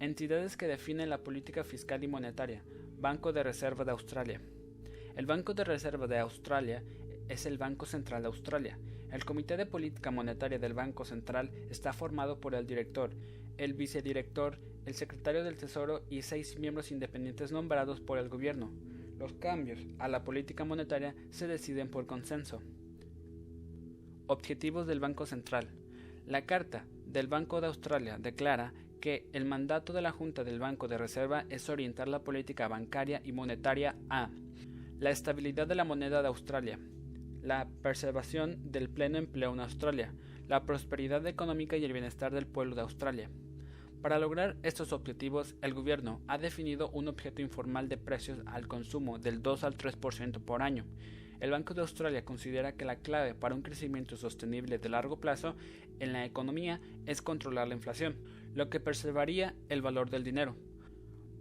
Entidades 0.00 0.56
que 0.56 0.66
definen 0.66 1.10
la 1.10 1.22
política 1.22 1.64
fiscal 1.64 2.02
y 2.02 2.08
monetaria. 2.08 2.62
Banco 2.98 3.32
de 3.34 3.42
Reserva 3.42 3.84
de 3.84 3.90
Australia. 3.90 4.40
El 5.16 5.26
Banco 5.26 5.52
de 5.52 5.64
Reserva 5.64 6.06
de 6.06 6.18
Australia 6.18 6.82
es 7.28 7.46
el 7.46 7.58
Banco 7.58 7.86
Central 7.86 8.22
de 8.22 8.28
Australia. 8.28 8.78
El 9.10 9.24
Comité 9.24 9.56
de 9.56 9.66
Política 9.66 10.10
Monetaria 10.10 10.58
del 10.58 10.74
Banco 10.74 11.04
Central 11.04 11.50
está 11.70 11.92
formado 11.92 12.40
por 12.40 12.54
el 12.54 12.66
director, 12.66 13.10
el 13.58 13.74
vicedirector, 13.74 14.58
el 14.86 14.94
secretario 14.94 15.44
del 15.44 15.56
Tesoro 15.56 16.02
y 16.10 16.22
seis 16.22 16.58
miembros 16.58 16.90
independientes 16.90 17.52
nombrados 17.52 18.00
por 18.00 18.18
el 18.18 18.28
gobierno. 18.28 18.72
Los 19.18 19.32
cambios 19.34 19.86
a 19.98 20.08
la 20.08 20.24
política 20.24 20.64
monetaria 20.64 21.14
se 21.30 21.46
deciden 21.46 21.90
por 21.90 22.06
consenso. 22.06 22.60
Objetivos 24.26 24.86
del 24.86 25.00
Banco 25.00 25.26
Central. 25.26 25.68
La 26.26 26.42
Carta 26.42 26.84
del 27.06 27.28
Banco 27.28 27.60
de 27.60 27.68
Australia 27.68 28.18
declara 28.18 28.72
que 29.00 29.28
el 29.32 29.44
mandato 29.44 29.92
de 29.92 30.00
la 30.00 30.12
Junta 30.12 30.44
del 30.44 30.58
Banco 30.58 30.88
de 30.88 30.98
Reserva 30.98 31.44
es 31.50 31.68
orientar 31.68 32.08
la 32.08 32.24
política 32.24 32.68
bancaria 32.68 33.20
y 33.22 33.32
monetaria 33.32 33.96
a 34.08 34.30
la 34.98 35.10
estabilidad 35.10 35.66
de 35.66 35.74
la 35.74 35.84
moneda 35.84 36.22
de 36.22 36.28
Australia, 36.28 36.78
la 37.44 37.68
preservación 37.82 38.72
del 38.72 38.88
pleno 38.88 39.18
empleo 39.18 39.52
en 39.52 39.60
Australia, 39.60 40.12
la 40.48 40.64
prosperidad 40.64 41.26
económica 41.26 41.76
y 41.76 41.84
el 41.84 41.92
bienestar 41.92 42.32
del 42.32 42.46
pueblo 42.46 42.74
de 42.74 42.80
Australia. 42.80 43.30
Para 44.00 44.18
lograr 44.18 44.56
estos 44.62 44.92
objetivos, 44.92 45.54
el 45.62 45.74
gobierno 45.74 46.20
ha 46.26 46.38
definido 46.38 46.90
un 46.90 47.08
objeto 47.08 47.42
informal 47.42 47.88
de 47.88 47.96
precios 47.96 48.40
al 48.46 48.66
consumo 48.66 49.18
del 49.18 49.42
2 49.42 49.64
al 49.64 49.76
3% 49.76 50.40
por 50.40 50.62
año. 50.62 50.84
El 51.40 51.50
Banco 51.50 51.74
de 51.74 51.82
Australia 51.82 52.24
considera 52.24 52.72
que 52.72 52.84
la 52.84 52.96
clave 52.96 53.34
para 53.34 53.54
un 53.54 53.62
crecimiento 53.62 54.16
sostenible 54.16 54.78
de 54.78 54.88
largo 54.88 55.20
plazo 55.20 55.54
en 56.00 56.12
la 56.12 56.24
economía 56.24 56.80
es 57.06 57.22
controlar 57.22 57.68
la 57.68 57.74
inflación, 57.74 58.16
lo 58.54 58.70
que 58.70 58.80
preservaría 58.80 59.54
el 59.68 59.82
valor 59.82 60.10
del 60.10 60.24
dinero. 60.24 60.56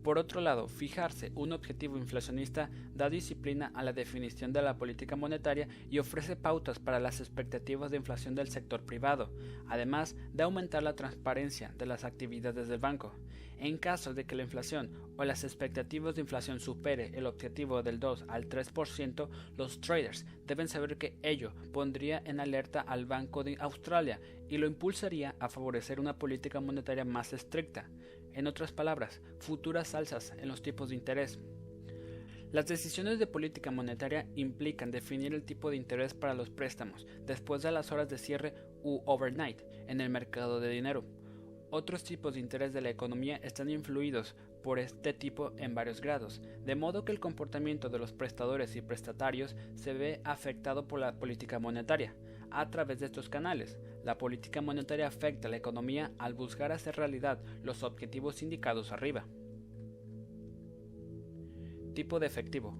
Por 0.03 0.17
otro 0.17 0.41
lado, 0.41 0.67
fijarse 0.67 1.31
un 1.33 1.53
objetivo 1.53 1.97
inflacionista 1.97 2.69
da 2.93 3.09
disciplina 3.09 3.71
a 3.73 3.83
la 3.83 3.93
definición 3.93 4.51
de 4.51 4.61
la 4.61 4.75
política 4.75 5.15
monetaria 5.15 5.69
y 5.89 5.97
ofrece 5.97 6.35
pautas 6.35 6.77
para 6.77 6.99
las 6.99 7.21
expectativas 7.21 7.89
de 7.89 7.97
inflación 7.97 8.35
del 8.35 8.49
sector 8.49 8.83
privado, 8.83 9.31
además 9.69 10.17
de 10.33 10.43
aumentar 10.43 10.83
la 10.83 10.97
transparencia 10.97 11.73
de 11.77 11.85
las 11.85 12.03
actividades 12.03 12.67
del 12.67 12.79
banco. 12.79 13.13
En 13.59 13.77
caso 13.77 14.13
de 14.13 14.25
que 14.25 14.35
la 14.35 14.43
inflación 14.43 14.91
o 15.15 15.23
las 15.23 15.45
expectativas 15.45 16.15
de 16.15 16.21
inflación 16.21 16.59
supere 16.59 17.11
el 17.13 17.25
objetivo 17.25 17.81
del 17.81 17.97
2 17.97 18.25
al 18.27 18.49
3%, 18.49 19.29
los 19.55 19.79
traders 19.79 20.25
deben 20.45 20.67
saber 20.67 20.97
que 20.97 21.15
ello 21.23 21.53
pondría 21.71 22.21
en 22.25 22.41
alerta 22.41 22.81
al 22.81 23.05
Banco 23.05 23.45
de 23.45 23.55
Australia 23.61 24.19
y 24.49 24.57
lo 24.57 24.67
impulsaría 24.67 25.35
a 25.39 25.47
favorecer 25.47 26.01
una 26.01 26.17
política 26.17 26.59
monetaria 26.59 27.05
más 27.05 27.31
estricta. 27.31 27.89
En 28.33 28.47
otras 28.47 28.71
palabras, 28.71 29.21
futuras 29.39 29.95
alzas 29.95 30.33
en 30.37 30.47
los 30.47 30.61
tipos 30.61 30.89
de 30.89 30.95
interés. 30.95 31.39
Las 32.51 32.67
decisiones 32.67 33.17
de 33.17 33.27
política 33.27 33.71
monetaria 33.71 34.27
implican 34.35 34.91
definir 34.91 35.33
el 35.33 35.43
tipo 35.43 35.69
de 35.69 35.75
interés 35.75 36.13
para 36.13 36.35
los 36.35 36.49
préstamos 36.49 37.07
después 37.25 37.63
de 37.63 37.71
las 37.71 37.91
horas 37.91 38.09
de 38.09 38.17
cierre 38.17 38.53
u 38.83 39.01
overnight 39.05 39.61
en 39.87 40.01
el 40.01 40.09
mercado 40.09 40.59
de 40.59 40.69
dinero. 40.69 41.03
Otros 41.71 42.03
tipos 42.03 42.35
de 42.35 42.39
interés 42.39 42.71
de 42.71 42.81
la 42.81 42.91
economía 42.91 43.37
están 43.37 43.69
influidos 43.69 44.35
por 44.61 44.77
este 44.77 45.13
tipo 45.13 45.53
en 45.57 45.73
varios 45.73 46.01
grados, 46.01 46.41
de 46.63 46.75
modo 46.75 47.03
que 47.03 47.11
el 47.11 47.19
comportamiento 47.19 47.89
de 47.89 47.97
los 47.97 48.13
prestadores 48.13 48.75
y 48.75 48.81
prestatarios 48.83 49.55
se 49.73 49.93
ve 49.93 50.21
afectado 50.23 50.87
por 50.87 50.99
la 50.99 51.13
política 51.15 51.57
monetaria. 51.57 52.13
A 52.53 52.69
través 52.69 52.99
de 52.99 53.07
estos 53.07 53.29
canales, 53.29 53.77
la 54.03 54.17
política 54.17 54.61
monetaria 54.61 55.07
afecta 55.07 55.47
a 55.47 55.51
la 55.51 55.57
economía 55.57 56.11
al 56.17 56.33
buscar 56.33 56.71
hacer 56.71 56.95
realidad 56.95 57.43
los 57.63 57.83
objetivos 57.83 58.41
indicados 58.41 58.91
arriba. 58.91 59.25
Tipo 61.93 62.19
de 62.19 62.27
efectivo. 62.27 62.77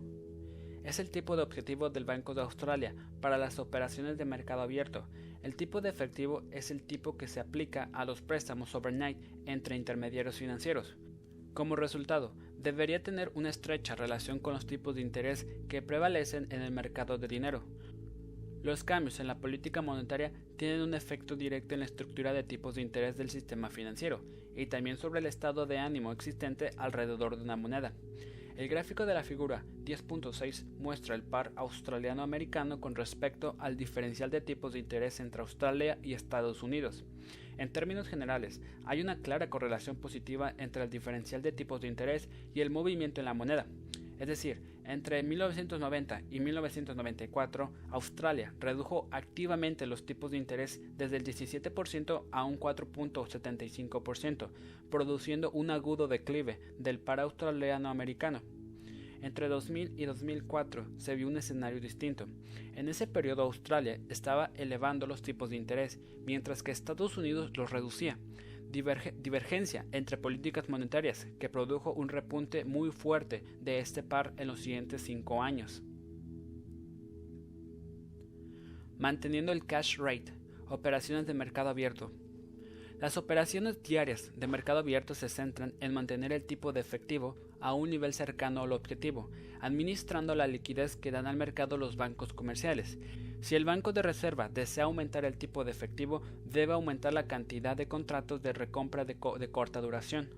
Es 0.84 1.00
el 1.00 1.12
tipo 1.12 1.36
de 1.36 1.44
objetivo 1.44 1.90
del 1.90 2.06
Banco 2.06 2.34
de 2.34 2.42
Australia 2.42 2.96
para 3.20 3.38
las 3.38 3.60
operaciones 3.60 4.18
de 4.18 4.26
mercado 4.26 4.62
abierto 4.62 5.08
el 5.44 5.58
tipo 5.58 5.82
de 5.82 5.90
efectivo 5.90 6.42
es 6.52 6.72
el 6.72 6.82
tipo 6.84 7.18
que 7.18 7.28
se 7.28 7.42
aplica 7.42 7.90
a 7.92 8.06
los 8.06 8.22
préstamos 8.22 8.74
overnight 8.76 9.18
entre 9.46 9.76
intermediarios 9.76 10.38
financieros. 10.38 10.96
Como 11.54 11.76
resultado, 11.76 12.34
debería 12.58 13.04
tener 13.04 13.30
una 13.36 13.50
estrecha 13.50 13.94
relación 13.94 14.40
con 14.40 14.54
los 14.54 14.66
tipos 14.66 14.96
de 14.96 15.02
interés 15.02 15.46
que 15.68 15.82
prevalecen 15.82 16.48
en 16.50 16.62
el 16.62 16.72
mercado 16.72 17.18
de 17.18 17.28
dinero. 17.28 17.62
Los 18.64 18.86
cambios 18.86 19.20
en 19.20 19.28
la 19.28 19.40
política 19.40 19.82
monetaria 19.82 20.32
tienen 20.56 20.80
un 20.80 20.94
efecto 20.94 21.36
directo 21.36 21.74
en 21.74 21.82
la 21.82 21.86
estructura 21.86 22.32
de 22.32 22.44
tipos 22.44 22.76
de 22.76 22.82
interés 22.82 23.18
del 23.18 23.30
sistema 23.30 23.70
financiero 23.70 24.24
y 24.56 24.68
también 24.68 24.96
sobre 24.96 25.20
el 25.20 25.26
estado 25.26 25.66
de 25.66 25.80
ánimo 25.80 26.14
existente 26.14 26.72
alrededor 26.78 27.36
de 27.36 27.44
una 27.44 27.58
moneda. 27.58 27.92
El 28.56 28.70
gráfico 28.70 29.06
de 29.06 29.16
la 29.16 29.26
figura 29.26 29.66
10.6 29.84 30.64
muestra 30.80 31.14
el 31.14 31.24
par 31.24 31.52
australiano-americano 31.58 32.80
con 32.80 32.96
respecto 32.96 33.58
al 33.60 33.76
diferencial 33.76 34.30
de 34.30 34.40
tipos 34.40 34.72
de 34.72 34.80
interés 34.80 35.20
entre 35.20 35.42
Australia 35.42 35.98
y 36.02 36.14
Estados 36.14 36.64
Unidos. 36.64 37.04
En 37.58 37.70
términos 37.70 38.08
generales, 38.08 38.62
hay 38.86 39.02
una 39.02 39.18
clara 39.18 39.50
correlación 39.50 39.98
positiva 39.98 40.54
entre 40.58 40.84
el 40.84 40.90
diferencial 40.90 41.42
de 41.42 41.52
tipos 41.52 41.82
de 41.82 41.90
interés 41.90 42.30
y 42.54 42.62
el 42.62 42.70
movimiento 42.70 43.20
en 43.20 43.26
la 43.26 43.34
moneda. 43.34 43.66
Es 44.20 44.28
decir, 44.28 44.73
entre 44.86 45.24
1990 45.24 46.24
y 46.30 46.40
1994, 46.40 47.72
Australia 47.92 48.54
redujo 48.60 49.08
activamente 49.12 49.86
los 49.86 50.06
tipos 50.06 50.32
de 50.32 50.38
interés 50.38 50.82
desde 50.98 51.18
el 51.18 51.24
17% 51.24 52.26
a 52.32 52.44
un 52.44 52.60
4.75%, 52.60 54.50
produciendo 54.90 55.52
un 55.52 55.70
agudo 55.70 56.08
declive 56.08 56.60
del 56.78 57.00
par 57.00 57.20
australiano-americano. 57.20 58.42
Entre 59.22 59.48
2000 59.48 59.94
y 59.98 60.06
2004 60.06 60.86
se 60.98 61.16
vio 61.16 61.28
un 61.28 61.38
escenario 61.38 61.80
distinto. 61.80 62.28
En 62.76 62.90
ese 62.90 63.08
periodo 63.08 63.44
Australia 63.44 64.02
estaba 64.10 64.52
elevando 64.56 65.08
los 65.08 65.22
tipos 65.22 65.50
de 65.50 65.56
interés, 65.56 66.00
mientras 66.26 66.62
que 66.62 66.72
Estados 66.72 67.18
Unidos 67.18 67.56
los 67.56 67.72
reducía 67.72 68.20
divergencia 68.74 69.86
entre 69.92 70.18
políticas 70.18 70.68
monetarias 70.68 71.28
que 71.40 71.48
produjo 71.48 71.94
un 71.94 72.10
repunte 72.10 72.66
muy 72.66 72.92
fuerte 72.92 73.44
de 73.62 73.80
este 73.80 74.04
par 74.04 74.34
en 74.38 74.48
los 74.48 74.60
siguientes 74.60 75.04
cinco 75.04 75.42
años. 75.42 75.84
Manteniendo 78.98 79.52
el 79.52 79.66
cash 79.66 79.98
rate, 79.98 80.34
operaciones 80.68 81.28
de 81.28 81.34
mercado 81.34 81.70
abierto. 81.70 82.12
Las 83.00 83.18
operaciones 83.18 83.82
diarias 83.84 84.32
de 84.36 84.48
mercado 84.48 84.80
abierto 84.80 85.14
se 85.14 85.30
centran 85.30 85.74
en 85.80 85.94
mantener 85.94 86.32
el 86.32 86.46
tipo 86.46 86.74
de 86.74 86.80
efectivo 86.80 87.38
a 87.60 87.74
un 87.74 87.90
nivel 87.90 88.14
cercano 88.14 88.62
al 88.62 88.72
objetivo, 88.72 89.30
administrando 89.62 90.36
la 90.36 90.48
liquidez 90.48 90.98
que 90.98 91.12
dan 91.12 91.28
al 91.28 91.38
mercado 91.38 91.78
los 91.78 91.96
bancos 91.96 92.34
comerciales, 92.34 92.98
si 93.44 93.56
el 93.56 93.66
Banco 93.66 93.92
de 93.92 94.02
Reserva 94.02 94.48
desea 94.48 94.86
aumentar 94.86 95.26
el 95.26 95.38
tipo 95.38 95.66
de 95.66 95.72
efectivo, 95.72 96.22
debe 96.46 96.72
aumentar 96.72 97.14
la 97.14 97.28
cantidad 97.28 97.76
de 97.76 97.90
contratos 97.90 98.42
de 98.42 98.54
recompra 98.54 99.04
de, 99.04 99.18
corta 99.18 99.82
duración, 99.82 100.30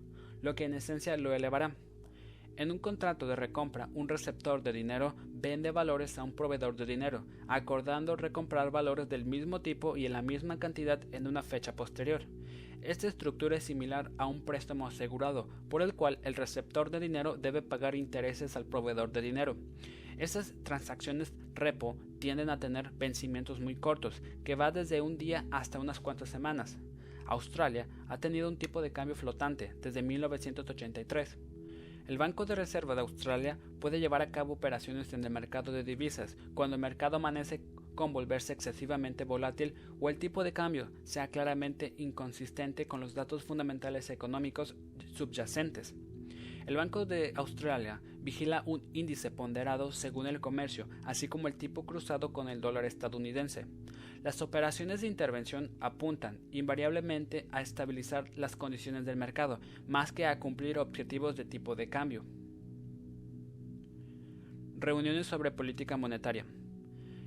lo 0.42 0.56
que 0.56 0.64
en 0.64 0.74
esencia 0.74 1.16
lo 1.16 1.32
elevará. 1.32 1.76
En 2.58 2.72
un 2.72 2.80
contrato 2.80 3.28
de 3.28 3.36
recompra, 3.36 3.90
un 3.94 4.10
receptor 4.10 4.64
de 4.64 4.74
dinero 4.74 5.14
vende 5.28 5.70
valores 5.70 6.18
a 6.18 6.24
un 6.24 6.32
proveedor 6.32 6.76
de 6.76 6.88
dinero, 6.88 7.28
acordando 7.48 8.16
recomprar 8.16 8.72
valores 8.72 9.08
del 9.08 9.24
mismo 9.24 9.62
tipo 9.62 9.98
y 9.98 10.08
en 10.08 10.14
la 10.14 10.24
misma 10.24 10.58
cantidad 10.58 11.00
en 11.12 11.28
una 11.28 11.44
fecha 11.44 11.76
posterior. 11.76 12.24
Esta 12.82 13.08
estructura 13.08 13.58
es 13.58 13.66
similar 13.66 14.10
a 14.18 14.26
un 14.26 14.42
préstamo 14.42 14.88
asegurado, 14.88 15.48
por 15.70 15.84
el 15.84 15.94
cual 15.94 16.18
el 16.24 16.34
receptor 16.34 16.90
de 16.90 17.00
dinero 17.00 17.38
debe 17.38 17.62
pagar 17.62 17.94
intereses 17.94 18.56
al 18.56 18.66
proveedor 18.66 19.12
de 19.12 19.22
dinero. 19.22 19.56
Estas 20.18 20.54
transacciones 20.64 21.34
repo 21.54 21.98
tienden 22.20 22.50
a 22.50 22.60
tener 22.60 22.92
vencimientos 22.92 23.60
muy 23.60 23.76
cortos, 23.76 24.22
que 24.44 24.56
va 24.56 24.72
desde 24.72 25.02
un 25.02 25.18
día 25.18 25.46
hasta 25.52 25.80
unas 25.80 26.00
cuantas 26.00 26.30
semanas. 26.30 26.78
Australia 27.26 27.88
ha 28.08 28.18
tenido 28.18 28.48
un 28.48 28.58
tipo 28.58 28.82
de 28.82 28.92
cambio 28.92 29.16
flotante 29.16 29.74
desde 29.82 30.02
1983. 30.02 31.38
El 32.08 32.18
Banco 32.18 32.46
de 32.46 32.56
Reserva 32.56 32.94
de 32.94 33.02
Australia 33.02 33.58
puede 33.80 34.00
llevar 34.00 34.22
a 34.22 34.32
cabo 34.32 34.54
operaciones 34.54 35.12
en 35.14 35.24
el 35.24 35.32
mercado 35.32 35.72
de 35.72 35.84
divisas 35.84 36.38
cuando 36.54 36.76
el 36.76 36.82
mercado 36.82 37.18
amanece 37.18 37.62
con 37.96 38.14
volverse 38.14 38.54
excesivamente 38.54 39.24
volátil 39.24 39.74
o 40.00 40.10
el 40.10 40.20
tipo 40.20 40.44
de 40.44 40.54
cambio 40.54 40.90
sea 41.04 41.30
claramente 41.30 41.94
inconsistente 41.98 42.88
con 42.88 43.00
los 43.00 43.16
datos 43.16 43.44
fundamentales 43.44 44.10
económicos 44.12 44.76
subyacentes. 45.16 45.96
El 46.66 46.78
Banco 46.78 47.06
de 47.06 47.32
Australia 47.36 48.02
vigila 48.22 48.64
un 48.66 48.82
índice 48.92 49.30
ponderado 49.30 49.92
según 49.92 50.26
el 50.26 50.42
comercio, 50.42 50.88
así 51.04 51.28
como 51.28 51.48
el 51.48 51.54
tipo 51.54 51.86
cruzado 51.86 52.34
con 52.34 52.50
el 52.50 52.60
dólar 52.60 52.86
estadounidense. 52.86 53.68
Las 54.24 54.42
operaciones 54.42 55.02
de 55.02 55.08
intervención 55.08 55.70
apuntan 55.80 56.40
invariablemente 56.52 57.46
a 57.52 57.62
estabilizar 57.62 58.36
las 58.36 58.56
condiciones 58.56 59.06
del 59.06 59.16
mercado, 59.16 59.60
más 59.88 60.12
que 60.12 60.26
a 60.26 60.40
cumplir 60.40 60.80
objetivos 60.80 61.36
de 61.36 61.46
tipo 61.46 61.76
de 61.76 61.88
cambio. 61.88 62.26
Reuniones 64.80 65.28
sobre 65.28 65.52
política 65.52 65.98
monetaria. 65.98 66.48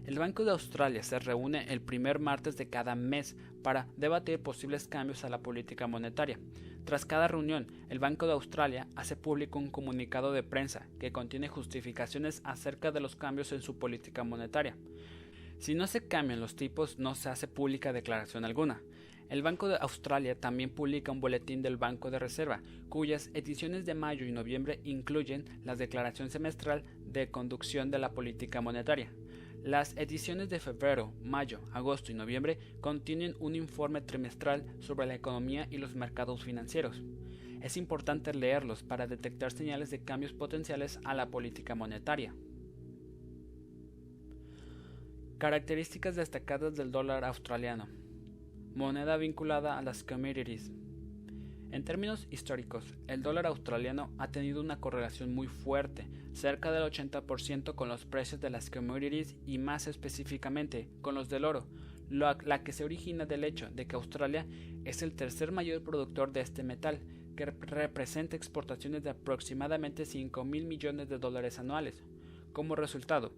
El 0.08 0.18
Banco 0.18 0.46
de 0.46 0.52
Australia 0.52 1.02
se 1.02 1.18
reúne 1.18 1.66
el 1.70 1.82
primer 1.82 2.18
martes 2.18 2.56
de 2.56 2.70
cada 2.70 2.94
mes 2.94 3.36
para 3.62 3.88
debatir 3.98 4.40
posibles 4.40 4.88
cambios 4.88 5.22
a 5.22 5.28
la 5.28 5.42
política 5.42 5.86
monetaria. 5.86 6.40
Tras 6.86 7.04
cada 7.04 7.28
reunión, 7.28 7.70
el 7.90 7.98
Banco 7.98 8.26
de 8.26 8.32
Australia 8.32 8.88
hace 8.96 9.16
público 9.16 9.58
un 9.58 9.68
comunicado 9.70 10.32
de 10.32 10.42
prensa 10.42 10.86
que 10.98 11.12
contiene 11.12 11.48
justificaciones 11.48 12.40
acerca 12.44 12.90
de 12.90 13.00
los 13.00 13.16
cambios 13.16 13.52
en 13.52 13.60
su 13.60 13.78
política 13.78 14.24
monetaria. 14.24 14.78
Si 15.58 15.74
no 15.74 15.86
se 15.86 16.08
cambian 16.08 16.40
los 16.40 16.56
tipos, 16.56 16.98
no 16.98 17.14
se 17.14 17.28
hace 17.28 17.46
pública 17.46 17.92
declaración 17.92 18.46
alguna. 18.46 18.80
El 19.28 19.42
Banco 19.42 19.68
de 19.68 19.76
Australia 19.78 20.40
también 20.40 20.70
publica 20.70 21.12
un 21.12 21.20
boletín 21.20 21.60
del 21.60 21.76
Banco 21.76 22.10
de 22.10 22.18
Reserva, 22.18 22.62
cuyas 22.88 23.30
ediciones 23.34 23.84
de 23.84 23.92
mayo 23.92 24.24
y 24.24 24.32
noviembre 24.32 24.80
incluyen 24.84 25.60
la 25.64 25.76
declaración 25.76 26.30
semestral 26.30 26.82
de 27.04 27.30
conducción 27.30 27.90
de 27.90 27.98
la 27.98 28.12
política 28.12 28.62
monetaria. 28.62 29.12
Las 29.62 29.96
ediciones 29.96 30.48
de 30.48 30.60
febrero, 30.60 31.12
mayo, 31.22 31.60
agosto 31.72 32.10
y 32.10 32.14
noviembre 32.14 32.58
contienen 32.80 33.34
un 33.38 33.54
informe 33.54 34.00
trimestral 34.00 34.64
sobre 34.80 35.06
la 35.06 35.14
economía 35.14 35.66
y 35.70 35.78
los 35.78 35.94
mercados 35.94 36.42
financieros. 36.44 37.02
Es 37.60 37.76
importante 37.76 38.32
leerlos 38.32 38.82
para 38.82 39.06
detectar 39.06 39.52
señales 39.52 39.90
de 39.90 40.04
cambios 40.04 40.32
potenciales 40.32 41.00
a 41.04 41.12
la 41.12 41.26
política 41.26 41.74
monetaria. 41.74 42.34
Características 45.38 46.16
destacadas 46.16 46.76
del 46.76 46.92
dólar 46.92 47.24
australiano. 47.24 47.88
Moneda 48.74 49.16
vinculada 49.16 49.76
a 49.76 49.82
las 49.82 50.04
commodities. 50.04 50.72
En 51.70 51.84
términos 51.84 52.26
históricos, 52.30 52.94
el 53.08 53.22
dólar 53.22 53.46
australiano 53.46 54.10
ha 54.16 54.30
tenido 54.30 54.62
una 54.62 54.80
correlación 54.80 55.34
muy 55.34 55.48
fuerte, 55.48 56.08
cerca 56.32 56.72
del 56.72 56.82
80% 56.90 57.74
con 57.74 57.90
los 57.90 58.06
precios 58.06 58.40
de 58.40 58.48
las 58.48 58.70
commodities 58.70 59.36
y 59.46 59.58
más 59.58 59.86
específicamente 59.86 60.88
con 61.02 61.14
los 61.14 61.28
del 61.28 61.44
oro, 61.44 61.66
la 62.08 62.62
que 62.64 62.72
se 62.72 62.84
origina 62.84 63.26
del 63.26 63.44
hecho 63.44 63.68
de 63.68 63.86
que 63.86 63.96
Australia 63.96 64.46
es 64.86 65.02
el 65.02 65.14
tercer 65.14 65.52
mayor 65.52 65.82
productor 65.82 66.32
de 66.32 66.40
este 66.40 66.62
metal, 66.62 67.00
que 67.36 67.44
representa 67.44 68.34
exportaciones 68.34 69.04
de 69.04 69.10
aproximadamente 69.10 70.06
5 70.06 70.44
mil 70.46 70.64
millones 70.64 71.10
de 71.10 71.18
dólares 71.18 71.58
anuales. 71.58 72.02
Como 72.54 72.76
resultado, 72.76 73.34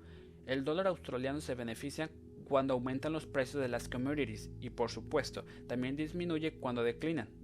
el 0.47 0.65
dólar 0.65 0.87
australiano 0.87 1.41
se 1.41 1.57
beneficia 1.57 2.11
cuando 2.45 2.75
aumentan 2.75 3.13
los 3.13 3.27
precios 3.27 3.61
de 3.61 3.69
las 3.69 3.89
commodities 3.89 4.51
y 4.61 4.71
por 4.71 4.91
supuesto 4.91 5.45
también 5.67 5.97
disminuye 5.97 6.53
cuando 6.53 6.85
declinan. 6.85 7.40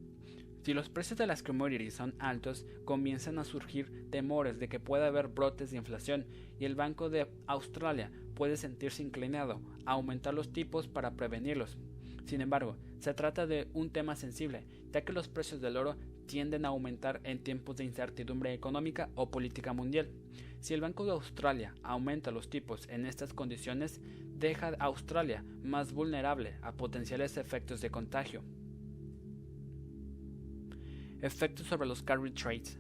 Si 0.66 0.74
los 0.74 0.88
precios 0.88 1.16
de 1.16 1.28
las 1.28 1.44
commodities 1.44 1.94
son 1.94 2.16
altos, 2.18 2.66
comienzan 2.84 3.38
a 3.38 3.44
surgir 3.44 4.10
temores 4.10 4.58
de 4.58 4.68
que 4.68 4.80
pueda 4.80 5.06
haber 5.06 5.28
brotes 5.28 5.70
de 5.70 5.76
inflación 5.76 6.26
y 6.58 6.64
el 6.64 6.74
Banco 6.74 7.08
de 7.08 7.28
Australia 7.46 8.10
puede 8.34 8.56
sentirse 8.56 9.00
inclinado 9.00 9.60
a 9.84 9.92
aumentar 9.92 10.34
los 10.34 10.52
tipos 10.52 10.88
para 10.88 11.12
prevenirlos. 11.12 11.78
Sin 12.24 12.40
embargo, 12.40 12.76
se 12.98 13.14
trata 13.14 13.46
de 13.46 13.68
un 13.74 13.90
tema 13.90 14.16
sensible, 14.16 14.66
ya 14.90 15.02
que 15.02 15.12
los 15.12 15.28
precios 15.28 15.60
del 15.60 15.76
oro 15.76 15.94
tienden 16.26 16.64
a 16.64 16.70
aumentar 16.70 17.20
en 17.22 17.38
tiempos 17.38 17.76
de 17.76 17.84
incertidumbre 17.84 18.52
económica 18.52 19.08
o 19.14 19.30
política 19.30 19.72
mundial. 19.72 20.10
Si 20.58 20.74
el 20.74 20.80
Banco 20.80 21.04
de 21.04 21.12
Australia 21.12 21.76
aumenta 21.84 22.32
los 22.32 22.50
tipos 22.50 22.88
en 22.88 23.06
estas 23.06 23.32
condiciones, 23.32 24.00
deja 24.36 24.70
a 24.80 24.86
Australia 24.86 25.44
más 25.62 25.92
vulnerable 25.92 26.56
a 26.60 26.72
potenciales 26.72 27.36
efectos 27.36 27.80
de 27.80 27.90
contagio. 27.90 28.42
Efectos 31.22 31.66
sobre 31.66 31.88
los 31.88 32.02
carry 32.02 32.30
trades. 32.30 32.78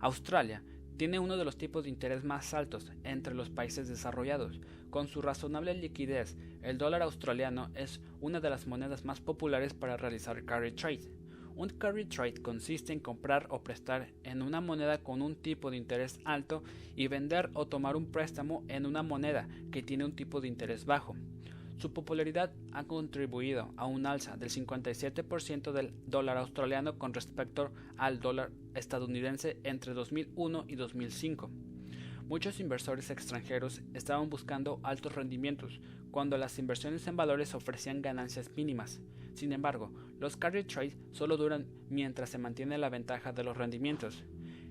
Australia 0.00 0.62
tiene 0.96 1.18
uno 1.18 1.36
de 1.36 1.44
los 1.44 1.56
tipos 1.56 1.84
de 1.84 1.90
interés 1.90 2.24
más 2.24 2.54
altos 2.54 2.90
entre 3.04 3.34
los 3.34 3.50
países 3.50 3.88
desarrollados. 3.88 4.60
Con 4.90 5.08
su 5.08 5.20
razonable 5.22 5.74
liquidez, 5.74 6.36
el 6.62 6.78
dólar 6.78 7.02
australiano 7.02 7.70
es 7.74 8.00
una 8.20 8.40
de 8.40 8.50
las 8.50 8.66
monedas 8.66 9.04
más 9.04 9.20
populares 9.20 9.74
para 9.74 9.96
realizar 9.96 10.44
carry 10.44 10.72
trade. 10.72 11.10
Un 11.54 11.70
carry 11.70 12.06
trade 12.06 12.42
consiste 12.42 12.92
en 12.92 13.00
comprar 13.00 13.46
o 13.50 13.62
prestar 13.62 14.08
en 14.24 14.42
una 14.42 14.60
moneda 14.60 14.98
con 15.02 15.22
un 15.22 15.36
tipo 15.36 15.70
de 15.70 15.76
interés 15.76 16.18
alto 16.24 16.62
y 16.96 17.08
vender 17.08 17.50
o 17.54 17.66
tomar 17.66 17.96
un 17.96 18.10
préstamo 18.10 18.64
en 18.68 18.84
una 18.84 19.02
moneda 19.02 19.48
que 19.70 19.82
tiene 19.82 20.04
un 20.04 20.16
tipo 20.16 20.40
de 20.40 20.48
interés 20.48 20.84
bajo. 20.84 21.14
Su 21.78 21.92
popularidad 21.92 22.52
ha 22.72 22.84
contribuido 22.84 23.74
a 23.76 23.84
un 23.84 24.06
alza 24.06 24.36
del 24.38 24.48
57% 24.48 25.72
del 25.72 25.92
dólar 26.06 26.38
australiano 26.38 26.98
con 26.98 27.12
respecto 27.12 27.70
al 27.98 28.18
dólar 28.18 28.50
estadounidense 28.74 29.58
entre 29.62 29.92
2001 29.92 30.64
y 30.68 30.76
2005. 30.76 31.50
Muchos 32.28 32.60
inversores 32.60 33.10
extranjeros 33.10 33.82
estaban 33.92 34.30
buscando 34.30 34.80
altos 34.82 35.14
rendimientos 35.14 35.80
cuando 36.10 36.38
las 36.38 36.58
inversiones 36.58 37.06
en 37.06 37.16
valores 37.16 37.54
ofrecían 37.54 38.00
ganancias 38.00 38.50
mínimas. 38.56 39.00
Sin 39.34 39.52
embargo, 39.52 39.92
los 40.18 40.38
carry 40.38 40.64
trades 40.64 40.96
solo 41.12 41.36
duran 41.36 41.66
mientras 41.90 42.30
se 42.30 42.38
mantiene 42.38 42.78
la 42.78 42.88
ventaja 42.88 43.32
de 43.32 43.44
los 43.44 43.56
rendimientos. 43.56 44.24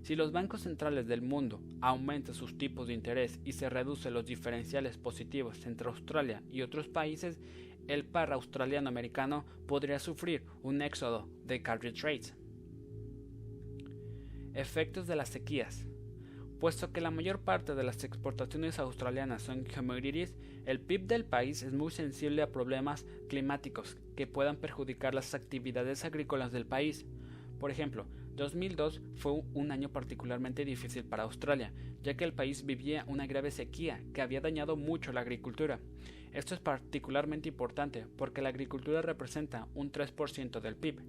Si 0.05 0.15
los 0.15 0.31
bancos 0.31 0.61
centrales 0.61 1.07
del 1.07 1.23
mundo 1.23 1.59
aumentan 1.81 2.35
sus 2.35 2.59
tipos 2.59 2.85
de 2.85 2.93
interés 2.93 3.39
y 3.43 3.53
se 3.53 3.71
reducen 3.71 4.13
los 4.13 4.23
diferenciales 4.23 4.99
positivos 4.99 5.65
entre 5.65 5.87
Australia 5.87 6.43
y 6.51 6.61
otros 6.61 6.87
países, 6.87 7.39
el 7.87 8.05
par 8.05 8.31
australiano-americano 8.31 9.45
podría 9.65 9.97
sufrir 9.97 10.43
un 10.61 10.83
éxodo 10.83 11.27
de 11.47 11.63
carry 11.63 11.91
trades. 11.91 12.35
Efectos 14.53 15.07
de 15.07 15.15
las 15.15 15.29
sequías. 15.29 15.87
Puesto 16.59 16.91
que 16.91 17.01
la 17.01 17.09
mayor 17.09 17.39
parte 17.39 17.73
de 17.73 17.83
las 17.83 18.03
exportaciones 18.03 18.77
australianas 18.77 19.41
son 19.41 19.63
commodities, 19.65 20.35
el 20.67 20.79
PIB 20.79 21.07
del 21.07 21.25
país 21.25 21.63
es 21.63 21.73
muy 21.73 21.89
sensible 21.89 22.43
a 22.43 22.51
problemas 22.51 23.07
climáticos 23.27 23.97
que 24.15 24.27
puedan 24.27 24.57
perjudicar 24.57 25.15
las 25.15 25.33
actividades 25.33 26.05
agrícolas 26.05 26.51
del 26.51 26.67
país. 26.67 27.07
Por 27.59 27.71
ejemplo, 27.71 28.05
2002 28.35 29.01
fue 29.15 29.41
un 29.53 29.71
año 29.71 29.89
particularmente 29.89 30.65
difícil 30.65 31.05
para 31.05 31.23
Australia, 31.23 31.71
ya 32.03 32.15
que 32.15 32.25
el 32.25 32.33
país 32.33 32.65
vivía 32.65 33.05
una 33.07 33.27
grave 33.27 33.51
sequía 33.51 34.01
que 34.13 34.21
había 34.21 34.41
dañado 34.41 34.75
mucho 34.75 35.13
la 35.13 35.21
agricultura. 35.21 35.79
Esto 36.33 36.53
es 36.53 36.59
particularmente 36.59 37.47
importante 37.47 38.05
porque 38.17 38.41
la 38.41 38.49
agricultura 38.49 39.01
representa 39.01 39.67
un 39.73 39.91
3% 39.91 40.59
del 40.59 40.75
PIB. 40.75 40.99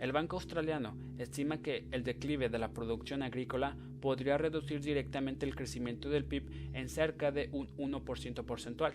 El 0.00 0.12
Banco 0.12 0.36
Australiano 0.36 0.96
estima 1.18 1.58
que 1.58 1.84
el 1.92 2.02
declive 2.02 2.48
de 2.48 2.58
la 2.58 2.72
producción 2.72 3.22
agrícola 3.22 3.76
podría 4.00 4.38
reducir 4.38 4.80
directamente 4.80 5.46
el 5.46 5.54
crecimiento 5.54 6.08
del 6.08 6.24
PIB 6.24 6.74
en 6.74 6.88
cerca 6.88 7.30
de 7.30 7.50
un 7.52 7.68
1% 7.76 8.44
porcentual. 8.44 8.94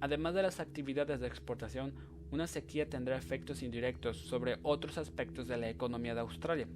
Además 0.00 0.34
de 0.34 0.42
las 0.42 0.60
actividades 0.60 1.20
de 1.20 1.26
exportación, 1.26 1.94
una 2.30 2.46
sequía 2.46 2.88
tendrá 2.88 3.16
efectos 3.16 3.62
indirectos 3.62 4.16
sobre 4.16 4.58
otros 4.62 4.98
aspectos 4.98 5.48
de 5.48 5.56
la 5.56 5.68
economía 5.68 6.14
de 6.14 6.20
Australia. 6.20 6.68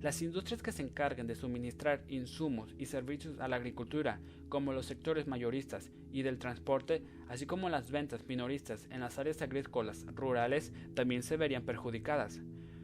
Las 0.00 0.20
industrias 0.20 0.62
que 0.62 0.72
se 0.72 0.82
encarguen 0.82 1.28
de 1.28 1.36
suministrar 1.36 2.02
insumos 2.08 2.74
y 2.76 2.86
servicios 2.86 3.38
a 3.38 3.46
la 3.46 3.56
agricultura, 3.56 4.20
como 4.48 4.72
los 4.72 4.86
sectores 4.86 5.28
mayoristas 5.28 5.92
y 6.10 6.22
del 6.22 6.38
transporte, 6.38 7.04
así 7.28 7.46
como 7.46 7.68
las 7.68 7.90
ventas 7.90 8.26
minoristas 8.26 8.88
en 8.90 9.00
las 9.00 9.18
áreas 9.18 9.42
agrícolas 9.42 10.04
rurales, 10.14 10.72
también 10.94 11.22
se 11.22 11.36
verían 11.36 11.64
perjudicadas. 11.64 12.40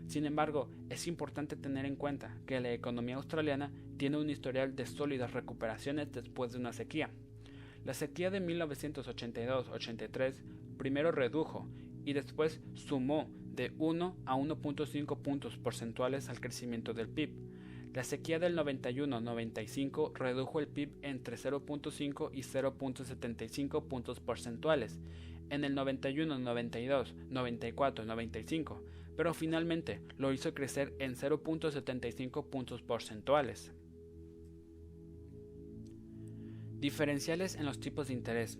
Sin 0.06 0.26
embargo, 0.26 0.70
es 0.88 1.06
importante 1.06 1.56
tener 1.56 1.86
en 1.86 1.96
cuenta 1.96 2.38
que 2.46 2.60
la 2.60 2.72
economía 2.72 3.16
australiana 3.16 3.72
tiene 3.96 4.16
un 4.16 4.30
historial 4.30 4.74
de 4.76 4.86
sólidas 4.86 5.32
recuperaciones 5.32 6.10
después 6.12 6.52
de 6.52 6.58
una 6.58 6.72
sequía. 6.72 7.10
La 7.84 7.94
sequía 7.94 8.30
de 8.30 8.40
1982-83 8.40 10.34
primero 10.78 11.10
redujo 11.10 11.66
y 12.08 12.14
después 12.14 12.62
sumó 12.72 13.28
de 13.54 13.70
1 13.76 14.16
a 14.24 14.34
1.5 14.34 15.20
puntos 15.20 15.58
porcentuales 15.58 16.30
al 16.30 16.40
crecimiento 16.40 16.94
del 16.94 17.06
PIB. 17.06 17.34
La 17.92 18.02
sequía 18.02 18.38
del 18.38 18.56
91-95 18.56 20.14
redujo 20.14 20.58
el 20.58 20.68
PIB 20.68 20.88
entre 21.02 21.36
0.5 21.36 22.30
y 22.32 22.40
0.75 22.40 23.86
puntos 23.88 24.20
porcentuales. 24.20 24.98
En 25.50 25.64
el 25.64 25.74
91, 25.74 26.38
92, 26.38 27.14
94, 27.28 28.06
95 28.06 28.82
pero 29.14 29.34
finalmente 29.34 30.00
lo 30.16 30.32
hizo 30.32 30.54
crecer 30.54 30.94
en 31.00 31.14
0.75 31.14 32.48
puntos 32.48 32.80
porcentuales. 32.80 33.72
Diferenciales 36.78 37.56
en 37.56 37.66
los 37.66 37.80
tipos 37.80 38.06
de 38.06 38.14
interés. 38.14 38.58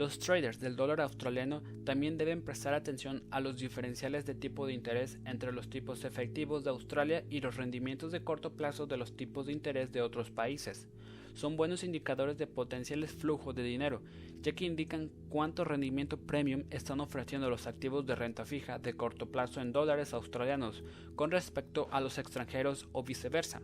Los 0.00 0.18
traders 0.18 0.58
del 0.58 0.76
dólar 0.76 1.02
australiano 1.02 1.62
también 1.84 2.16
deben 2.16 2.40
prestar 2.40 2.72
atención 2.72 3.22
a 3.30 3.38
los 3.38 3.58
diferenciales 3.58 4.24
de 4.24 4.34
tipo 4.34 4.66
de 4.66 4.72
interés 4.72 5.18
entre 5.26 5.52
los 5.52 5.68
tipos 5.68 6.06
efectivos 6.06 6.64
de 6.64 6.70
Australia 6.70 7.22
y 7.28 7.42
los 7.42 7.56
rendimientos 7.56 8.10
de 8.10 8.24
corto 8.24 8.56
plazo 8.56 8.86
de 8.86 8.96
los 8.96 9.14
tipos 9.14 9.44
de 9.44 9.52
interés 9.52 9.92
de 9.92 10.00
otros 10.00 10.30
países 10.30 10.88
son 11.34 11.58
buenos 11.58 11.84
indicadores 11.84 12.38
de 12.38 12.46
potenciales 12.46 13.12
flujos 13.12 13.54
de 13.54 13.62
dinero, 13.62 14.00
ya 14.40 14.52
que 14.52 14.64
indican 14.64 15.10
cuánto 15.28 15.64
rendimiento 15.64 16.16
premium 16.16 16.64
están 16.70 17.00
ofreciendo 17.00 17.50
los 17.50 17.66
activos 17.66 18.06
de 18.06 18.14
renta 18.14 18.46
fija 18.46 18.78
de 18.78 18.94
corto 18.94 19.26
plazo 19.26 19.60
en 19.60 19.70
dólares 19.70 20.14
australianos 20.14 20.82
con 21.14 21.30
respecto 21.30 21.88
a 21.92 22.00
los 22.00 22.16
extranjeros 22.16 22.88
o 22.92 23.02
viceversa. 23.02 23.60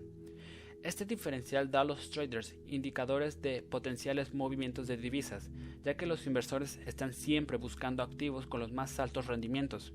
Este 0.83 1.05
diferencial 1.05 1.71
da 1.71 1.81
a 1.81 1.85
los 1.85 2.11
traders 2.11 2.55
indicadores 2.69 3.43
de 3.43 3.63
potenciales 3.63 4.35
movimientos 4.35 4.87
de 4.87 4.97
divisas, 4.97 5.51
ya 5.85 5.97
que 5.97 6.07
los 6.07 6.27
inversores 6.27 6.79
están 6.87 7.13
siempre 7.13 7.57
buscando 7.57 8.03
activos 8.03 8.47
con 8.47 8.61
los 8.61 8.73
más 8.73 8.99
altos 9.01 9.27
rendimientos. 9.27 9.93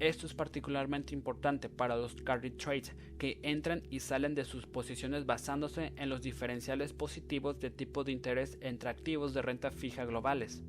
Esto 0.00 0.26
es 0.26 0.34
particularmente 0.34 1.14
importante 1.14 1.68
para 1.68 1.96
los 1.96 2.16
carry 2.16 2.50
trades 2.50 2.92
que 3.18 3.38
entran 3.42 3.82
y 3.88 4.00
salen 4.00 4.34
de 4.34 4.44
sus 4.44 4.66
posiciones 4.66 5.26
basándose 5.26 5.92
en 5.96 6.08
los 6.08 6.22
diferenciales 6.22 6.92
positivos 6.92 7.60
de 7.60 7.70
tipo 7.70 8.02
de 8.02 8.10
interés 8.10 8.58
entre 8.60 8.90
activos 8.90 9.34
de 9.34 9.42
renta 9.42 9.70
fija 9.70 10.04
globales. 10.04 10.64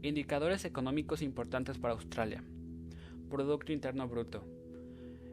Indicadores 0.00 0.64
económicos 0.64 1.20
importantes 1.20 1.76
para 1.76 1.94
Australia. 1.94 2.42
Producto 3.28 3.72
Interno 3.72 4.08
Bruto. 4.08 4.53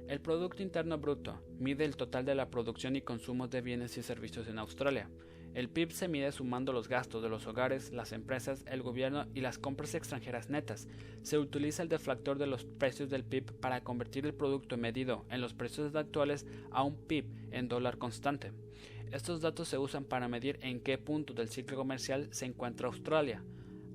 El 0.07 0.19
Producto 0.19 0.61
Interno 0.61 0.97
Bruto 0.97 1.41
mide 1.59 1.85
el 1.85 1.95
total 1.95 2.25
de 2.25 2.35
la 2.35 2.49
producción 2.49 2.95
y 2.95 3.01
consumo 3.01 3.47
de 3.47 3.61
bienes 3.61 3.97
y 3.97 4.03
servicios 4.03 4.47
en 4.47 4.59
Australia. 4.59 5.09
El 5.53 5.69
PIB 5.69 5.91
se 5.91 6.07
mide 6.07 6.31
sumando 6.31 6.71
los 6.71 6.87
gastos 6.87 7.21
de 7.21 7.29
los 7.29 7.45
hogares, 7.45 7.91
las 7.91 8.13
empresas, 8.13 8.63
el 8.67 8.81
gobierno 8.81 9.25
y 9.33 9.41
las 9.41 9.57
compras 9.57 9.95
extranjeras 9.95 10.49
netas. 10.49 10.87
Se 11.23 11.37
utiliza 11.37 11.83
el 11.83 11.89
deflactor 11.89 12.37
de 12.37 12.47
los 12.47 12.63
precios 12.63 13.09
del 13.09 13.25
PIB 13.25 13.53
para 13.59 13.83
convertir 13.83 14.25
el 14.25 14.33
producto 14.33 14.77
medido 14.77 15.25
en 15.29 15.41
los 15.41 15.53
precios 15.53 15.93
actuales 15.95 16.45
a 16.71 16.83
un 16.83 16.95
PIB 16.95 17.25
en 17.51 17.67
dólar 17.67 17.97
constante. 17.97 18.53
Estos 19.11 19.41
datos 19.41 19.67
se 19.67 19.77
usan 19.77 20.05
para 20.05 20.29
medir 20.29 20.57
en 20.61 20.79
qué 20.79 20.97
punto 20.97 21.33
del 21.33 21.49
ciclo 21.49 21.75
comercial 21.75 22.29
se 22.31 22.45
encuentra 22.45 22.87
Australia. 22.87 23.43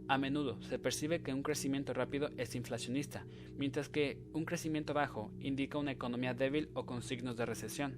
A 0.09 0.19
menudo 0.19 0.63
se 0.63 0.79
percibe 0.79 1.21
que 1.21 1.35
un 1.35 1.43
crecimiento 1.43 1.93
rápido 1.93 2.31
es 2.37 2.55
inflacionista, 2.55 3.27
mientras 3.57 3.89
que 3.89 4.19
un 4.33 4.45
crecimiento 4.45 4.95
bajo 4.95 5.33
indica 5.41 5.79
una 5.79 5.91
economía 5.91 6.33
débil 6.33 6.69
o 6.75 6.87
con 6.87 7.03
signos 7.03 7.37
de 7.37 7.45
recesión. 7.45 7.97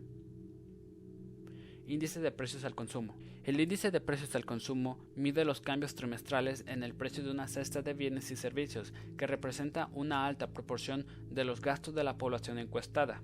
Índice 1.86 2.20
de 2.20 2.30
precios 2.30 2.64
al 2.64 2.74
consumo. 2.74 3.16
El 3.44 3.60
índice 3.60 3.90
de 3.90 4.00
precios 4.00 4.34
al 4.34 4.46
consumo 4.46 4.98
mide 5.16 5.44
los 5.44 5.60
cambios 5.60 5.94
trimestrales 5.94 6.64
en 6.66 6.82
el 6.82 6.94
precio 6.94 7.22
de 7.22 7.30
una 7.30 7.48
cesta 7.48 7.82
de 7.82 7.94
bienes 7.94 8.30
y 8.30 8.36
servicios, 8.36 8.94
que 9.18 9.26
representa 9.26 9.90
una 9.92 10.26
alta 10.26 10.48
proporción 10.48 11.06
de 11.30 11.44
los 11.44 11.60
gastos 11.60 11.94
de 11.94 12.04
la 12.04 12.16
población 12.16 12.58
encuestada. 12.58 13.22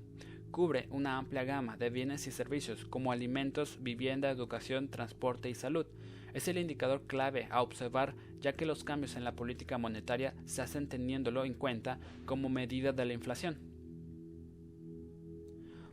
Cubre 0.50 0.88
una 0.90 1.16
amplia 1.16 1.44
gama 1.44 1.76
de 1.76 1.90
bienes 1.90 2.26
y 2.26 2.30
servicios 2.30 2.84
como 2.84 3.12
alimentos, 3.12 3.78
vivienda, 3.82 4.30
educación, 4.30 4.88
transporte 4.88 5.50
y 5.50 5.54
salud. 5.54 5.86
Es 6.34 6.48
el 6.48 6.58
indicador 6.58 7.06
clave 7.06 7.46
a 7.50 7.62
observar 7.62 8.14
ya 8.40 8.54
que 8.54 8.66
los 8.66 8.84
cambios 8.84 9.14
en 9.14 9.24
la 9.24 9.36
política 9.36 9.78
monetaria 9.78 10.34
se 10.44 10.60
hacen 10.60 10.88
teniéndolo 10.88 11.44
en 11.44 11.54
cuenta 11.54 11.98
como 12.26 12.48
medida 12.48 12.92
de 12.92 13.04
la 13.04 13.14
inflación. 13.14 13.56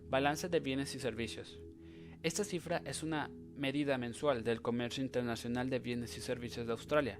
Balance 0.10 0.50
de 0.50 0.60
bienes 0.60 0.94
y 0.96 1.00
servicios. 1.00 1.60
Esta 2.24 2.44
cifra 2.44 2.82
es 2.86 3.04
una 3.04 3.30
medida 3.56 3.98
mensual 3.98 4.44
del 4.44 4.62
comercio 4.62 5.04
internacional 5.04 5.70
de 5.70 5.80
bienes 5.80 6.18
y 6.18 6.22
servicios 6.22 6.66
de 6.66 6.74
Australia. 6.74 7.20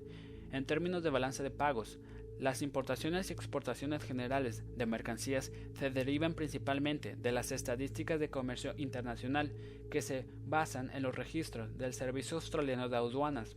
En 0.52 0.66
términos 0.66 1.04
de 1.04 1.12
balance 1.12 1.44
de 1.44 1.52
pagos, 1.52 2.00
las 2.42 2.64
importaciones 2.64 3.30
y 3.30 3.34
exportaciones 3.34 4.04
generales 4.04 4.64
de 4.76 4.88
mercancías 4.88 5.52
se 5.74 5.92
derivan 5.92 6.34
principalmente 6.34 7.16
de 7.16 7.32
las 7.32 7.52
estadísticas 7.52 8.20
de 8.20 8.32
comercio 8.32 8.74
internacional 8.78 9.54
que 9.92 10.02
se 10.02 10.26
basan 10.48 10.90
en 10.90 11.04
los 11.04 11.16
registros 11.16 11.78
del 11.78 11.94
Servicio 11.94 12.38
Australiano 12.38 12.90
de 12.90 12.98
Aduanas. 12.98 13.56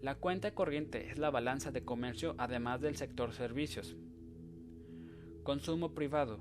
La 0.00 0.14
cuenta 0.14 0.54
corriente 0.54 1.10
es 1.10 1.18
la 1.18 1.30
balanza 1.30 1.72
de 1.72 1.84
comercio 1.84 2.36
además 2.38 2.80
del 2.80 2.94
sector 2.94 3.32
servicios. 3.32 3.96
Consumo 5.42 5.92
privado. 5.92 6.38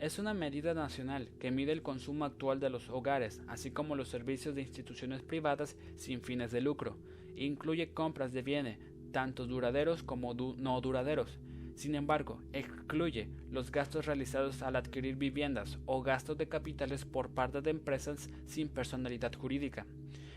Es 0.00 0.18
una 0.18 0.34
medida 0.34 0.74
nacional 0.74 1.30
que 1.38 1.52
mide 1.52 1.70
el 1.70 1.82
consumo 1.82 2.24
actual 2.24 2.58
de 2.58 2.68
los 2.68 2.90
hogares, 2.90 3.40
así 3.46 3.70
como 3.70 3.94
los 3.94 4.08
servicios 4.08 4.56
de 4.56 4.62
instituciones 4.62 5.22
privadas 5.22 5.76
sin 5.94 6.20
fines 6.20 6.50
de 6.50 6.62
lucro. 6.62 6.98
Incluye 7.36 7.92
compras 7.94 8.32
de 8.32 8.42
bienes, 8.42 8.80
tanto 9.16 9.46
duraderos 9.46 10.02
como 10.02 10.34
no 10.34 10.78
duraderos. 10.82 11.38
Sin 11.74 11.94
embargo, 11.94 12.42
excluye 12.52 13.30
los 13.50 13.70
gastos 13.70 14.04
realizados 14.04 14.60
al 14.60 14.76
adquirir 14.76 15.16
viviendas 15.16 15.78
o 15.86 16.02
gastos 16.02 16.36
de 16.36 16.50
capitales 16.50 17.06
por 17.06 17.30
parte 17.30 17.62
de 17.62 17.70
empresas 17.70 18.28
sin 18.44 18.68
personalidad 18.68 19.32
jurídica. 19.34 19.86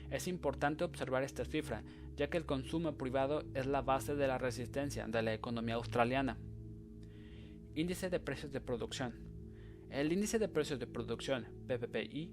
Es 0.10 0.30
importante 0.30 0.86
observar 0.86 1.24
esta 1.24 1.44
cifra, 1.44 1.84
ya 2.16 2.30
que 2.30 2.38
el 2.38 2.46
consumo 2.46 2.94
privado 2.94 3.44
es 3.54 3.66
la 3.66 3.82
base 3.82 4.16
de 4.16 4.28
la 4.30 4.38
resistencia 4.38 5.06
de 5.06 5.24
la 5.24 5.34
economía 5.34 5.76
australiana. 5.76 6.38
Índice 7.76 8.10
de 8.10 8.22
precios 8.22 8.54
de 8.54 8.62
producción. 8.62 9.14
El 9.90 10.14
índice 10.14 10.40
de 10.40 10.48
precios 10.48 10.80
de 10.80 10.88
producción, 10.88 11.48
PPPI, 11.68 12.32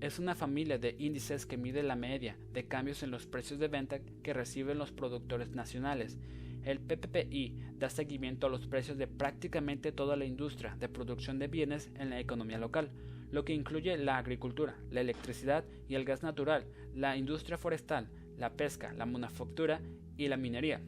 es 0.00 0.20
una 0.20 0.36
familia 0.36 0.78
de 0.78 0.94
índices 0.98 1.44
que 1.44 1.56
mide 1.56 1.82
la 1.82 1.96
media 1.96 2.36
de 2.52 2.68
cambios 2.68 3.02
en 3.02 3.10
los 3.10 3.26
precios 3.26 3.58
de 3.58 3.68
venta 3.68 3.98
que 4.22 4.32
reciben 4.32 4.78
los 4.78 4.92
productores 4.92 5.50
nacionales. 5.50 6.18
El 6.64 6.78
PPPI 6.78 7.56
da 7.78 7.90
seguimiento 7.90 8.46
a 8.46 8.50
los 8.50 8.66
precios 8.66 8.96
de 8.96 9.08
prácticamente 9.08 9.90
toda 9.90 10.16
la 10.16 10.24
industria 10.24 10.76
de 10.78 10.88
producción 10.88 11.38
de 11.38 11.48
bienes 11.48 11.90
en 11.96 12.10
la 12.10 12.20
economía 12.20 12.58
local, 12.58 12.90
lo 13.32 13.44
que 13.44 13.54
incluye 13.54 13.96
la 13.98 14.18
agricultura, 14.18 14.76
la 14.90 15.00
electricidad 15.00 15.64
y 15.88 15.96
el 15.96 16.04
gas 16.04 16.22
natural, 16.22 16.66
la 16.94 17.16
industria 17.16 17.58
forestal, 17.58 18.08
la 18.36 18.52
pesca, 18.52 18.92
la 18.92 19.06
manufactura 19.06 19.80
y 20.16 20.28
la 20.28 20.36
minería. 20.36 20.80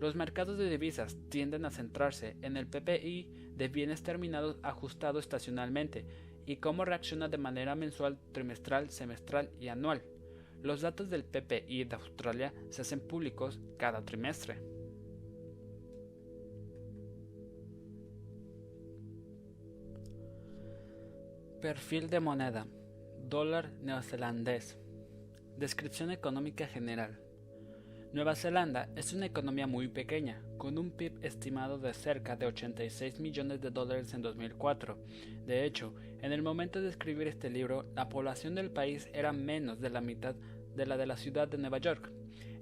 Los 0.00 0.16
mercados 0.16 0.58
de 0.58 0.70
divisas 0.70 1.16
tienden 1.28 1.64
a 1.64 1.70
centrarse 1.70 2.36
en 2.42 2.56
el 2.56 2.66
PPI 2.66 3.28
de 3.56 3.68
bienes 3.68 4.02
terminados 4.02 4.58
ajustado 4.62 5.18
estacionalmente 5.18 6.04
y 6.48 6.56
cómo 6.56 6.86
reacciona 6.86 7.28
de 7.28 7.36
manera 7.36 7.74
mensual, 7.74 8.18
trimestral, 8.32 8.88
semestral 8.88 9.50
y 9.60 9.68
anual. 9.68 10.02
Los 10.62 10.80
datos 10.80 11.10
del 11.10 11.22
PPI 11.22 11.84
de 11.84 11.94
Australia 11.94 12.54
se 12.70 12.80
hacen 12.80 13.00
públicos 13.00 13.60
cada 13.76 14.02
trimestre. 14.02 14.58
Perfil 21.60 22.08
de 22.08 22.20
moneda. 22.20 22.66
Dólar 23.28 23.70
neozelandés. 23.82 24.78
Descripción 25.58 26.10
económica 26.10 26.66
general. 26.66 27.20
Nueva 28.10 28.34
Zelanda 28.34 28.88
es 28.96 29.12
una 29.12 29.26
economía 29.26 29.66
muy 29.66 29.86
pequeña, 29.88 30.42
con 30.56 30.78
un 30.78 30.92
PIB 30.92 31.22
estimado 31.22 31.78
de 31.78 31.92
cerca 31.92 32.36
de 32.36 32.46
86 32.46 33.20
millones 33.20 33.60
de 33.60 33.70
dólares 33.70 34.14
en 34.14 34.22
2004. 34.22 34.96
De 35.44 35.66
hecho, 35.66 35.94
en 36.20 36.32
el 36.32 36.42
momento 36.42 36.82
de 36.82 36.88
escribir 36.88 37.28
este 37.28 37.50
libro, 37.50 37.84
la 37.94 38.08
población 38.08 38.54
del 38.54 38.70
país 38.70 39.08
era 39.12 39.32
menos 39.32 39.80
de 39.80 39.90
la 39.90 40.00
mitad 40.00 40.34
de 40.74 40.86
la 40.86 40.96
de 40.96 41.06
la 41.06 41.16
ciudad 41.16 41.48
de 41.48 41.58
Nueva 41.58 41.78
York. 41.78 42.10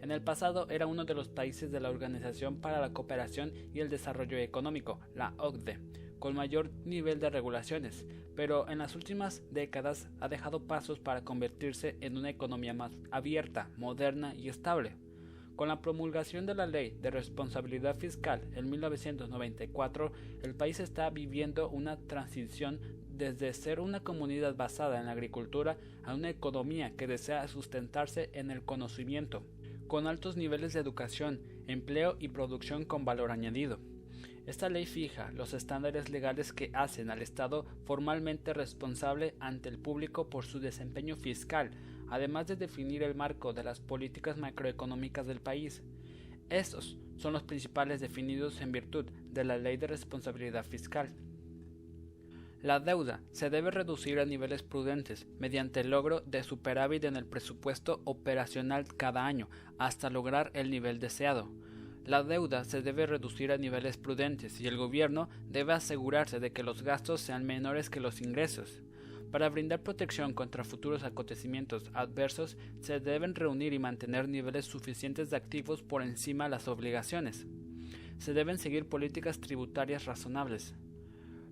En 0.02 0.10
el 0.10 0.22
pasado 0.22 0.68
era 0.68 0.86
uno 0.86 1.04
de 1.04 1.14
los 1.14 1.28
países 1.28 1.72
de 1.72 1.80
la 1.80 1.90
Organización 1.90 2.60
para 2.60 2.80
la 2.80 2.92
Cooperación 2.92 3.52
y 3.72 3.80
el 3.80 3.88
Desarrollo 3.88 4.38
Económico, 4.38 5.00
la 5.14 5.32
OCDE, 5.38 5.78
con 6.18 6.34
mayor 6.34 6.70
nivel 6.84 7.18
de 7.18 7.30
regulaciones, 7.30 8.06
pero 8.34 8.68
en 8.68 8.78
las 8.78 8.94
últimas 8.94 9.42
décadas 9.50 10.08
ha 10.20 10.28
dejado 10.28 10.66
pasos 10.66 11.00
para 11.00 11.24
convertirse 11.24 11.96
en 12.00 12.16
una 12.16 12.30
economía 12.30 12.74
más 12.74 12.92
abierta, 13.10 13.70
moderna 13.76 14.34
y 14.34 14.48
estable. 14.48 14.96
Con 15.56 15.68
la 15.68 15.80
promulgación 15.80 16.44
de 16.44 16.54
la 16.54 16.66
Ley 16.66 16.94
de 17.00 17.10
Responsabilidad 17.10 17.96
Fiscal 17.96 18.42
en 18.54 18.68
1994, 18.68 20.12
el 20.42 20.54
país 20.54 20.80
está 20.80 21.08
viviendo 21.08 21.70
una 21.70 21.96
transición 21.96 22.78
desde 23.08 23.54
ser 23.54 23.80
una 23.80 24.00
comunidad 24.00 24.54
basada 24.54 25.00
en 25.00 25.06
la 25.06 25.12
agricultura 25.12 25.78
a 26.04 26.14
una 26.14 26.28
economía 26.28 26.94
que 26.94 27.06
desea 27.06 27.48
sustentarse 27.48 28.28
en 28.34 28.50
el 28.50 28.66
conocimiento, 28.66 29.44
con 29.88 30.06
altos 30.06 30.36
niveles 30.36 30.74
de 30.74 30.80
educación, 30.80 31.40
empleo 31.68 32.16
y 32.20 32.28
producción 32.28 32.84
con 32.84 33.06
valor 33.06 33.30
añadido. 33.30 33.78
Esta 34.46 34.68
ley 34.68 34.84
fija 34.84 35.32
los 35.32 35.54
estándares 35.54 36.10
legales 36.10 36.52
que 36.52 36.70
hacen 36.74 37.08
al 37.10 37.22
Estado 37.22 37.64
formalmente 37.86 38.52
responsable 38.52 39.34
ante 39.40 39.70
el 39.70 39.78
público 39.78 40.28
por 40.28 40.44
su 40.44 40.60
desempeño 40.60 41.16
fiscal, 41.16 41.70
además 42.08 42.46
de 42.46 42.56
definir 42.56 43.02
el 43.02 43.14
marco 43.14 43.52
de 43.52 43.64
las 43.64 43.80
políticas 43.80 44.36
macroeconómicas 44.38 45.26
del 45.26 45.40
país. 45.40 45.82
Estos 46.48 46.96
son 47.16 47.32
los 47.32 47.42
principales 47.42 48.00
definidos 48.00 48.60
en 48.60 48.72
virtud 48.72 49.06
de 49.30 49.44
la 49.44 49.58
Ley 49.58 49.76
de 49.76 49.86
Responsabilidad 49.86 50.64
Fiscal. 50.64 51.12
La 52.62 52.80
deuda 52.80 53.20
se 53.32 53.50
debe 53.50 53.70
reducir 53.70 54.18
a 54.18 54.24
niveles 54.24 54.62
prudentes 54.62 55.26
mediante 55.38 55.80
el 55.80 55.90
logro 55.90 56.20
de 56.22 56.42
superávit 56.42 57.04
en 57.04 57.16
el 57.16 57.26
presupuesto 57.26 58.00
operacional 58.04 58.86
cada 58.96 59.26
año 59.26 59.48
hasta 59.78 60.10
lograr 60.10 60.50
el 60.54 60.70
nivel 60.70 60.98
deseado. 60.98 61.50
La 62.04 62.22
deuda 62.22 62.64
se 62.64 62.82
debe 62.82 63.06
reducir 63.06 63.52
a 63.52 63.58
niveles 63.58 63.96
prudentes 63.96 64.60
y 64.60 64.66
el 64.68 64.76
gobierno 64.76 65.28
debe 65.48 65.72
asegurarse 65.72 66.40
de 66.40 66.52
que 66.52 66.62
los 66.62 66.82
gastos 66.82 67.20
sean 67.20 67.44
menores 67.44 67.90
que 67.90 68.00
los 68.00 68.20
ingresos. 68.20 68.82
Para 69.30 69.48
brindar 69.48 69.82
protección 69.82 70.32
contra 70.32 70.64
futuros 70.64 71.02
acontecimientos 71.02 71.90
adversos, 71.92 72.56
se 72.80 73.00
deben 73.00 73.34
reunir 73.34 73.72
y 73.72 73.78
mantener 73.78 74.28
niveles 74.28 74.66
suficientes 74.66 75.30
de 75.30 75.36
activos 75.36 75.82
por 75.82 76.02
encima 76.02 76.44
de 76.44 76.50
las 76.50 76.68
obligaciones. 76.68 77.46
Se 78.18 78.32
deben 78.32 78.58
seguir 78.58 78.88
políticas 78.88 79.40
tributarias 79.40 80.06
razonables. 80.06 80.74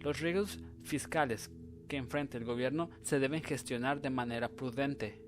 Los 0.00 0.20
riesgos 0.20 0.60
fiscales 0.82 1.50
que 1.88 1.96
enfrenta 1.96 2.38
el 2.38 2.44
gobierno 2.44 2.90
se 3.02 3.18
deben 3.18 3.42
gestionar 3.42 4.00
de 4.00 4.10
manera 4.10 4.48
prudente. 4.48 5.20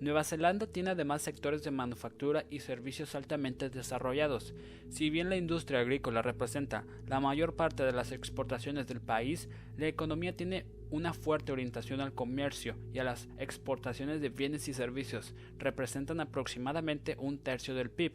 Nueva 0.00 0.22
Zelanda 0.22 0.66
tiene 0.68 0.90
además 0.90 1.22
sectores 1.22 1.64
de 1.64 1.72
manufactura 1.72 2.44
y 2.50 2.60
servicios 2.60 3.16
altamente 3.16 3.68
desarrollados. 3.68 4.54
Si 4.90 5.10
bien 5.10 5.28
la 5.28 5.36
industria 5.36 5.80
agrícola 5.80 6.22
representa 6.22 6.84
la 7.08 7.18
mayor 7.18 7.56
parte 7.56 7.82
de 7.82 7.92
las 7.92 8.12
exportaciones 8.12 8.86
del 8.86 9.00
país, 9.00 9.48
la 9.76 9.88
economía 9.88 10.36
tiene 10.36 10.66
una 10.90 11.12
fuerte 11.12 11.52
orientación 11.52 12.00
al 12.00 12.14
comercio 12.14 12.76
y 12.92 12.98
a 12.98 13.04
las 13.04 13.28
exportaciones 13.38 14.20
de 14.20 14.28
bienes 14.28 14.68
y 14.68 14.74
servicios, 14.74 15.34
representan 15.58 16.20
aproximadamente 16.20 17.16
un 17.18 17.38
tercio 17.38 17.74
del 17.74 17.90
PIB. 17.90 18.12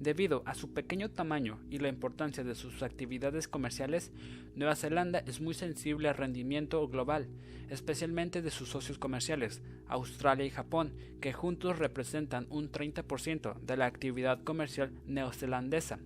Debido 0.00 0.42
a 0.44 0.54
su 0.54 0.74
pequeño 0.74 1.10
tamaño 1.10 1.60
y 1.70 1.78
la 1.78 1.88
importancia 1.88 2.42
de 2.42 2.54
sus 2.54 2.82
actividades 2.82 3.46
comerciales, 3.46 4.12
Nueva 4.56 4.74
Zelanda 4.74 5.20
es 5.20 5.40
muy 5.40 5.54
sensible 5.54 6.08
al 6.08 6.16
rendimiento 6.16 6.86
global, 6.88 7.28
especialmente 7.70 8.42
de 8.42 8.50
sus 8.50 8.68
socios 8.68 8.98
comerciales, 8.98 9.62
Australia 9.86 10.44
y 10.44 10.50
Japón, 10.50 10.94
que 11.20 11.32
juntos 11.32 11.78
representan 11.78 12.46
un 12.50 12.70
30% 12.70 13.60
de 13.60 13.76
la 13.76 13.86
actividad 13.86 14.42
comercial 14.42 14.92
neozelandesa. 15.06 16.00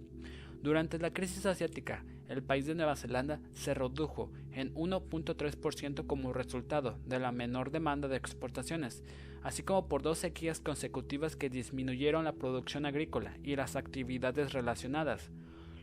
Durante 0.62 0.99
la 0.99 1.12
crisis 1.12 1.46
asiática, 1.46 2.05
el 2.29 2.43
país 2.43 2.66
de 2.66 2.74
Nueva 2.74 2.97
Zelanda 2.97 3.41
se 3.55 3.74
redujo 3.74 4.31
en 4.53 4.74
1.3% 4.74 6.07
como 6.07 6.33
resultado 6.33 6.99
de 7.07 7.18
la 7.18 7.33
menor 7.33 7.70
demanda 7.70 8.07
de 8.07 8.16
exportaciones, 8.16 9.03
así 9.43 9.62
como 9.62 9.89
por 9.89 10.03
dos 10.03 10.18
sequías 10.18 10.61
consecutivas 10.61 11.37
que 11.37 11.51
disminuyeron 11.51 12.24
la 12.24 12.35
producción 12.35 12.87
agrícola 12.87 13.37
y 13.43 13.57
las 13.57 13.76
actividades 13.76 14.53
relacionadas. 14.53 15.31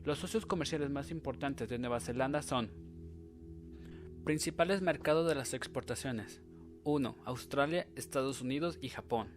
Los 0.03 0.19
socios 0.19 0.45
comerciales 0.45 0.91
más 0.91 1.09
importantes 1.09 1.67
de 1.67 1.79
Nueva 1.79 1.99
Zelanda 1.99 2.41
son 2.41 2.69
Principales 4.23 4.81
mercados 4.81 5.27
de 5.27 5.35
las 5.35 5.53
exportaciones 5.53 6.41
1. 6.83 7.15
Australia, 7.25 7.87
Estados 7.95 8.41
Unidos 8.41 8.77
y 8.81 8.89
Japón. 8.89 9.29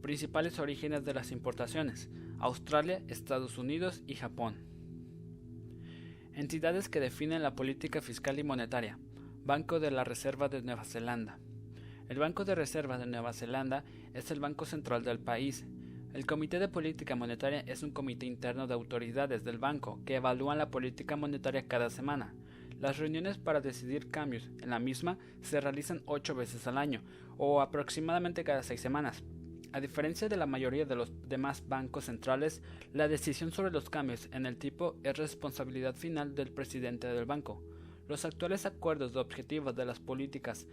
Principales 0.00 0.58
orígenes 0.58 1.04
de 1.04 1.14
las 1.14 1.30
importaciones 1.30 2.08
Australia, 2.38 3.02
Estados 3.06 3.58
Unidos 3.58 4.02
y 4.08 4.16
Japón. 4.16 4.71
Entidades 6.34 6.88
que 6.88 6.98
definen 6.98 7.42
la 7.42 7.54
política 7.54 8.00
fiscal 8.00 8.38
y 8.38 8.42
monetaria. 8.42 8.98
Banco 9.44 9.80
de 9.80 9.90
la 9.90 10.02
Reserva 10.02 10.48
de 10.48 10.62
Nueva 10.62 10.84
Zelanda. 10.84 11.38
El 12.08 12.18
Banco 12.18 12.46
de 12.46 12.54
Reserva 12.54 12.96
de 12.96 13.04
Nueva 13.04 13.34
Zelanda 13.34 13.84
es 14.14 14.30
el 14.30 14.40
banco 14.40 14.64
central 14.64 15.04
del 15.04 15.18
país. 15.18 15.66
El 16.14 16.24
Comité 16.24 16.58
de 16.58 16.68
Política 16.68 17.16
Monetaria 17.16 17.60
es 17.66 17.82
un 17.82 17.90
comité 17.90 18.24
interno 18.24 18.66
de 18.66 18.72
autoridades 18.72 19.44
del 19.44 19.58
banco 19.58 20.00
que 20.06 20.16
evalúan 20.16 20.56
la 20.56 20.70
política 20.70 21.16
monetaria 21.16 21.68
cada 21.68 21.90
semana. 21.90 22.34
Las 22.80 22.96
reuniones 22.96 23.36
para 23.36 23.60
decidir 23.60 24.10
cambios 24.10 24.48
en 24.62 24.70
la 24.70 24.78
misma 24.78 25.18
se 25.42 25.60
realizan 25.60 26.00
ocho 26.06 26.34
veces 26.34 26.66
al 26.66 26.78
año, 26.78 27.02
o 27.36 27.60
aproximadamente 27.60 28.42
cada 28.42 28.62
seis 28.62 28.80
semanas. 28.80 29.22
A 29.74 29.80
diferencia 29.80 30.28
de 30.28 30.36
la 30.36 30.44
mayoría 30.44 30.84
de 30.84 30.94
los 30.94 31.10
demás 31.26 31.66
bancos 31.66 32.04
centrales, 32.04 32.60
la 32.92 33.08
decisión 33.08 33.52
sobre 33.52 33.70
los 33.70 33.88
cambios 33.88 34.28
en 34.30 34.44
el 34.44 34.58
tipo 34.58 34.96
es 35.02 35.16
responsabilidad 35.16 35.94
final 35.94 36.34
del 36.34 36.50
presidente 36.50 37.06
del 37.06 37.24
banco. 37.24 37.62
Los 38.06 38.26
actuales 38.26 38.66
acuerdos 38.66 39.14
de 39.14 39.20
objetivos 39.20 39.74
de 39.74 39.86
las 39.86 39.98
políticas 39.98 40.66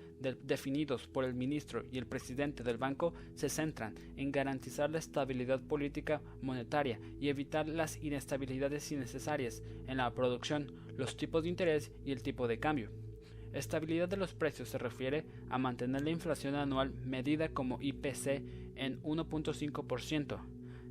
definidos 0.44 1.08
por 1.08 1.24
el 1.24 1.34
ministro 1.34 1.86
y 1.94 1.98
el 1.98 2.08
presidente 2.08 2.62
del 2.62 2.78
banco 2.78 3.14
se 3.36 3.48
centran 3.48 3.96
en 4.18 4.34
garantizar 4.34 4.90
la 4.90 5.00
estabilidad 5.00 5.62
política 5.62 6.22
monetaria 6.42 7.00
y 7.22 7.30
evitar 7.30 7.70
las 7.70 8.04
inestabilidades 8.04 8.92
innecesarias 8.92 9.64
en 9.88 9.96
la 9.96 10.14
producción, 10.14 10.74
los 10.98 11.16
tipos 11.16 11.44
de 11.44 11.50
interés 11.50 11.94
y 12.04 12.12
el 12.12 12.22
tipo 12.22 12.50
de 12.50 12.60
cambio. 12.60 12.92
Estabilidad 13.54 14.08
de 14.08 14.18
los 14.18 14.34
precios 14.34 14.70
se 14.70 14.78
refiere 14.78 15.26
a 15.50 15.58
mantener 15.58 16.04
la 16.04 16.12
inflación 16.12 16.56
anual 16.56 16.94
medida 17.06 17.50
como 17.50 17.80
IPC 17.82 18.44
en 18.76 19.02
1.5%. 19.02 20.40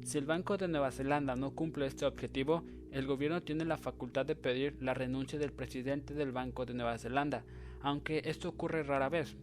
Si 0.02 0.18
el 0.18 0.26
Banco 0.26 0.56
de 0.56 0.68
Nueva 0.68 0.90
Zelanda 0.90 1.36
no 1.36 1.52
cumple 1.52 1.86
este 1.86 2.04
objetivo, 2.04 2.64
el 2.90 3.06
gobierno 3.06 3.42
tiene 3.42 3.64
la 3.64 3.76
facultad 3.76 4.26
de 4.26 4.34
pedir 4.34 4.76
la 4.80 4.94
renuncia 4.94 5.38
del 5.38 5.52
presidente 5.52 6.14
del 6.14 6.32
Banco 6.32 6.66
de 6.66 6.74
Nueva 6.74 6.98
Zelanda, 6.98 7.44
aunque 7.80 8.22
esto 8.24 8.48
ocurre 8.48 8.82
rara 8.82 9.08
vez. 9.08 9.36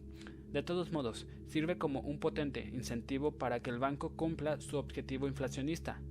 De 0.51 0.63
todos 0.63 0.91
modos, 0.91 1.27
sirve 1.47 1.77
como 1.77 2.01
un 2.01 2.19
potente 2.19 2.69
incentivo 2.73 3.31
para 3.31 3.61
que 3.61 3.69
el 3.69 3.79
banco 3.79 4.09
cumpla 4.15 4.59
su 4.59 4.77
objetivo 4.77 5.27
inflacionista. 5.27 6.01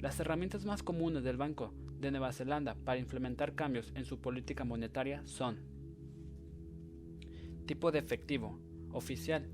Las 0.00 0.18
herramientas 0.20 0.64
más 0.64 0.82
comunes 0.82 1.22
del 1.22 1.36
Banco 1.36 1.72
de 2.00 2.10
Nueva 2.10 2.32
Zelanda 2.32 2.76
para 2.84 2.98
implementar 2.98 3.54
cambios 3.54 3.92
en 3.94 4.04
su 4.04 4.18
política 4.18 4.64
monetaria 4.64 5.22
son 5.26 5.58
Tipo 7.70 7.92
de 7.92 8.00
efectivo 8.00 8.58
oficial. 8.90 9.48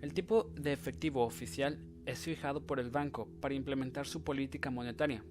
El 0.00 0.14
tipo 0.14 0.44
de 0.54 0.72
efectivo 0.72 1.24
oficial 1.24 1.76
es 2.04 2.20
fijado 2.20 2.64
por 2.64 2.78
el 2.78 2.90
banco 2.90 3.26
para 3.40 3.52
implementar 3.52 4.06
su 4.06 4.22
política 4.22 4.70
monetaria. 4.70 5.24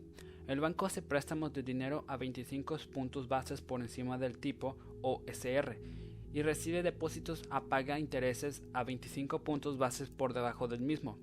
El 0.49 0.59
banco 0.59 0.85
hace 0.85 1.01
préstamos 1.01 1.53
de 1.53 1.63
dinero 1.63 2.03
a 2.09 2.17
25 2.17 2.79
puntos 2.93 3.29
bases 3.29 3.61
por 3.61 3.79
encima 3.79 4.17
del 4.17 4.39
tipo 4.39 4.75
OSR 5.03 5.77
y 6.33 6.41
recibe 6.41 6.83
depósitos 6.83 7.43
a 7.49 7.61
paga 7.61 7.97
intereses 7.97 8.61
a 8.73 8.83
25 8.83 9.45
puntos 9.45 9.77
bases 9.77 10.09
por 10.09 10.33
debajo 10.33 10.67
del 10.67 10.81
mismo. 10.81 11.17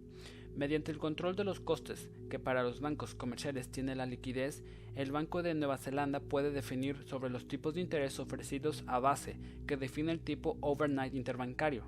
Mediante 0.56 0.92
el 0.92 0.98
control 0.98 1.34
de 1.34 1.44
los 1.44 1.60
costes, 1.60 2.10
que 2.28 2.38
para 2.38 2.62
los 2.62 2.80
bancos 2.80 3.14
comerciales 3.14 3.68
tiene 3.70 3.94
la 3.94 4.04
liquidez, 4.04 4.62
el 4.96 5.10
Banco 5.10 5.42
de 5.42 5.54
Nueva 5.54 5.78
Zelanda 5.78 6.20
puede 6.20 6.50
definir 6.50 7.04
sobre 7.06 7.30
los 7.30 7.48
tipos 7.48 7.74
de 7.74 7.80
interés 7.80 8.20
ofrecidos 8.20 8.84
a 8.86 8.98
base, 8.98 9.36
que 9.66 9.78
define 9.78 10.12
el 10.12 10.20
tipo 10.20 10.58
overnight 10.60 11.14
interbancario. 11.14 11.84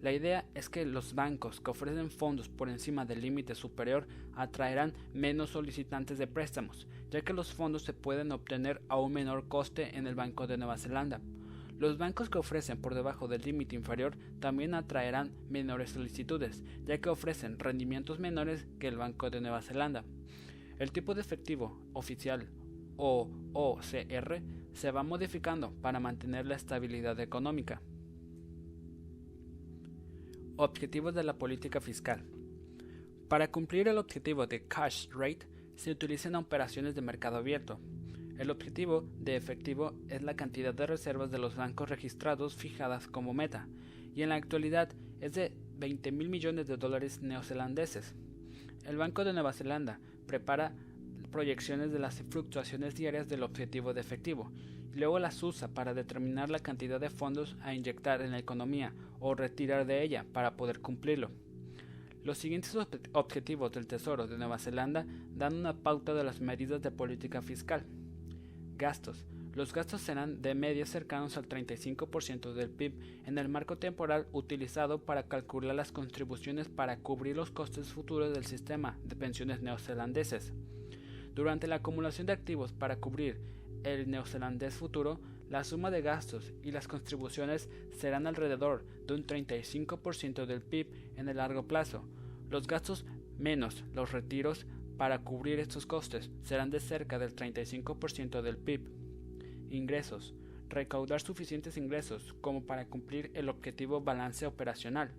La 0.00 0.12
idea 0.12 0.44
es 0.54 0.68
que 0.68 0.84
los 0.84 1.14
bancos 1.14 1.60
que 1.60 1.70
ofrecen 1.70 2.10
fondos 2.10 2.48
por 2.48 2.68
encima 2.68 3.04
del 3.04 3.22
límite 3.22 3.54
superior 3.54 4.06
atraerán 4.36 4.92
menos 5.12 5.50
solicitantes 5.50 6.18
de 6.18 6.26
préstamos, 6.26 6.86
ya 7.10 7.22
que 7.22 7.32
los 7.32 7.52
fondos 7.52 7.82
se 7.82 7.94
pueden 7.94 8.30
obtener 8.30 8.80
a 8.88 9.00
un 9.00 9.12
menor 9.12 9.48
coste 9.48 9.96
en 9.96 10.06
el 10.06 10.14
Banco 10.14 10.46
de 10.46 10.58
Nueva 10.58 10.78
Zelanda. 10.78 11.20
Los 11.78 11.98
bancos 11.98 12.30
que 12.30 12.38
ofrecen 12.38 12.80
por 12.80 12.94
debajo 12.94 13.26
del 13.26 13.42
límite 13.42 13.74
inferior 13.74 14.16
también 14.40 14.74
atraerán 14.74 15.32
menores 15.48 15.90
solicitudes, 15.90 16.62
ya 16.84 16.98
que 16.98 17.08
ofrecen 17.08 17.58
rendimientos 17.58 18.20
menores 18.20 18.66
que 18.78 18.88
el 18.88 18.96
Banco 18.96 19.28
de 19.30 19.40
Nueva 19.40 19.60
Zelanda. 19.60 20.04
El 20.78 20.92
tipo 20.92 21.14
de 21.14 21.20
efectivo 21.20 21.80
oficial 21.92 22.48
o 22.96 23.28
OCR 23.52 24.40
se 24.72 24.90
va 24.90 25.02
modificando 25.02 25.72
para 25.80 26.00
mantener 26.00 26.46
la 26.46 26.56
estabilidad 26.56 27.18
económica. 27.20 27.82
Objetivos 30.56 31.14
de 31.14 31.24
la 31.24 31.36
política 31.36 31.80
fiscal. 31.80 32.24
Para 33.28 33.50
cumplir 33.50 33.88
el 33.88 33.98
objetivo 33.98 34.46
de 34.46 34.66
cash 34.68 35.08
rate 35.10 35.48
se 35.74 35.90
utilizan 35.90 36.36
operaciones 36.36 36.94
de 36.94 37.02
mercado 37.02 37.36
abierto, 37.36 37.80
el 38.38 38.50
objetivo 38.50 39.04
de 39.20 39.36
efectivo 39.36 39.92
es 40.08 40.22
la 40.22 40.34
cantidad 40.34 40.74
de 40.74 40.86
reservas 40.86 41.30
de 41.30 41.38
los 41.38 41.56
bancos 41.56 41.88
registrados 41.88 42.56
fijadas 42.56 43.06
como 43.06 43.32
meta, 43.32 43.68
y 44.14 44.22
en 44.22 44.30
la 44.30 44.34
actualidad 44.36 44.90
es 45.20 45.34
de 45.34 45.52
20 45.78 46.12
mil 46.12 46.28
millones 46.28 46.66
de 46.66 46.76
dólares 46.76 47.22
neozelandeses. 47.22 48.14
El 48.84 48.96
Banco 48.96 49.24
de 49.24 49.32
Nueva 49.32 49.52
Zelanda 49.52 49.98
prepara 50.26 50.72
proyecciones 51.30 51.90
de 51.92 51.98
las 51.98 52.22
fluctuaciones 52.30 52.94
diarias 52.94 53.28
del 53.28 53.42
objetivo 53.42 53.92
de 53.92 54.00
efectivo 54.00 54.52
y 54.94 54.98
luego 54.98 55.18
las 55.18 55.42
usa 55.42 55.68
para 55.68 55.94
determinar 55.94 56.50
la 56.50 56.60
cantidad 56.60 57.00
de 57.00 57.10
fondos 57.10 57.56
a 57.62 57.74
inyectar 57.74 58.22
en 58.22 58.30
la 58.30 58.38
economía 58.38 58.92
o 59.20 59.34
retirar 59.34 59.86
de 59.86 60.02
ella 60.02 60.24
para 60.32 60.56
poder 60.56 60.80
cumplirlo. 60.80 61.30
Los 62.22 62.38
siguientes 62.38 62.76
objetivos 63.12 63.72
del 63.72 63.86
Tesoro 63.86 64.26
de 64.26 64.38
Nueva 64.38 64.58
Zelanda 64.58 65.04
dan 65.34 65.56
una 65.56 65.74
pauta 65.74 66.14
de 66.14 66.24
las 66.24 66.40
medidas 66.40 66.80
de 66.80 66.90
política 66.90 67.42
fiscal. 67.42 67.84
Gastos. 68.76 69.24
Los 69.54 69.72
gastos 69.72 70.00
serán 70.00 70.42
de 70.42 70.56
media 70.56 70.84
cercanos 70.84 71.36
al 71.36 71.48
35% 71.48 72.54
del 72.54 72.70
PIB 72.70 72.92
en 73.24 73.38
el 73.38 73.48
marco 73.48 73.78
temporal 73.78 74.26
utilizado 74.32 74.98
para 74.98 75.28
calcular 75.28 75.76
las 75.76 75.92
contribuciones 75.92 76.68
para 76.68 76.96
cubrir 76.96 77.36
los 77.36 77.52
costes 77.52 77.88
futuros 77.88 78.34
del 78.34 78.46
sistema 78.46 78.98
de 79.04 79.14
pensiones 79.14 79.62
neozelandeses. 79.62 80.52
Durante 81.34 81.68
la 81.68 81.76
acumulación 81.76 82.26
de 82.26 82.32
activos 82.32 82.72
para 82.72 82.96
cubrir 82.96 83.38
el 83.84 84.10
neozelandés 84.10 84.74
futuro, 84.74 85.20
la 85.48 85.62
suma 85.62 85.92
de 85.92 86.02
gastos 86.02 86.52
y 86.64 86.72
las 86.72 86.88
contribuciones 86.88 87.68
serán 87.92 88.26
alrededor 88.26 88.84
de 89.06 89.14
un 89.14 89.24
35% 89.24 90.46
del 90.46 90.62
PIB 90.62 90.88
en 91.16 91.28
el 91.28 91.36
largo 91.36 91.68
plazo. 91.68 92.04
Los 92.50 92.66
gastos 92.66 93.04
menos 93.38 93.84
los 93.94 94.12
retiros 94.12 94.66
para 94.96 95.18
cubrir 95.18 95.58
estos 95.58 95.86
costes 95.86 96.30
serán 96.42 96.70
de 96.70 96.80
cerca 96.80 97.18
del 97.18 97.34
35% 97.34 98.42
del 98.42 98.56
PIB. 98.56 98.88
Ingresos. 99.70 100.34
Recaudar 100.68 101.20
suficientes 101.20 101.76
ingresos 101.76 102.34
como 102.40 102.64
para 102.64 102.86
cumplir 102.86 103.30
el 103.34 103.48
objetivo 103.48 104.00
balance 104.00 104.46
operacional. 104.46 105.12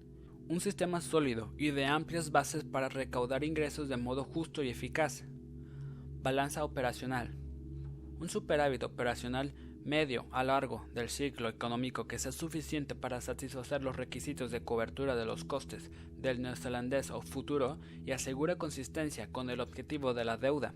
Un 0.48 0.60
sistema 0.60 1.02
sólido 1.02 1.54
y 1.58 1.72
de 1.72 1.86
amplias 1.86 2.32
bases 2.32 2.64
para 2.64 2.90
recaudar 2.90 3.44
ingresos 3.44 3.90
de 3.90 3.98
modo 3.98 4.24
justo 4.24 4.64
y 4.64 4.70
eficaz. 4.70 5.26
Balanza 6.22 6.64
operacional. 6.64 7.34
Un 8.20 8.30
superávit 8.30 8.84
operacional 8.84 9.54
medio 9.86 10.26
a 10.32 10.44
largo 10.44 10.84
del 10.96 11.10
ciclo 11.10 11.48
económico 11.48 12.08
que 12.08 12.18
sea 12.18 12.32
suficiente 12.32 12.96
para 12.96 13.22
satisfacer 13.22 13.84
los 13.84 13.96
requisitos 13.96 14.50
de 14.50 14.64
cobertura 14.64 15.16
de 15.16 15.26
los 15.26 15.46
costes 15.46 15.92
del 16.18 16.42
neozelandés 16.42 17.12
o 17.12 17.22
futuro 17.22 17.78
y 18.04 18.12
asegura 18.12 18.58
consistencia 18.58 19.32
con 19.32 19.52
el 19.52 19.60
objetivo 19.60 20.16
de 20.16 20.26
la 20.26 20.38
deuda. 20.38 20.74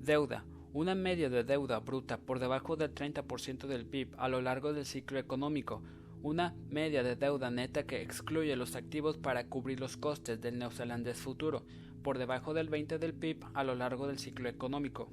Deuda. 0.00 0.44
Una 0.72 0.94
media 0.94 1.28
de 1.28 1.44
deuda 1.44 1.80
bruta 1.80 2.16
por 2.16 2.38
debajo 2.38 2.76
del 2.76 2.94
30% 2.94 3.66
del 3.66 3.84
PIB 3.84 4.14
a 4.16 4.28
lo 4.28 4.40
largo 4.40 4.72
del 4.72 4.86
ciclo 4.86 5.18
económico. 5.18 5.82
Una 6.22 6.54
media 6.70 7.02
de 7.02 7.14
deuda 7.14 7.50
neta 7.50 7.84
que 7.84 8.00
excluye 8.00 8.56
los 8.56 8.74
activos 8.74 9.18
para 9.18 9.48
cubrir 9.48 9.80
los 9.80 9.98
costes 9.98 10.40
del 10.40 10.58
neozelandés 10.58 11.18
futuro 11.18 11.66
por 12.02 12.16
debajo 12.16 12.54
del 12.54 12.70
20% 12.70 12.98
del 12.98 13.12
PIB 13.12 13.44
a 13.52 13.64
lo 13.64 13.74
largo 13.74 14.06
del 14.06 14.18
ciclo 14.18 14.48
económico. 14.48 15.10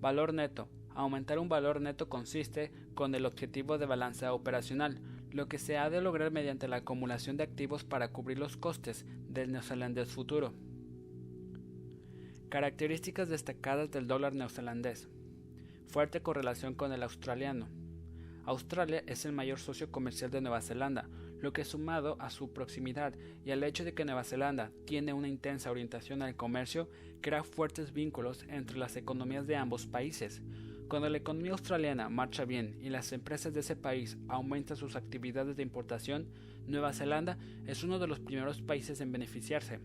Valor 0.00 0.34
neto 0.34 0.68
Aumentar 1.00 1.38
un 1.38 1.48
valor 1.48 1.80
neto 1.80 2.10
consiste 2.10 2.70
con 2.92 3.14
el 3.14 3.24
objetivo 3.24 3.78
de 3.78 3.86
balanza 3.86 4.34
operacional, 4.34 5.00
lo 5.30 5.48
que 5.48 5.56
se 5.56 5.78
ha 5.78 5.88
de 5.88 6.02
lograr 6.02 6.30
mediante 6.30 6.68
la 6.68 6.76
acumulación 6.76 7.38
de 7.38 7.42
activos 7.42 7.84
para 7.84 8.12
cubrir 8.12 8.38
los 8.38 8.58
costes 8.58 9.06
del 9.26 9.50
neozelandés 9.50 10.10
futuro. 10.10 10.52
Características 12.50 13.30
destacadas 13.30 13.90
del 13.90 14.08
dólar 14.08 14.34
neozelandés. 14.34 15.08
Fuerte 15.86 16.20
correlación 16.20 16.74
con 16.74 16.92
el 16.92 17.02
australiano. 17.02 17.70
Australia 18.44 19.02
es 19.06 19.24
el 19.24 19.32
mayor 19.32 19.58
socio 19.58 19.90
comercial 19.90 20.30
de 20.30 20.42
Nueva 20.42 20.60
Zelanda, 20.60 21.08
lo 21.40 21.54
que 21.54 21.64
sumado 21.64 22.18
a 22.20 22.28
su 22.28 22.52
proximidad 22.52 23.14
y 23.42 23.52
al 23.52 23.64
hecho 23.64 23.86
de 23.86 23.94
que 23.94 24.04
Nueva 24.04 24.24
Zelanda 24.24 24.70
tiene 24.84 25.14
una 25.14 25.28
intensa 25.28 25.70
orientación 25.70 26.20
al 26.20 26.36
comercio, 26.36 26.90
crea 27.22 27.42
fuertes 27.42 27.94
vínculos 27.94 28.44
entre 28.50 28.76
las 28.76 28.96
economías 28.96 29.46
de 29.46 29.56
ambos 29.56 29.86
países, 29.86 30.42
cuando 30.90 31.08
la 31.08 31.18
economía 31.18 31.52
australiana 31.52 32.08
marcha 32.08 32.44
bien 32.44 32.76
y 32.82 32.88
las 32.88 33.12
empresas 33.12 33.54
de 33.54 33.60
ese 33.60 33.76
país 33.76 34.18
aumentan 34.26 34.76
sus 34.76 34.96
actividades 34.96 35.56
de 35.56 35.62
importación, 35.62 36.26
Nueva 36.66 36.92
Zelanda 36.92 37.38
es 37.64 37.84
uno 37.84 38.00
de 38.00 38.08
los 38.08 38.18
primeros 38.18 38.60
países 38.60 39.00
en 39.00 39.12
beneficiarse. 39.12 39.78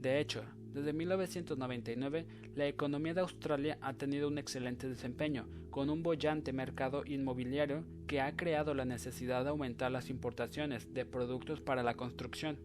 De 0.00 0.18
hecho, 0.18 0.42
desde 0.74 0.92
1999, 0.92 2.26
la 2.56 2.66
economía 2.66 3.14
de 3.14 3.20
Australia 3.20 3.78
ha 3.80 3.94
tenido 3.94 4.26
un 4.26 4.36
excelente 4.36 4.88
desempeño, 4.88 5.48
con 5.70 5.90
un 5.90 6.02
bollante 6.02 6.52
mercado 6.52 7.04
inmobiliario 7.06 7.84
que 8.08 8.20
ha 8.20 8.34
creado 8.34 8.74
la 8.74 8.84
necesidad 8.84 9.44
de 9.44 9.50
aumentar 9.50 9.92
las 9.92 10.10
importaciones 10.10 10.92
de 10.92 11.06
productos 11.06 11.60
para 11.60 11.84
la 11.84 11.94
construcción. 11.94 12.58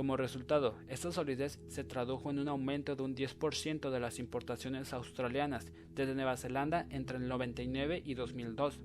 Como 0.00 0.16
resultado, 0.16 0.78
esta 0.88 1.12
solidez 1.12 1.60
se 1.68 1.84
tradujo 1.84 2.30
en 2.30 2.38
un 2.38 2.48
aumento 2.48 2.96
de 2.96 3.02
un 3.02 3.14
10% 3.14 3.90
de 3.90 4.00
las 4.00 4.18
importaciones 4.18 4.94
australianas 4.94 5.70
desde 5.94 6.14
Nueva 6.14 6.38
Zelanda 6.38 6.86
entre 6.88 7.18
el 7.18 7.28
99 7.28 8.00
y 8.02 8.14
2002. 8.14 8.80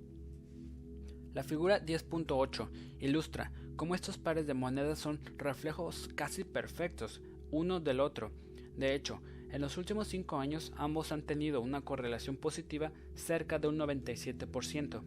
La 1.33 1.45
figura 1.45 1.81
10.8 1.81 2.67
ilustra 2.99 3.53
cómo 3.77 3.95
estos 3.95 4.17
pares 4.17 4.45
de 4.45 4.55
monedas 4.55 4.99
son 4.99 5.21
reflejos 5.37 6.09
casi 6.15 6.43
perfectos 6.43 7.21
uno 7.49 7.79
del 7.79 8.01
otro. 8.01 8.33
De 8.75 8.93
hecho, 8.93 9.21
En 9.53 9.61
los 9.61 9.77
últimos 9.77 10.09
cinco 10.09 10.37
años 10.37 10.73
ambos 10.75 11.13
han 11.13 11.21
tenido 11.21 11.61
una 11.61 11.79
correlación 11.79 12.35
positiva 12.35 12.91
cerca 13.13 13.57
de 13.57 13.69
un 13.69 13.77
97%. 13.77 15.01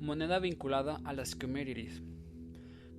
Moneda 0.00 0.40
vinculada 0.40 1.00
a 1.04 1.12
las 1.12 1.36
commodities. 1.36 2.02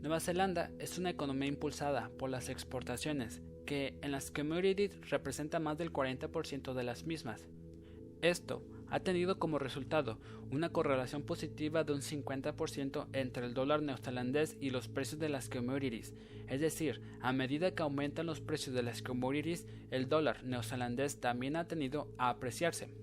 Nueva 0.03 0.19
Zelanda 0.19 0.69
es 0.79 0.97
una 0.97 1.11
economía 1.11 1.47
impulsada 1.47 2.11
por 2.19 2.29
las 2.29 2.49
exportaciones, 2.49 3.41
que 3.65 3.97
en 4.01 4.11
las 4.11 4.31
commodities 4.31 4.99
representa 5.09 5.61
más 5.61 5.77
del 5.77 5.93
40% 5.93 6.73
de 6.73 6.83
las 6.83 7.05
mismas. 7.05 7.47
Esto 8.21 8.61
ha 8.89 8.99
tenido 8.99 9.39
como 9.39 9.59
resultado 9.59 10.19
una 10.51 10.73
correlación 10.73 11.23
positiva 11.23 11.85
de 11.85 11.93
un 11.93 12.01
50% 12.01 13.07
entre 13.13 13.45
el 13.45 13.53
dólar 13.53 13.81
neozelandés 13.81 14.57
y 14.59 14.71
los 14.71 14.89
precios 14.89 15.21
de 15.21 15.29
las 15.29 15.47
commodities, 15.47 16.13
es 16.49 16.59
decir, 16.59 16.99
a 17.21 17.31
medida 17.31 17.73
que 17.73 17.83
aumentan 17.83 18.25
los 18.25 18.41
precios 18.41 18.75
de 18.75 18.83
las 18.83 19.01
commodities, 19.01 19.65
el 19.89 20.09
dólar 20.09 20.43
neozelandés 20.43 21.21
también 21.21 21.55
ha 21.55 21.65
tenido 21.65 22.09
a 22.17 22.27
apreciarse. 22.27 23.02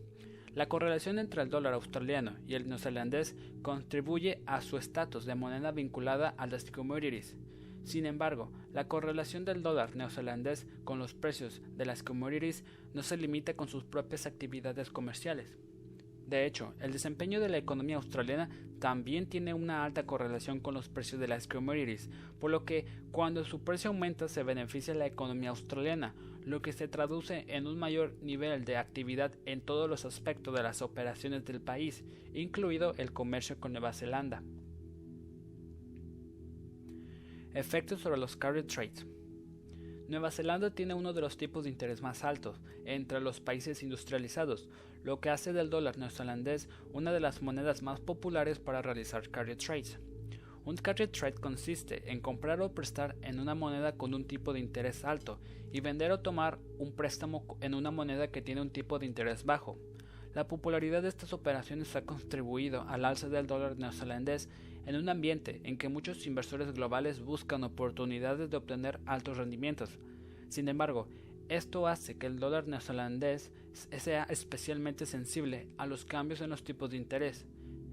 La 0.61 0.69
correlación 0.69 1.19
entre 1.19 1.41
el 1.41 1.49
dólar 1.49 1.73
australiano 1.73 2.35
y 2.47 2.53
el 2.53 2.69
neozelandés 2.69 3.35
contribuye 3.63 4.43
a 4.45 4.61
su 4.61 4.77
estatus 4.77 5.25
de 5.25 5.35
moneda 5.35 5.73
vinculada 5.73 6.35
a 6.37 6.47
las 6.47 6.71
commodities. 6.71 7.35
Sin 7.85 8.05
embargo, 8.05 8.53
la 8.75 8.87
correlación 8.87 9.47
del 9.47 9.63
dólar 9.63 9.97
neozelandés 9.97 10.67
con 10.85 10.99
los 10.99 11.15
precios 11.15 11.63
de 11.79 11.87
las 11.87 12.03
commodities 12.03 12.63
no 12.93 13.03
se 13.03 13.17
limita 13.17 13.55
con 13.55 13.69
sus 13.69 13.85
propias 13.85 14.27
actividades 14.27 14.91
comerciales. 14.91 15.57
De 16.27 16.45
hecho, 16.45 16.75
el 16.79 16.93
desempeño 16.93 17.41
de 17.41 17.49
la 17.49 17.57
economía 17.57 17.97
australiana 17.97 18.51
también 18.81 19.31
tiene 19.31 19.55
una 19.55 19.83
alta 19.87 20.05
correlación 20.05 20.61
con 20.61 20.75
los 20.75 20.91
precios 20.91 21.23
de 21.23 21.29
las 21.29 21.49
commodities, 21.49 22.11
por 22.39 22.51
lo 22.51 22.67
que 22.67 22.85
cuando 23.13 23.47
su 23.47 23.65
precio 23.65 23.89
aumenta 23.89 24.29
se 24.29 24.43
beneficia 24.43 24.93
la 24.93 25.07
economía 25.07 25.49
australiana, 25.49 26.15
lo 26.45 26.63
que 26.63 26.73
se 26.73 26.89
traduce 26.89 27.45
en 27.49 27.67
un 27.67 27.79
mayor 27.79 28.15
nivel 28.23 28.65
de 28.65 28.77
actividad 28.77 29.33
en 29.47 29.61
todos 29.61 29.89
los 29.89 30.05
aspectos 30.05 30.55
de 30.55 30.63
las 30.63 30.83
operaciones 30.83 31.45
del 31.45 31.61
país, 31.61 32.05
incluido 32.35 32.95
el 32.97 33.13
comercio 33.13 33.59
con 33.59 33.73
Nueva 33.73 33.93
Zelanda. 33.93 34.43
Efectos 37.55 38.01
sobre 38.01 38.19
los 38.19 38.37
carry 38.37 38.63
trades. 38.63 39.07
Nueva 40.09 40.31
Zelanda 40.31 40.71
tiene 40.71 40.95
uno 40.95 41.13
de 41.13 41.21
los 41.21 41.37
tipos 41.37 41.65
de 41.65 41.71
interés 41.71 42.03
más 42.03 42.25
altos 42.25 42.61
entre 42.85 43.21
los 43.21 43.41
países 43.41 43.83
industrializados, 43.83 44.69
lo 45.05 45.21
que 45.21 45.31
hace 45.31 45.53
del 45.53 45.71
dólar 45.71 45.99
neozelandés 45.99 46.69
una 46.93 47.13
de 47.13 47.21
las 47.21 47.43
monedas 47.43 47.83
más 47.83 48.01
populares 48.01 48.59
para 48.59 48.83
realizar 48.83 49.29
carry 49.31 49.57
trades. 49.57 50.01
Un 50.65 50.77
carry 50.77 51.09
trade 51.09 51.41
consiste 51.41 52.11
en 52.13 52.21
comprar 52.21 52.61
o 52.61 52.75
prestar 52.75 53.17
en 53.23 53.41
una 53.41 53.55
moneda 53.55 53.97
con 53.97 54.13
un 54.13 54.25
tipo 54.25 54.53
de 54.53 54.61
interés 54.61 55.05
alto 55.05 55.41
y 55.73 55.81
vender 55.81 56.13
o 56.13 56.21
tomar 56.21 56.59
un 56.79 56.93
préstamo 56.93 57.45
en 57.61 57.75
una 57.75 57.91
moneda 57.91 58.31
que 58.31 58.43
tiene 58.43 58.61
un 58.61 58.71
tipo 58.71 58.99
de 58.99 59.07
interés 59.07 59.45
bajo. 59.45 59.79
La 60.35 60.47
popularidad 60.47 61.03
de 61.03 61.09
estas 61.09 61.33
operaciones 61.33 61.97
ha 61.97 62.03
contribuido 62.03 62.83
al 62.89 63.05
alza 63.05 63.29
del 63.29 63.47
dólar 63.47 63.79
neozelandés 63.79 64.49
en 64.87 64.97
un 64.97 65.09
ambiente 65.09 65.61
en 65.65 65.79
que 65.79 65.89
muchos 65.89 66.27
inversores 66.27 66.73
globales 66.73 67.21
buscan 67.21 67.65
oportunidades 67.65 68.51
de 68.51 68.57
obtener 68.57 69.01
altos 69.07 69.39
rendimientos. 69.39 69.99
Sin 70.49 70.69
embargo, 70.69 71.09
esto 71.49 71.89
hace 71.89 72.17
que 72.17 72.27
el 72.27 72.39
dólar 72.39 72.69
neozelandés 72.69 73.51
sea 73.73 74.25
especialmente 74.25 75.07
sensible 75.07 75.69
a 75.79 75.87
los 75.87 76.05
cambios 76.05 76.43
en 76.43 76.51
los 76.51 76.63
tipos 76.63 76.91
de 76.91 76.99
interés. 76.99 77.47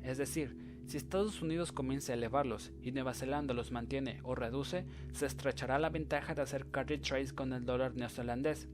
Es 0.04 0.18
decir, 0.18 0.67
si 0.88 0.96
Estados 0.96 1.42
Unidos 1.42 1.74
comienza 1.74 2.14
a 2.14 2.16
elevarlos 2.16 2.72
y 2.82 2.94
Nueva 2.94 3.14
Zelanda 3.14 3.54
los 3.54 3.72
mantiene 3.72 4.22
o 4.24 4.36
reduce, 4.36 4.86
se 5.12 5.26
estrechará 5.26 5.80
la 5.80 5.90
ventaja 5.90 6.34
de 6.34 6.42
hacer 6.42 6.72
carry 6.72 6.98
trades 6.98 7.34
con 7.34 7.52
el 7.52 7.66
dólar 7.66 7.96
neozelandés. 7.96 8.70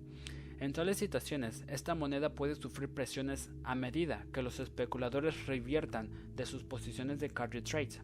En 0.60 0.74
tales 0.74 0.98
situaciones, 0.98 1.66
esta 1.68 1.96
moneda 1.96 2.36
puede 2.36 2.54
sufrir 2.54 2.90
presiones 2.90 3.50
a 3.64 3.74
medida 3.74 4.28
que 4.32 4.44
los 4.44 4.60
especuladores 4.60 5.48
reviertan 5.48 6.12
de 6.36 6.46
sus 6.46 6.64
posiciones 6.64 7.20
de 7.20 7.32
carry 7.32 7.64
trades. 7.64 8.00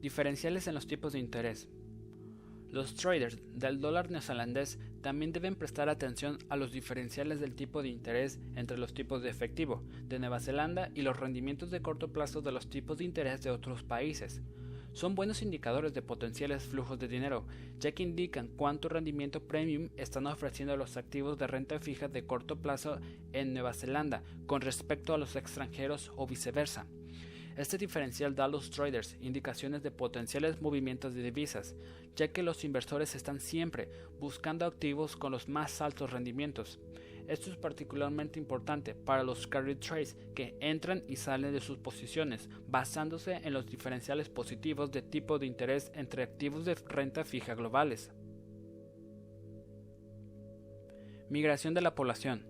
Diferenciales 0.00 0.66
en 0.66 0.74
los 0.74 0.88
tipos 0.88 1.12
de 1.12 1.20
interés. 1.20 1.68
Los 2.70 2.94
traders 2.94 3.38
del 3.54 3.80
dólar 3.80 4.10
neozelandés 4.10 4.80
también 5.00 5.32
deben 5.32 5.54
prestar 5.54 5.88
atención 5.88 6.38
a 6.48 6.56
los 6.56 6.72
diferenciales 6.72 7.40
del 7.40 7.54
tipo 7.54 7.82
de 7.82 7.88
interés 7.88 8.38
entre 8.54 8.78
los 8.78 8.94
tipos 8.94 9.22
de 9.22 9.30
efectivo 9.30 9.82
de 10.08 10.18
Nueva 10.18 10.40
Zelanda 10.40 10.90
y 10.94 11.02
los 11.02 11.18
rendimientos 11.18 11.70
de 11.70 11.82
corto 11.82 12.12
plazo 12.12 12.42
de 12.42 12.52
los 12.52 12.68
tipos 12.68 12.98
de 12.98 13.04
interés 13.04 13.42
de 13.42 13.50
otros 13.50 13.82
países. 13.82 14.42
Son 14.92 15.14
buenos 15.14 15.42
indicadores 15.42 15.94
de 15.94 16.02
potenciales 16.02 16.64
flujos 16.64 16.98
de 16.98 17.06
dinero, 17.06 17.46
ya 17.78 17.92
que 17.92 18.02
indican 18.02 18.48
cuánto 18.48 18.88
rendimiento 18.88 19.46
premium 19.46 19.88
están 19.96 20.26
ofreciendo 20.26 20.76
los 20.76 20.96
activos 20.96 21.38
de 21.38 21.46
renta 21.46 21.78
fija 21.78 22.08
de 22.08 22.26
corto 22.26 22.56
plazo 22.60 22.98
en 23.32 23.54
Nueva 23.54 23.72
Zelanda 23.72 24.22
con 24.46 24.60
respecto 24.60 25.14
a 25.14 25.18
los 25.18 25.36
extranjeros 25.36 26.12
o 26.16 26.26
viceversa. 26.26 26.86
Este 27.60 27.76
diferencial 27.76 28.34
da 28.34 28.46
a 28.46 28.48
los 28.48 28.70
traders 28.70 29.18
indicaciones 29.20 29.82
de 29.82 29.90
potenciales 29.90 30.62
movimientos 30.62 31.12
de 31.12 31.22
divisas, 31.22 31.74
ya 32.16 32.28
que 32.28 32.42
los 32.42 32.64
inversores 32.64 33.14
están 33.14 33.38
siempre 33.38 33.90
buscando 34.18 34.64
activos 34.64 35.14
con 35.14 35.30
los 35.30 35.46
más 35.46 35.82
altos 35.82 36.10
rendimientos. 36.10 36.80
Esto 37.28 37.50
es 37.50 37.58
particularmente 37.58 38.38
importante 38.38 38.94
para 38.94 39.22
los 39.22 39.46
carry 39.46 39.74
trades 39.74 40.16
que 40.34 40.56
entran 40.60 41.04
y 41.06 41.16
salen 41.16 41.52
de 41.52 41.60
sus 41.60 41.76
posiciones, 41.76 42.48
basándose 42.66 43.34
en 43.44 43.52
los 43.52 43.66
diferenciales 43.66 44.30
positivos 44.30 44.90
de 44.90 45.02
tipo 45.02 45.38
de 45.38 45.44
interés 45.44 45.92
entre 45.94 46.22
activos 46.22 46.64
de 46.64 46.76
renta 46.76 47.26
fija 47.26 47.54
globales. 47.54 48.10
Migración 51.28 51.74
de 51.74 51.82
la 51.82 51.94
población. 51.94 52.42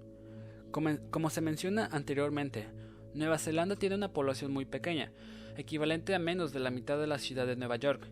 Como, 0.70 0.96
como 1.10 1.30
se 1.30 1.40
menciona 1.40 1.86
anteriormente, 1.86 2.68
Nueva 3.14 3.38
Zelanda 3.38 3.76
tiene 3.76 3.96
una 3.96 4.12
población 4.12 4.52
muy 4.52 4.64
pequeña, 4.64 5.12
equivalente 5.56 6.14
a 6.14 6.20
menos 6.20 6.52
de 6.52 6.60
la 6.60 6.70
mitad 6.70 6.98
de 6.98 7.08
la 7.08 7.18
ciudad 7.18 7.46
de 7.46 7.56
Nueva 7.56 7.76
York. 7.76 8.08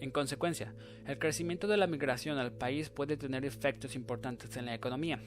En 0.00 0.10
consecuencia, 0.10 0.74
el 1.06 1.18
crecimiento 1.18 1.66
de 1.66 1.78
la 1.78 1.86
migración 1.86 2.36
al 2.36 2.52
país 2.52 2.90
puede 2.90 3.16
tener 3.16 3.46
efectos 3.46 3.96
importantes 3.96 4.56
en 4.56 4.66
la 4.66 4.74
economía. 4.74 5.22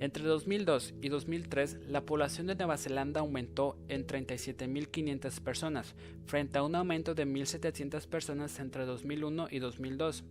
Entre 0.00 0.24
2002 0.24 0.94
y 1.00 1.08
2003, 1.08 1.88
la 1.88 2.04
población 2.04 2.48
de 2.48 2.56
Nueva 2.56 2.76
Zelanda 2.76 3.20
aumentó 3.20 3.76
en 3.88 4.06
37.500 4.06 5.40
personas, 5.40 5.94
frente 6.26 6.58
a 6.58 6.62
un 6.62 6.74
aumento 6.74 7.14
de 7.14 7.26
1.700 7.26 8.06
personas 8.08 8.58
entre 8.58 8.84
2001 8.84 9.48
y 9.50 9.58
2002. 9.60 10.24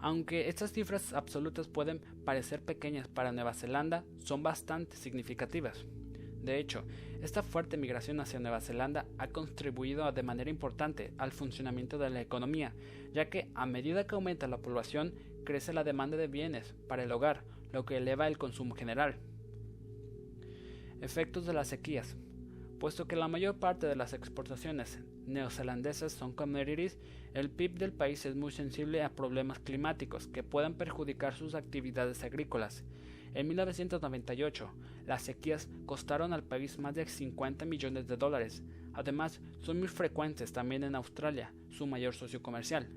Aunque 0.00 0.48
estas 0.48 0.72
cifras 0.72 1.12
absolutas 1.12 1.68
pueden 1.68 2.00
parecer 2.24 2.60
pequeñas 2.62 3.08
para 3.08 3.32
Nueva 3.32 3.54
Zelanda, 3.54 4.04
son 4.24 4.42
bastante 4.42 4.96
significativas. 4.96 5.86
De 6.42 6.58
hecho, 6.58 6.82
esta 7.22 7.42
fuerte 7.44 7.76
migración 7.76 8.18
hacia 8.18 8.40
Nueva 8.40 8.60
Zelanda 8.60 9.06
ha 9.18 9.28
contribuido 9.28 10.10
de 10.10 10.22
manera 10.24 10.50
importante 10.50 11.12
al 11.18 11.30
funcionamiento 11.30 11.98
de 11.98 12.10
la 12.10 12.20
economía, 12.20 12.74
ya 13.12 13.30
que 13.30 13.48
a 13.54 13.64
medida 13.64 14.06
que 14.06 14.16
aumenta 14.16 14.48
la 14.48 14.58
población, 14.58 15.14
crece 15.44 15.72
la 15.72 15.84
demanda 15.84 16.16
de 16.16 16.26
bienes 16.26 16.74
para 16.88 17.04
el 17.04 17.12
hogar, 17.12 17.44
lo 17.72 17.84
que 17.84 17.96
eleva 17.96 18.26
el 18.26 18.38
consumo 18.38 18.74
general. 18.74 19.16
Efectos 21.00 21.46
de 21.46 21.52
las 21.52 21.68
sequías. 21.68 22.16
Puesto 22.80 23.06
que 23.06 23.14
la 23.14 23.28
mayor 23.28 23.56
parte 23.56 23.86
de 23.86 23.94
las 23.94 24.12
exportaciones 24.12 24.98
neozelandesas 25.26 26.12
son 26.12 26.32
commodities, 26.32 26.98
el 27.34 27.50
PIB 27.50 27.78
del 27.78 27.92
país 27.92 28.26
es 28.26 28.34
muy 28.34 28.50
sensible 28.50 29.02
a 29.02 29.14
problemas 29.14 29.60
climáticos 29.60 30.26
que 30.26 30.42
puedan 30.42 30.74
perjudicar 30.74 31.36
sus 31.36 31.54
actividades 31.54 32.24
agrícolas. 32.24 32.84
En 33.34 33.48
1998, 33.48 34.70
las 35.06 35.22
sequías 35.22 35.68
costaron 35.86 36.32
al 36.32 36.42
país 36.42 36.78
más 36.78 36.94
de 36.94 37.06
50 37.06 37.64
millones 37.64 38.06
de 38.06 38.16
dólares. 38.16 38.62
Además, 38.92 39.40
son 39.60 39.78
muy 39.78 39.88
frecuentes 39.88 40.52
también 40.52 40.84
en 40.84 40.94
Australia, 40.94 41.52
su 41.70 41.86
mayor 41.86 42.14
socio 42.14 42.42
comercial. 42.42 42.88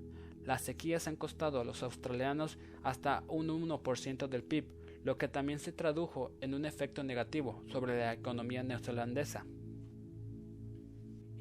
Las 0.44 0.62
sequías 0.62 1.08
han 1.08 1.16
costado 1.16 1.60
a 1.60 1.64
los 1.64 1.82
australianos 1.84 2.58
hasta 2.84 3.24
un 3.28 3.48
1% 3.48 4.28
del 4.28 4.44
PIB, 4.44 4.66
lo 5.04 5.18
que 5.18 5.28
también 5.28 5.60
se 5.60 5.72
tradujo 5.72 6.32
en 6.42 6.54
un 6.54 6.66
efecto 6.66 7.04
negativo 7.04 7.64
sobre 7.68 7.98
la 7.98 8.14
economía 8.14 8.62
neozelandesa. 8.62 9.46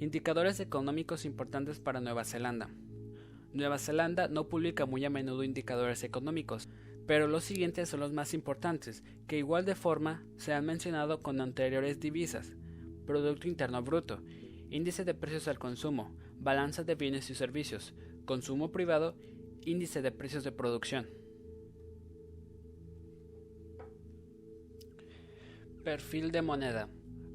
Indicadores 0.00 0.60
económicos 0.60 1.24
importantes 1.24 1.80
para 1.80 2.00
Nueva 2.00 2.24
Zelanda. 2.24 2.70
Nueva 3.52 3.78
Zelanda 3.78 4.28
no 4.28 4.48
publica 4.48 4.86
muy 4.86 5.04
a 5.04 5.10
menudo 5.10 5.44
indicadores 5.44 6.02
económicos, 6.02 6.68
pero 7.06 7.28
los 7.28 7.44
siguientes 7.44 7.88
son 7.88 8.00
los 8.00 8.12
más 8.12 8.34
importantes, 8.34 9.02
que 9.26 9.38
igual 9.38 9.64
de 9.64 9.74
forma 9.74 10.24
se 10.36 10.52
han 10.52 10.64
mencionado 10.64 11.22
con 11.22 11.40
anteriores 11.40 12.00
divisas. 12.00 12.54
Producto 13.06 13.46
Interno 13.46 13.82
Bruto, 13.82 14.22
índice 14.70 15.04
de 15.04 15.14
precios 15.14 15.48
al 15.48 15.58
consumo, 15.58 16.16
balanza 16.38 16.82
de 16.82 16.94
bienes 16.94 17.28
y 17.30 17.34
servicios, 17.34 17.94
consumo 18.24 18.72
privado, 18.72 19.16
índice 19.62 20.02
de 20.02 20.10
precios 20.12 20.44
de 20.44 20.52
producción. 20.52 21.08
Perfil 25.84 26.32
de 26.32 26.40
moneda, 26.40 26.88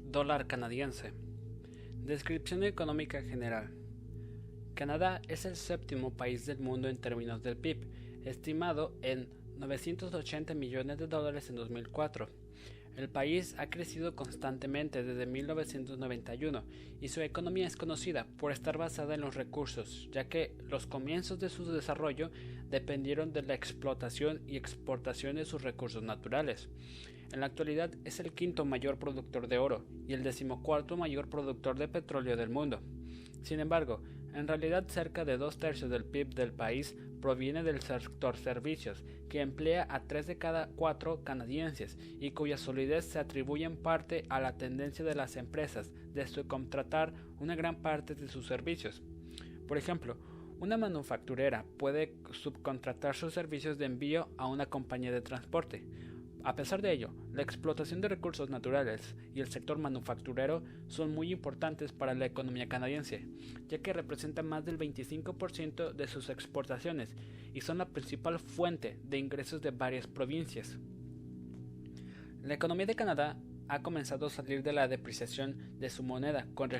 dólar 0.06 0.48
canadiense. 0.48 1.12
Descripción 2.02 2.64
económica 2.64 3.22
general. 3.22 3.72
Canadá 4.74 5.22
es 5.28 5.44
el 5.44 5.54
séptimo 5.54 6.16
país 6.16 6.46
del 6.46 6.58
mundo 6.58 6.88
en 6.88 6.96
términos 6.96 7.42
del 7.42 7.56
PIB, 7.56 7.86
estimado 8.24 8.96
en 9.02 9.28
980 9.60 10.54
millones 10.54 10.98
de 10.98 11.06
dólares 11.06 11.50
en 11.50 11.56
2004. 11.56 12.28
El 12.96 13.08
país 13.08 13.54
ha 13.56 13.70
crecido 13.70 14.16
constantemente 14.16 15.04
desde 15.04 15.24
1991 15.24 16.64
y 17.00 17.08
su 17.08 17.20
economía 17.20 17.66
es 17.66 17.76
conocida 17.76 18.26
por 18.38 18.52
estar 18.52 18.78
basada 18.78 19.14
en 19.14 19.20
los 19.20 19.36
recursos, 19.36 20.08
ya 20.12 20.28
que 20.28 20.54
los 20.68 20.86
comienzos 20.86 21.38
de 21.38 21.50
su 21.50 21.64
desarrollo 21.70 22.30
dependieron 22.68 23.32
de 23.32 23.42
la 23.42 23.54
explotación 23.54 24.42
y 24.46 24.56
exportación 24.56 25.36
de 25.36 25.44
sus 25.44 25.62
recursos 25.62 26.02
naturales. 26.02 26.68
En 27.32 27.40
la 27.40 27.46
actualidad 27.46 27.90
es 28.04 28.18
el 28.18 28.32
quinto 28.32 28.64
mayor 28.64 28.98
productor 28.98 29.46
de 29.46 29.58
oro 29.58 29.84
y 30.08 30.14
el 30.14 30.24
decimocuarto 30.24 30.96
mayor 30.96 31.28
productor 31.28 31.78
de 31.78 31.86
petróleo 31.86 32.36
del 32.36 32.50
mundo. 32.50 32.80
Sin 33.42 33.60
embargo, 33.60 34.02
en 34.34 34.48
realidad 34.48 34.86
cerca 34.88 35.24
de 35.24 35.36
dos 35.36 35.58
tercios 35.58 35.90
del 35.90 36.04
PIB 36.04 36.34
del 36.34 36.52
país 36.52 36.96
proviene 37.20 37.62
del 37.62 37.80
sector 37.80 38.36
servicios, 38.36 39.04
que 39.28 39.40
emplea 39.40 39.86
a 39.90 40.00
tres 40.00 40.26
de 40.26 40.38
cada 40.38 40.68
cuatro 40.68 41.22
canadienses 41.22 41.98
y 42.18 42.32
cuya 42.32 42.56
solidez 42.56 43.04
se 43.04 43.18
atribuye 43.18 43.64
en 43.64 43.76
parte 43.76 44.24
a 44.28 44.40
la 44.40 44.56
tendencia 44.56 45.04
de 45.04 45.14
las 45.14 45.36
empresas 45.36 45.90
de 46.14 46.26
subcontratar 46.26 47.12
una 47.38 47.54
gran 47.54 47.82
parte 47.82 48.14
de 48.14 48.28
sus 48.28 48.46
servicios. 48.46 49.02
Por 49.68 49.78
ejemplo, 49.78 50.16
una 50.60 50.76
manufacturera 50.76 51.64
puede 51.78 52.14
subcontratar 52.32 53.14
sus 53.14 53.32
servicios 53.32 53.78
de 53.78 53.86
envío 53.86 54.28
a 54.36 54.46
una 54.46 54.66
compañía 54.66 55.12
de 55.12 55.22
transporte, 55.22 55.84
a 56.44 56.56
pesar 56.56 56.80
de 56.80 56.92
ello, 56.92 57.10
la 57.32 57.42
explotación 57.42 58.00
de 58.00 58.08
recursos 58.08 58.50
naturales 58.50 59.14
y 59.34 59.40
el 59.40 59.50
sector 59.50 59.78
manufacturero 59.78 60.62
son 60.86 61.14
muy 61.14 61.32
importantes 61.32 61.92
para 61.92 62.14
la 62.14 62.26
economía 62.26 62.68
canadiense, 62.68 63.26
ya 63.68 63.78
que 63.78 63.92
representan 63.92 64.46
más 64.46 64.64
del 64.64 64.78
25% 64.78 65.92
de 65.92 66.08
sus 66.08 66.30
exportaciones 66.30 67.14
y 67.52 67.60
son 67.60 67.78
la 67.78 67.88
principal 67.88 68.38
fuente 68.38 68.98
de 69.04 69.18
ingresos 69.18 69.60
de 69.60 69.70
varias 69.70 70.06
provincias. 70.06 70.78
La 72.42 72.54
economía 72.54 72.86
de 72.86 72.94
Canadá 72.94 73.36
ha 73.68 73.82
comenzado 73.82 74.26
a 74.26 74.30
salir 74.30 74.62
de 74.62 74.72
la 74.72 74.88
depreciación 74.88 75.78
de 75.78 75.90
su 75.90 76.02
moneda 76.02 76.46
con, 76.54 76.70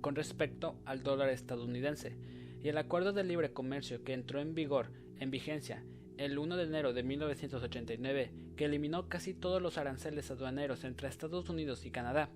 con 0.00 0.14
respecto 0.14 0.80
al 0.86 1.02
dólar 1.02 1.28
estadounidense, 1.28 2.16
y 2.62 2.68
el 2.68 2.78
acuerdo 2.78 3.12
de 3.12 3.24
libre 3.24 3.52
comercio 3.52 4.04
que 4.04 4.14
entró 4.14 4.40
en 4.40 4.54
vigor 4.54 4.90
en 5.18 5.30
vigencia 5.30 5.84
el 6.16 6.38
1 6.38 6.56
de 6.56 6.64
enero 6.64 6.92
de 6.92 7.02
1989, 7.02 8.32
que 8.56 8.64
eliminó 8.64 9.08
casi 9.08 9.34
todos 9.34 9.60
los 9.60 9.78
aranceles 9.78 10.30
aduaneros 10.30 10.84
entre 10.84 11.08
Estados 11.08 11.48
Unidos 11.48 11.84
y 11.86 11.90
Canadá. 11.90 12.30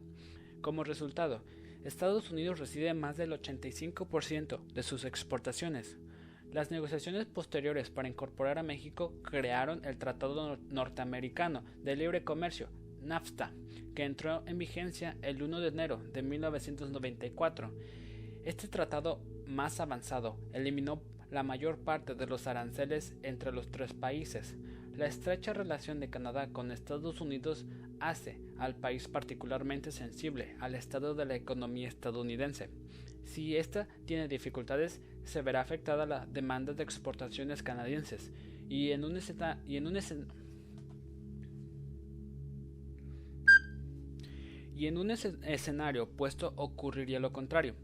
Como 0.60 0.84
resultado, 0.84 1.42
Estados 1.84 2.30
Unidos 2.30 2.58
recibe 2.58 2.92
más 2.94 3.16
del 3.16 3.32
85% 3.32 4.60
de 4.72 4.82
sus 4.82 5.04
exportaciones. 5.04 5.98
Las 6.52 6.70
negociaciones 6.70 7.26
posteriores 7.26 7.90
para 7.90 8.08
incorporar 8.08 8.58
a 8.58 8.62
México 8.62 9.12
crearon 9.22 9.84
el 9.84 9.98
Tratado 9.98 10.56
Norteamericano 10.56 11.62
de 11.82 11.96
Libre 11.96 12.24
Comercio, 12.24 12.68
NAFTA, 13.02 13.52
que 13.94 14.04
entró 14.04 14.42
en 14.46 14.58
vigencia 14.58 15.16
el 15.22 15.42
1 15.42 15.60
de 15.60 15.68
enero 15.68 15.98
de 16.12 16.22
1994. 16.22 17.72
Este 18.44 18.68
tratado 18.68 19.20
más 19.46 19.80
avanzado 19.80 20.38
eliminó 20.52 21.02
la 21.30 21.42
mayor 21.42 21.78
parte 21.78 22.14
de 22.14 22.26
los 22.26 22.46
aranceles 22.46 23.14
entre 23.22 23.52
los 23.52 23.70
tres 23.70 23.92
países. 23.92 24.56
La 24.96 25.06
estrecha 25.06 25.52
relación 25.52 26.00
de 26.00 26.08
Canadá 26.08 26.48
con 26.48 26.72
Estados 26.72 27.20
Unidos 27.20 27.66
hace 28.00 28.40
al 28.56 28.74
país 28.74 29.08
particularmente 29.08 29.92
sensible 29.92 30.56
al 30.58 30.74
estado 30.74 31.14
de 31.14 31.26
la 31.26 31.34
economía 31.34 31.86
estadounidense. 31.86 32.70
Si 33.24 33.56
ésta 33.58 33.88
tiene 34.06 34.26
dificultades, 34.26 35.02
se 35.24 35.42
verá 35.42 35.60
afectada 35.60 36.06
la 36.06 36.24
demanda 36.24 36.72
de 36.72 36.82
exportaciones 36.82 37.62
canadienses 37.62 38.32
y 38.70 38.92
en 38.92 39.04
un, 39.04 39.18
escenario 45.42 46.04
opuesto 46.04 46.54
ocurriría 46.56 47.20
lo 47.20 47.34
contrario. 47.34 47.74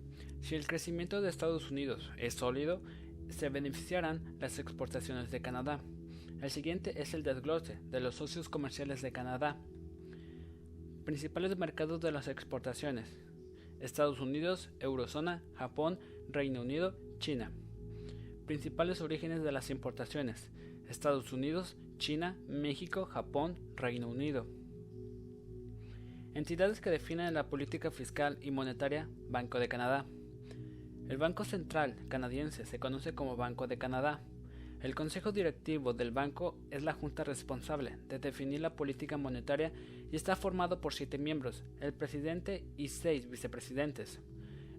Si 0.40 0.54
el 0.54 0.66
crecimiento 0.66 1.20
de 1.20 1.28
Estados 1.28 1.70
Unidos 1.70 2.10
es 2.16 2.32
sólido, 2.32 2.80
se 3.28 3.50
beneficiarán 3.50 4.38
las 4.40 4.58
exportaciones 4.58 5.30
de 5.30 5.42
Canadá. 5.42 5.82
El 6.42 6.50
siguiente 6.50 7.00
es 7.00 7.14
el 7.14 7.22
desglose 7.22 7.78
de 7.92 8.00
los 8.00 8.16
socios 8.16 8.48
comerciales 8.48 9.00
de 9.00 9.12
Canadá. 9.12 9.56
Principales 11.04 11.56
mercados 11.56 12.00
de 12.00 12.10
las 12.10 12.26
exportaciones. 12.26 13.16
Estados 13.78 14.18
Unidos, 14.18 14.68
Eurozona, 14.80 15.40
Japón, 15.54 16.00
Reino 16.28 16.62
Unido, 16.62 16.96
China. 17.18 17.52
Principales 18.44 19.00
orígenes 19.02 19.44
de 19.44 19.52
las 19.52 19.70
importaciones. 19.70 20.50
Estados 20.88 21.32
Unidos, 21.32 21.76
China, 21.98 22.36
México, 22.48 23.06
Japón, 23.06 23.56
Reino 23.76 24.08
Unido. 24.08 24.44
Entidades 26.34 26.80
que 26.80 26.90
definen 26.90 27.34
la 27.34 27.46
política 27.46 27.92
fiscal 27.92 28.36
y 28.42 28.50
monetaria, 28.50 29.08
Banco 29.28 29.60
de 29.60 29.68
Canadá. 29.68 30.06
El 31.08 31.18
Banco 31.18 31.44
Central 31.44 31.94
canadiense 32.08 32.66
se 32.66 32.80
conoce 32.80 33.14
como 33.14 33.36
Banco 33.36 33.68
de 33.68 33.78
Canadá. 33.78 34.24
El 34.82 34.96
Consejo 34.96 35.30
Directivo 35.30 35.92
del 35.92 36.10
banco 36.10 36.56
es 36.72 36.82
la 36.82 36.92
junta 36.92 37.22
responsable 37.22 37.98
de 38.08 38.18
definir 38.18 38.60
la 38.60 38.74
política 38.74 39.16
monetaria 39.16 39.70
y 40.10 40.16
está 40.16 40.34
formado 40.34 40.80
por 40.80 40.92
siete 40.92 41.18
miembros, 41.18 41.62
el 41.80 41.92
presidente 41.92 42.64
y 42.76 42.88
seis 42.88 43.30
vicepresidentes. 43.30 44.18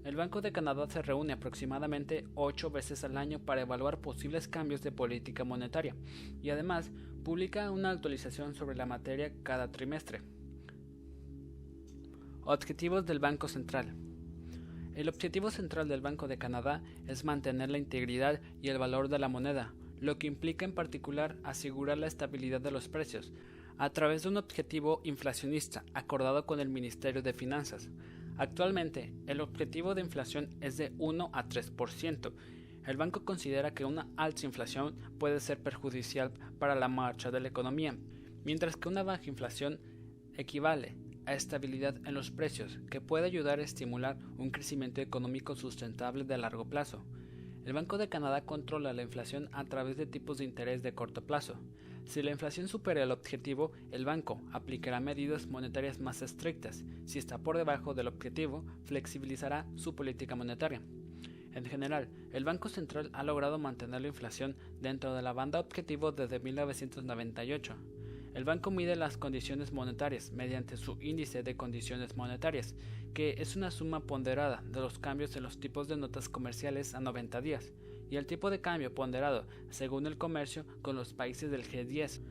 El 0.04 0.18
Banco 0.18 0.42
de 0.42 0.52
Canadá 0.52 0.90
se 0.90 1.02
reúne 1.02 1.32
aproximadamente 1.32 2.26
ocho 2.36 2.70
veces 2.70 3.06
al 3.06 3.16
año 3.16 3.40
para 3.40 3.62
evaluar 3.62 4.02
posibles 4.02 4.50
cambios 4.50 4.82
de 4.82 4.92
política 4.92 5.46
monetaria 5.46 5.96
y 6.42 6.50
además 6.50 6.92
publica 7.24 7.72
una 7.72 7.92
actualización 7.92 8.56
sobre 8.56 8.76
la 8.76 8.86
materia 8.86 9.32
cada 9.42 9.72
trimestre. 9.72 10.22
Objetivos 12.44 13.06
del 13.06 13.20
Banco 13.20 13.48
Central. 13.48 13.96
El 14.96 15.08
objetivo 15.08 15.50
central 15.50 15.88
del 15.88 16.02
Banco 16.02 16.28
de 16.28 16.38
Canadá 16.38 16.84
es 17.08 17.24
mantener 17.24 17.70
la 17.70 17.78
integridad 17.78 18.42
y 18.62 18.68
el 18.68 18.78
valor 18.78 19.08
de 19.08 19.18
la 19.18 19.30
moneda, 19.30 19.74
lo 20.04 20.18
que 20.18 20.28
implica 20.28 20.66
en 20.66 20.74
particular 20.74 21.38
asegurar 21.44 21.98
la 21.98 22.08
estabilidad 22.08 22.60
de 22.60 22.72
los 22.72 22.90
precios, 22.90 23.32
a 23.78 23.90
través 23.90 24.24
de 24.24 24.30
un 24.30 24.36
objetivo 24.36 25.00
inflacionista 25.06 25.86
acordado 25.94 26.46
con 26.46 26.60
el 26.60 26.68
Ministerio 26.68 27.22
de 27.22 27.32
Finanzas. 27.32 27.90
Actualmente, 28.38 29.14
el 29.28 29.40
objetivo 29.40 29.96
de 29.96 30.02
inflación 30.02 30.58
es 30.60 30.76
de 30.76 30.92
1 30.98 31.30
a 31.32 31.48
3%. 31.48 32.34
El 32.86 32.98
banco 32.98 33.24
considera 33.24 33.74
que 33.74 33.86
una 33.86 34.10
alta 34.18 34.46
inflación 34.46 34.94
puede 35.20 35.40
ser 35.40 35.60
perjudicial 35.60 36.34
para 36.60 36.76
la 36.76 36.90
marcha 36.90 37.32
de 37.32 37.40
la 37.40 37.48
economía, 37.48 37.96
mientras 38.44 38.76
que 38.76 38.90
una 38.90 39.04
baja 39.04 39.30
inflación 39.30 39.80
equivale 40.36 40.98
a 41.26 41.34
estabilidad 41.34 41.96
en 42.06 42.14
los 42.14 42.30
precios, 42.30 42.78
que 42.92 43.00
puede 43.00 43.28
ayudar 43.28 43.60
a 43.60 43.64
estimular 43.64 44.18
un 44.38 44.52
crecimiento 44.52 45.00
económico 45.00 45.56
sustentable 45.56 46.26
de 46.26 46.38
largo 46.38 46.66
plazo. 46.66 47.06
El 47.66 47.72
Banco 47.72 47.98
de 47.98 48.10
Canadá 48.10 48.42
controla 48.42 48.92
la 48.92 49.04
inflación 49.04 49.48
a 49.54 49.64
través 49.64 49.96
de 49.96 50.06
tipos 50.06 50.38
de 50.38 50.44
interés 50.44 50.84
de 50.84 50.94
corto 50.94 51.22
plazo. 51.22 51.56
Si 52.04 52.22
la 52.22 52.32
inflación 52.32 52.68
supera 52.68 53.02
el 53.02 53.12
objetivo, 53.12 53.72
el 53.92 54.04
banco 54.04 54.42
aplicará 54.52 55.00
medidas 55.00 55.48
monetarias 55.48 55.98
más 55.98 56.22
estrictas. 56.22 56.84
Si 57.06 57.20
está 57.20 57.38
por 57.38 57.56
debajo 57.56 57.94
del 57.94 58.10
objetivo, 58.10 58.66
flexibilizará 58.84 59.66
su 59.76 59.96
política 59.96 60.36
monetaria. 60.36 60.82
En 61.54 61.66
general, 61.66 62.10
el 62.34 62.44
Banco 62.44 62.68
Central 62.68 63.10
ha 63.14 63.24
logrado 63.24 63.58
mantener 63.60 64.02
la 64.02 64.10
inflación 64.10 64.58
dentro 64.82 65.14
de 65.14 65.22
la 65.22 65.32
banda 65.32 65.62
objetivo 65.62 66.12
desde 66.12 66.40
1998. 66.40 67.76
El 68.34 68.44
banco 68.44 68.72
mide 68.72 68.96
las 68.96 69.18
condiciones 69.18 69.72
monetarias 69.72 70.32
mediante 70.32 70.76
su 70.76 70.98
índice 71.00 71.44
de 71.44 71.56
condiciones 71.56 72.18
monetarias, 72.18 72.76
que 73.14 73.36
es 73.40 73.56
una 73.56 73.72
suma 73.72 74.02
ponderada 74.02 74.64
de 74.66 74.80
los 74.80 75.00
cambios 75.00 75.36
en 75.36 75.44
los 75.44 75.60
tipos 75.60 75.88
de 75.88 75.98
notas 75.98 76.30
comerciales 76.30 76.96
a 76.96 77.00
90 77.00 77.42
días, 77.42 77.74
y 78.10 78.18
el 78.18 78.26
tipo 78.26 78.50
de 78.50 78.62
cambio 78.62 78.94
ponderado 78.94 79.46
según 79.70 80.06
el 80.06 80.18
comercio 80.18 80.66
con 80.82 80.96
los 80.96 81.14
países 81.14 81.50
del 81.52 81.64
G10. 81.64 82.22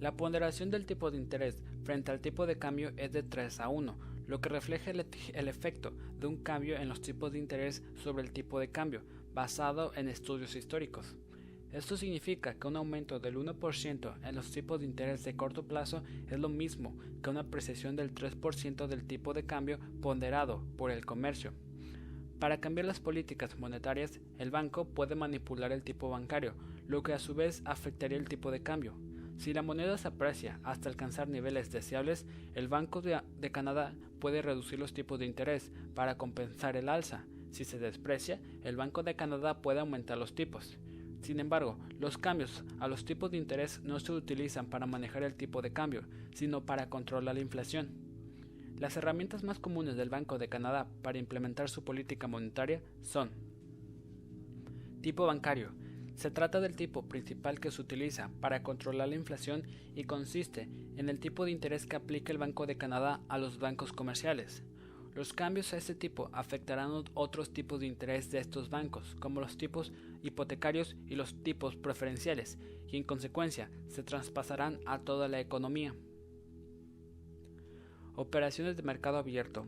La 0.00 0.16
ponderación 0.16 0.70
del 0.70 0.86
tipo 0.86 1.10
de 1.10 1.18
interés 1.18 1.62
frente 1.84 2.10
al 2.10 2.20
tipo 2.20 2.46
de 2.46 2.58
cambio 2.58 2.92
es 2.96 3.12
de 3.12 3.22
3 3.22 3.60
a 3.60 3.68
1, 3.68 3.96
lo 4.26 4.40
que 4.40 4.48
refleja 4.48 4.90
el, 4.90 5.06
el 5.34 5.48
efecto 5.48 5.92
de 6.18 6.26
un 6.26 6.36
cambio 6.36 6.76
en 6.76 6.88
los 6.88 7.00
tipos 7.00 7.32
de 7.32 7.38
interés 7.38 7.82
sobre 7.94 8.22
el 8.22 8.32
tipo 8.32 8.60
de 8.60 8.70
cambio, 8.70 9.02
basado 9.34 9.92
en 9.94 10.08
estudios 10.08 10.54
históricos. 10.54 11.16
Esto 11.72 11.96
significa 11.96 12.54
que 12.54 12.66
un 12.66 12.76
aumento 12.76 13.18
del 13.18 13.36
1% 13.36 14.14
en 14.22 14.34
los 14.34 14.50
tipos 14.50 14.80
de 14.80 14.86
interés 14.86 15.24
de 15.24 15.36
corto 15.36 15.64
plazo 15.64 16.02
es 16.30 16.38
lo 16.38 16.48
mismo 16.48 16.96
que 17.22 17.30
una 17.30 17.40
apreciación 17.40 17.96
del 17.96 18.14
3% 18.14 18.86
del 18.86 19.04
tipo 19.04 19.34
de 19.34 19.44
cambio 19.44 19.78
ponderado 20.00 20.62
por 20.76 20.90
el 20.90 21.04
comercio. 21.04 21.52
Para 22.38 22.60
cambiar 22.60 22.86
las 22.86 23.00
políticas 23.00 23.58
monetarias, 23.58 24.20
el 24.38 24.50
banco 24.50 24.84
puede 24.84 25.14
manipular 25.14 25.72
el 25.72 25.82
tipo 25.82 26.10
bancario, 26.10 26.54
lo 26.86 27.02
que 27.02 27.14
a 27.14 27.18
su 27.18 27.34
vez 27.34 27.62
afectaría 27.64 28.18
el 28.18 28.28
tipo 28.28 28.50
de 28.50 28.62
cambio. 28.62 28.94
Si 29.38 29.52
la 29.52 29.62
moneda 29.62 29.98
se 29.98 30.08
aprecia 30.08 30.60
hasta 30.62 30.88
alcanzar 30.88 31.28
niveles 31.28 31.70
deseables, 31.70 32.26
el 32.54 32.68
Banco 32.68 33.02
de, 33.02 33.20
Canadá 33.52 33.94
puede 34.18 34.40
reducir 34.40 34.78
los 34.78 34.94
tipos 34.94 35.18
de 35.18 35.26
interés 35.26 35.72
para 35.94 36.16
compensar 36.16 36.76
el 36.76 36.88
alza. 36.88 37.24
Si 37.50 37.64
se 37.64 37.78
desprecia, 37.78 38.40
el 38.64 38.76
Banco 38.76 39.02
de 39.02 39.14
Canadá 39.14 39.60
puede 39.60 39.80
aumentar 39.80 40.16
los 40.16 40.34
tipos. 40.34 40.78
Sin 41.22 41.40
embargo, 41.40 41.78
los 41.98 42.18
cambios 42.18 42.64
a 42.78 42.88
los 42.88 43.04
tipos 43.04 43.30
de 43.30 43.38
interés 43.38 43.80
no 43.82 43.98
se 44.00 44.12
utilizan 44.12 44.66
para 44.66 44.86
manejar 44.86 45.22
el 45.22 45.34
tipo 45.34 45.62
de 45.62 45.72
cambio, 45.72 46.02
sino 46.34 46.64
para 46.64 46.88
controlar 46.88 47.34
la 47.34 47.40
inflación. 47.40 47.88
Las 48.78 48.96
herramientas 48.96 49.42
más 49.42 49.58
comunes 49.58 49.96
del 49.96 50.10
Banco 50.10 50.38
de 50.38 50.48
Canadá 50.48 50.86
para 51.02 51.18
implementar 51.18 51.70
su 51.70 51.82
política 51.82 52.28
monetaria 52.28 52.82
son 53.02 53.30
Tipo 55.00 55.24
bancario. 55.24 55.72
Se 56.16 56.30
trata 56.30 56.60
del 56.60 56.74
tipo 56.74 57.06
principal 57.06 57.60
que 57.60 57.70
se 57.70 57.80
utiliza 57.80 58.30
para 58.40 58.62
controlar 58.62 59.08
la 59.08 59.14
inflación 59.14 59.62
y 59.94 60.04
consiste 60.04 60.68
en 60.96 61.08
el 61.08 61.20
tipo 61.20 61.44
de 61.44 61.52
interés 61.52 61.86
que 61.86 61.96
aplica 61.96 62.32
el 62.32 62.38
Banco 62.38 62.66
de 62.66 62.76
Canadá 62.76 63.20
a 63.28 63.38
los 63.38 63.58
bancos 63.58 63.92
comerciales. 63.92 64.64
Los 65.16 65.32
cambios 65.32 65.72
a 65.72 65.78
este 65.78 65.94
tipo 65.94 66.28
afectarán 66.34 66.90
otros 67.14 67.50
tipos 67.50 67.80
de 67.80 67.86
interés 67.86 68.30
de 68.30 68.38
estos 68.38 68.68
bancos, 68.68 69.16
como 69.18 69.40
los 69.40 69.56
tipos 69.56 69.90
hipotecarios 70.22 70.94
y 71.08 71.14
los 71.14 71.42
tipos 71.42 71.74
preferenciales, 71.74 72.58
y 72.86 72.98
en 72.98 73.02
consecuencia 73.02 73.70
se 73.88 74.02
traspasarán 74.02 74.78
a 74.84 74.98
toda 74.98 75.26
la 75.28 75.40
economía. 75.40 75.94
Operaciones 78.14 78.76
de 78.76 78.82
mercado 78.82 79.16
abierto. 79.16 79.64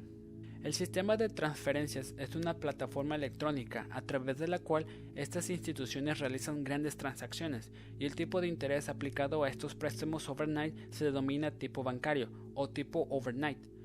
El 0.62 0.75
sistema 0.75 1.16
de 1.16 1.31
transferencias 1.31 2.15
es 2.19 2.35
una 2.37 2.59
plataforma 2.59 3.15
electrónica 3.15 3.87
a 3.91 4.03
través 4.03 4.37
de 4.37 4.49
la 4.49 4.59
cual 4.59 4.85
estas 5.15 5.49
instituciones 5.49 6.19
realizan 6.19 6.62
grandes 6.62 6.99
transacciones 6.99 7.70
y 7.99 8.05
el 8.05 8.16
tipo 8.16 8.43
de 8.43 8.49
interés 8.49 8.91
aplicado 8.91 9.45
a 9.45 9.49
estos 9.49 9.75
préstamos 9.75 10.29
overnight 10.29 10.77
se 10.93 11.07
denomina 11.07 11.51
tipo 11.51 11.83
bancario 11.83 12.29
o 12.53 12.69
tipo 12.69 13.07
overnight. 13.09 13.77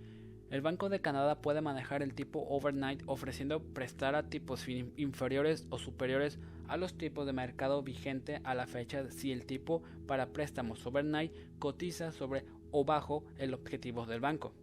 El 0.50 0.62
Banco 0.62 0.90
de 0.90 1.02
Canadá 1.02 1.42
puede 1.42 1.62
manejar 1.62 2.04
el 2.04 2.14
tipo 2.14 2.46
overnight 2.48 3.02
ofreciendo 3.08 3.62
prestar 3.62 4.16
a 4.16 4.30
tipos 4.30 4.68
inferiores 4.68 5.66
o 5.72 5.80
superiores 5.80 6.38
a 6.68 6.78
los 6.78 6.96
tipos 6.96 7.26
de 7.26 7.34
mercado 7.34 7.82
vigente 7.82 8.40
a 8.44 8.54
la 8.54 8.68
fecha 8.68 9.10
si 9.10 9.32
el 9.32 9.46
tipo 9.46 9.82
para 10.08 10.28
préstamos 10.28 10.86
overnight 10.86 11.34
cotiza 11.58 12.12
sobre 12.12 12.46
o 12.72 12.86
bajo 12.86 13.26
el 13.38 13.54
objetivo 13.54 14.06
del 14.06 14.20
banco. 14.20 14.54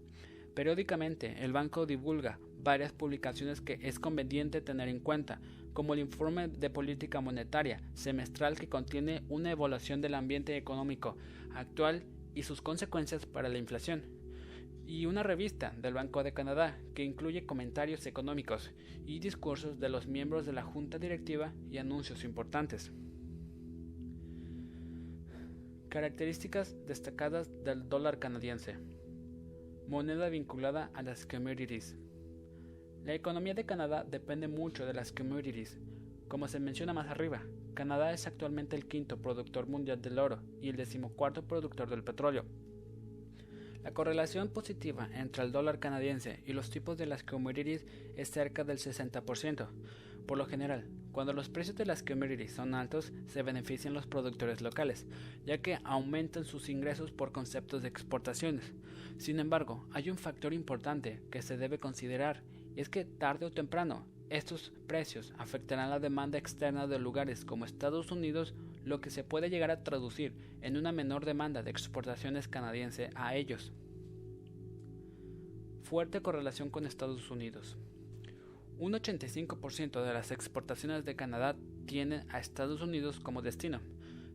Periódicamente, 0.54 1.44
el 1.44 1.52
banco 1.52 1.86
divulga 1.86 2.38
varias 2.62 2.92
publicaciones 2.92 3.60
que 3.60 3.78
es 3.82 3.98
conveniente 3.98 4.60
tener 4.60 4.88
en 4.88 5.00
cuenta, 5.00 5.40
como 5.72 5.94
el 5.94 6.00
informe 6.00 6.48
de 6.48 6.70
política 6.70 7.20
monetaria 7.20 7.80
semestral 7.94 8.58
que 8.58 8.68
contiene 8.68 9.22
una 9.28 9.52
evaluación 9.52 10.00
del 10.00 10.14
ambiente 10.14 10.56
económico 10.56 11.16
actual 11.54 12.04
y 12.34 12.42
sus 12.42 12.60
consecuencias 12.60 13.26
para 13.26 13.48
la 13.48 13.58
inflación 13.58 14.19
y 14.90 15.06
una 15.06 15.22
revista 15.22 15.72
del 15.76 15.94
Banco 15.94 16.24
de 16.24 16.32
Canadá 16.32 16.76
que 16.96 17.04
incluye 17.04 17.46
comentarios 17.46 18.06
económicos 18.06 18.72
y 19.06 19.20
discursos 19.20 19.78
de 19.78 19.88
los 19.88 20.08
miembros 20.08 20.46
de 20.46 20.52
la 20.52 20.64
junta 20.64 20.98
directiva 20.98 21.52
y 21.70 21.78
anuncios 21.78 22.24
importantes. 22.24 22.90
Características 25.90 26.76
destacadas 26.88 27.48
del 27.62 27.88
dólar 27.88 28.18
canadiense. 28.18 28.78
Moneda 29.86 30.28
vinculada 30.28 30.90
a 30.92 31.02
las 31.02 31.24
commodities. 31.24 31.96
La 33.04 33.14
economía 33.14 33.54
de 33.54 33.66
Canadá 33.66 34.02
depende 34.02 34.48
mucho 34.48 34.86
de 34.86 34.94
las 34.94 35.12
commodities. 35.12 35.78
Como 36.26 36.48
se 36.48 36.58
menciona 36.58 36.92
más 36.92 37.06
arriba, 37.06 37.44
Canadá 37.74 38.12
es 38.12 38.26
actualmente 38.26 38.74
el 38.74 38.88
quinto 38.88 39.22
productor 39.22 39.68
mundial 39.68 40.02
del 40.02 40.18
oro 40.18 40.40
y 40.60 40.68
el 40.68 40.76
decimocuarto 40.76 41.46
productor 41.46 41.88
del 41.88 42.02
petróleo. 42.02 42.44
La 43.82 43.92
correlación 43.92 44.48
positiva 44.48 45.08
entre 45.14 45.42
el 45.42 45.52
dólar 45.52 45.78
canadiense 45.78 46.42
y 46.46 46.52
los 46.52 46.68
tipos 46.68 46.98
de 46.98 47.06
las 47.06 47.22
commodities 47.22 47.86
es 48.16 48.30
cerca 48.30 48.62
del 48.62 48.78
60%. 48.78 49.68
Por 50.26 50.36
lo 50.36 50.44
general, 50.44 50.86
cuando 51.12 51.32
los 51.32 51.48
precios 51.48 51.76
de 51.76 51.86
las 51.86 52.02
commodities 52.02 52.52
son 52.52 52.74
altos, 52.74 53.12
se 53.26 53.42
benefician 53.42 53.94
los 53.94 54.06
productores 54.06 54.60
locales, 54.60 55.06
ya 55.46 55.58
que 55.58 55.78
aumentan 55.82 56.44
sus 56.44 56.68
ingresos 56.68 57.10
por 57.10 57.32
conceptos 57.32 57.80
de 57.82 57.88
exportaciones. 57.88 58.72
Sin 59.16 59.40
embargo, 59.40 59.86
hay 59.92 60.10
un 60.10 60.18
factor 60.18 60.52
importante 60.52 61.22
que 61.30 61.40
se 61.40 61.56
debe 61.56 61.78
considerar, 61.78 62.42
y 62.76 62.82
es 62.82 62.90
que 62.90 63.06
tarde 63.06 63.46
o 63.46 63.50
temprano, 63.50 64.04
estos 64.28 64.72
precios 64.86 65.32
afectarán 65.38 65.90
la 65.90 65.98
demanda 65.98 66.38
externa 66.38 66.86
de 66.86 66.98
lugares 66.98 67.44
como 67.44 67.64
Estados 67.64 68.12
Unidos 68.12 68.54
lo 68.84 69.00
que 69.00 69.10
se 69.10 69.24
puede 69.24 69.50
llegar 69.50 69.70
a 69.70 69.82
traducir 69.82 70.32
en 70.62 70.76
una 70.76 70.92
menor 70.92 71.24
demanda 71.24 71.62
de 71.62 71.70
exportaciones 71.70 72.48
canadiense 72.48 73.10
a 73.14 73.34
ellos. 73.36 73.72
Fuerte 75.82 76.22
correlación 76.22 76.70
con 76.70 76.86
Estados 76.86 77.30
Unidos. 77.30 77.76
Un 78.78 78.92
85% 78.92 80.02
de 80.02 80.14
las 80.14 80.30
exportaciones 80.30 81.04
de 81.04 81.16
Canadá 81.16 81.56
tienen 81.86 82.24
a 82.30 82.38
Estados 82.38 82.80
Unidos 82.80 83.20
como 83.20 83.42
destino. 83.42 83.80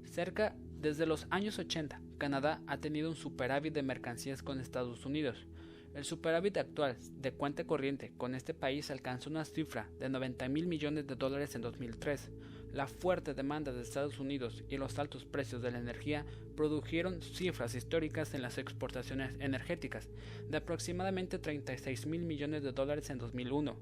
Cerca 0.03 0.55
desde 0.79 1.07
los 1.07 1.25
años 1.31 1.57
80, 1.57 1.99
Canadá 2.17 2.61
ha 2.67 2.77
tenido 2.77 3.09
un 3.09 3.15
superávit 3.15 3.73
de 3.73 3.81
mercancías 3.81 4.43
con 4.43 4.59
Estados 4.59 5.05
Unidos. 5.05 5.47
El 5.95 6.03
superávit 6.03 6.57
actual 6.57 6.97
de 7.21 7.31
cuenta 7.31 7.63
corriente 7.63 8.11
con 8.17 8.35
este 8.35 8.53
país 8.53 8.91
alcanzó 8.91 9.29
una 9.29 9.45
cifra 9.45 9.89
de 9.97 10.09
90 10.09 10.47
mil 10.49 10.67
millones 10.67 11.07
de 11.07 11.15
dólares 11.15 11.55
en 11.55 11.61
2003, 11.61 12.29
la 12.75 12.87
fuerte 12.87 13.33
demanda 13.33 13.71
de 13.71 13.81
Estados 13.81 14.19
Unidos 14.19 14.61
y 14.69 14.75
los 14.75 14.99
altos 14.99 15.23
precios 15.23 15.61
de 15.61 15.71
la 15.71 15.79
energía 15.79 16.25
produjeron 16.57 17.21
cifras 17.21 17.73
históricas 17.73 18.33
en 18.33 18.41
las 18.41 18.57
exportaciones 18.57 19.33
energéticas 19.39 20.09
de 20.49 20.57
aproximadamente 20.57 21.39
36 21.39 22.05
mil 22.05 22.23
millones 22.23 22.63
de 22.63 22.73
dólares 22.73 23.09
en 23.09 23.17
2001. 23.17 23.77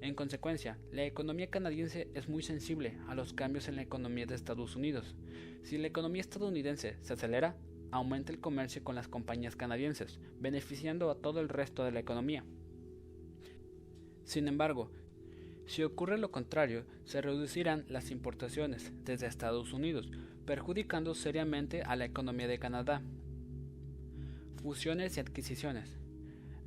En 0.00 0.14
consecuencia, 0.14 0.78
la 0.90 1.04
economía 1.04 1.50
canadiense 1.50 2.08
es 2.14 2.30
muy 2.30 2.42
sensible 2.42 2.96
a 3.08 3.14
los 3.14 3.34
cambios 3.34 3.68
en 3.68 3.76
la 3.76 3.82
economía 3.82 4.24
de 4.24 4.36
Estados 4.36 4.74
Unidos. 4.74 5.14
Si 5.62 5.76
la 5.76 5.88
economía 5.88 6.22
estadounidense 6.22 6.96
se 7.02 7.12
acelera, 7.12 7.58
aumenta 7.90 8.32
el 8.32 8.40
comercio 8.40 8.82
con 8.82 8.94
las 8.94 9.06
compañías 9.06 9.54
canadienses, 9.54 10.18
beneficiando 10.38 11.10
a 11.10 11.16
todo 11.16 11.40
el 11.40 11.50
resto 11.50 11.84
de 11.84 11.92
la 11.92 12.00
economía. 12.00 12.42
Sin 14.24 14.48
embargo, 14.48 14.90
si 15.70 15.84
ocurre 15.84 16.18
lo 16.18 16.32
contrario, 16.32 16.84
se 17.04 17.22
reducirán 17.22 17.84
las 17.88 18.10
importaciones 18.10 18.92
desde 19.04 19.28
Estados 19.28 19.72
Unidos, 19.72 20.10
perjudicando 20.44 21.14
seriamente 21.14 21.82
a 21.82 21.94
la 21.94 22.06
economía 22.06 22.48
de 22.48 22.58
Canadá. 22.58 23.02
Fusiones 24.60 25.16
y 25.16 25.20
adquisiciones. 25.20 25.96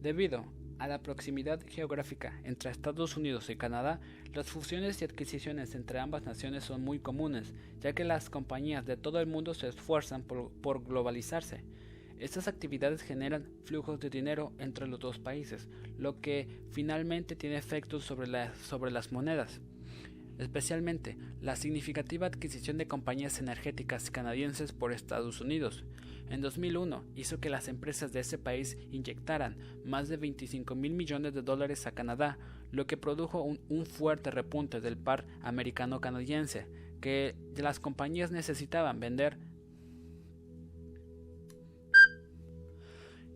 Debido 0.02 0.46
a 0.80 0.88
la 0.88 1.02
proximidad 1.02 1.60
geográfica 1.68 2.40
entre 2.46 2.72
Estados 2.72 3.18
Unidos 3.18 3.50
y 3.50 3.58
Canadá, 3.58 4.00
las 4.34 4.50
fusiones 4.50 5.02
y 5.02 5.06
adquisiciones 5.06 5.76
entre 5.76 6.00
ambas 6.00 6.24
naciones 6.24 6.64
son 6.64 6.82
muy 6.82 7.00
comunes, 7.00 7.54
ya 7.82 7.92
que 7.92 8.06
las 8.06 8.30
compañías 8.30 8.86
de 8.86 8.96
todo 8.96 9.20
el 9.20 9.28
mundo 9.28 9.54
se 9.54 9.68
esfuerzan 9.68 10.24
por, 10.24 10.82
globalizarse. 10.82 11.66
Estas 12.20 12.48
actividades 12.48 13.02
generan 13.02 13.46
flujos 13.66 14.00
de 14.00 14.10
dinero 14.10 14.54
entre 14.58 14.88
los 14.88 15.00
dos 15.00 15.20
países, 15.20 15.68
lo 15.98 16.22
que 16.22 16.48
finalmente 16.72 17.36
tiene 17.36 17.58
efectos 17.58 18.04
sobre, 18.04 18.28
las 18.28 19.12
monedas 19.12 19.62
especialmente 20.38 21.18
la 21.42 21.56
significativa 21.56 22.28
adquisición 22.28 22.78
de 22.78 22.88
compañías 22.88 23.40
energéticas 23.40 24.10
canadienses 24.10 24.72
por 24.72 24.92
Estados 24.92 25.42
Unidos. 25.42 25.84
En 26.30 26.42
2001 26.42 27.04
hizo 27.16 27.40
que 27.40 27.50
las 27.50 27.68
empresas 27.68 28.14
de 28.14 28.22
ese 28.22 28.38
país 28.38 28.78
inyectaran 28.92 29.58
más 29.86 30.08
de 30.10 30.18
25 30.18 30.76
mil 30.76 30.94
millones 30.94 31.34
de 31.34 31.42
dólares 31.42 31.86
a 31.86 31.92
Canadá, 31.92 32.38
lo 32.72 32.88
que 32.88 32.98
produjo 32.98 33.44
un, 33.44 33.60
un 33.70 33.86
fuerte 33.86 34.32
repunte 34.32 34.82
del 34.82 34.98
par 34.98 35.26
americano-canadiense, 35.42 36.68
que 37.02 37.36
las 37.58 37.80
compañías 37.80 38.32
necesitaban 38.32 39.00
vender 39.00 39.38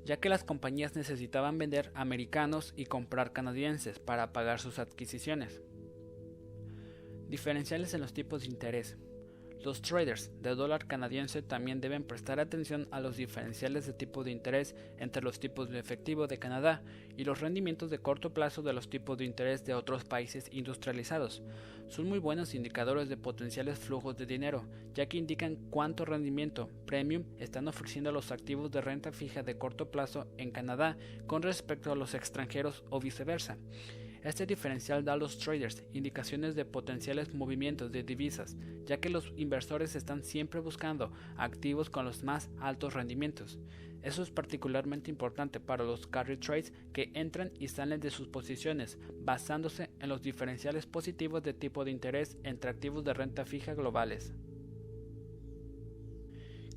ya 0.08 0.18
que 0.22 0.30
las 0.30 0.46
compañías 0.46 0.96
necesitaban 0.96 1.58
vender 1.58 1.92
americanos 1.94 2.74
y 2.78 2.86
comprar 2.86 3.34
canadienses 3.34 4.00
para 4.00 4.32
pagar 4.32 4.62
sus 4.62 4.80
adquisiciones. 4.80 5.62
Diferenciales 7.28 7.94
en 7.94 8.00
los 8.00 8.14
tipos 8.14 8.44
de 8.44 8.48
interés. 8.48 8.96
Los 9.64 9.82
traders 9.82 10.32
de 10.42 10.56
dólar 10.56 10.86
canadiense 10.86 11.42
también 11.42 11.82
deben 11.82 12.04
prestar 12.04 12.40
atención 12.40 12.88
a 12.92 13.00
los 13.00 13.18
diferenciales 13.18 13.86
de 13.86 13.94
tipo 13.94 14.24
de 14.24 14.32
interés 14.32 14.76
entre 14.98 15.24
los 15.24 15.40
tipos 15.40 15.70
de 15.70 15.80
efectivo 15.80 16.28
de 16.28 16.38
Canadá 16.38 16.84
y 17.18 17.24
los 17.24 17.42
rendimientos 17.42 17.90
de 17.90 18.00
corto 18.00 18.34
plazo 18.34 18.62
de 18.62 18.74
los 18.74 18.90
tipos 18.90 19.18
de 19.18 19.26
interés 19.26 19.66
de 19.66 19.74
otros 19.74 20.06
países 20.06 20.48
industrializados. 20.52 21.42
Son 21.88 22.08
muy 22.08 22.20
buenos 22.20 22.54
indicadores 22.54 23.10
de 23.10 23.18
potenciales 23.18 23.80
flujos 23.80 24.16
de 24.16 24.26
dinero, 24.26 24.66
ya 24.94 25.08
que 25.08 25.18
indican 25.18 25.56
cuánto 25.70 26.06
rendimiento 26.06 26.70
premium 26.86 27.24
están 27.40 27.68
ofreciendo 27.68 28.12
los 28.12 28.32
activos 28.32 28.72
de 28.72 28.82
renta 28.82 29.12
fija 29.12 29.42
de 29.42 29.58
corto 29.58 29.90
plazo 29.90 30.28
en 30.38 30.52
Canadá 30.52 30.98
con 31.26 31.42
respecto 31.42 31.92
a 31.92 31.96
los 31.96 32.14
extranjeros 32.14 32.84
o 32.90 33.00
viceversa. 33.00 33.58
Este 34.28 34.46
diferencial 34.46 35.06
da 35.06 35.14
a 35.14 35.16
los 35.16 35.38
traders 35.38 35.86
indicaciones 35.94 36.54
de 36.54 36.66
potenciales 36.66 37.34
movimientos 37.34 37.94
de 37.94 38.04
divisas, 38.04 38.58
ya 38.86 38.98
que 38.98 39.10
los 39.10 39.32
inversores 39.38 39.96
están 39.96 40.22
siempre 40.22 40.60
buscando 40.60 41.14
activos 41.38 41.90
con 41.90 42.04
los 42.04 42.26
más 42.26 42.50
altos 42.60 42.94
rendimientos. 42.94 43.58
Eso 44.02 44.22
es 44.22 44.30
particularmente 44.30 45.10
importante 45.10 45.62
para 45.62 45.86
los 45.86 46.08
carry 46.08 46.36
trades 46.36 46.74
que 46.92 47.10
entran 47.14 47.54
y 47.58 47.70
salen 47.70 48.02
de 48.02 48.12
sus 48.12 48.28
posiciones, 48.28 49.00
basándose 49.22 49.92
en 50.02 50.10
los 50.10 50.22
diferenciales 50.22 50.86
positivos 50.86 51.42
de 51.42 51.54
tipo 51.54 51.86
de 51.86 51.92
interés 51.92 52.38
entre 52.44 52.70
activos 52.70 53.06
de 53.06 53.14
renta 53.14 53.46
fija 53.46 53.76
globales. 53.76 54.34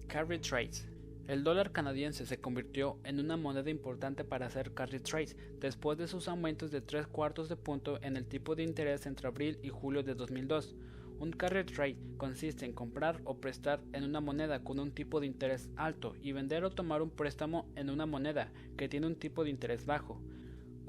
Carry 0.06 0.38
trades 0.38 0.89
el 1.30 1.44
dólar 1.44 1.70
canadiense 1.70 2.26
se 2.26 2.40
convirtió 2.40 2.98
en 3.04 3.20
una 3.20 3.36
moneda 3.36 3.70
importante 3.70 4.24
para 4.24 4.46
hacer 4.46 4.74
carry 4.74 4.98
trades 4.98 5.36
después 5.60 5.96
de 5.96 6.08
sus 6.08 6.26
aumentos 6.26 6.72
de 6.72 6.80
tres 6.80 7.06
cuartos 7.06 7.48
de 7.48 7.54
punto 7.54 8.02
en 8.02 8.16
el 8.16 8.26
tipo 8.26 8.56
de 8.56 8.64
interés 8.64 9.06
entre 9.06 9.28
abril 9.28 9.56
y 9.62 9.68
julio 9.68 10.02
de 10.02 10.16
2002. 10.16 10.74
Un 11.20 11.30
carry 11.30 11.62
trade 11.62 11.98
consiste 12.16 12.64
en 12.64 12.72
comprar 12.72 13.20
o 13.22 13.36
prestar 13.36 13.80
en 13.92 14.02
una 14.02 14.20
moneda 14.20 14.64
con 14.64 14.80
un 14.80 14.90
tipo 14.90 15.20
de 15.20 15.26
interés 15.26 15.70
alto 15.76 16.16
y 16.20 16.32
vender 16.32 16.64
o 16.64 16.70
tomar 16.70 17.00
un 17.00 17.10
préstamo 17.10 17.68
en 17.76 17.90
una 17.90 18.06
moneda 18.06 18.50
que 18.76 18.88
tiene 18.88 19.06
un 19.06 19.14
tipo 19.14 19.44
de 19.44 19.50
interés 19.50 19.86
bajo. 19.86 20.20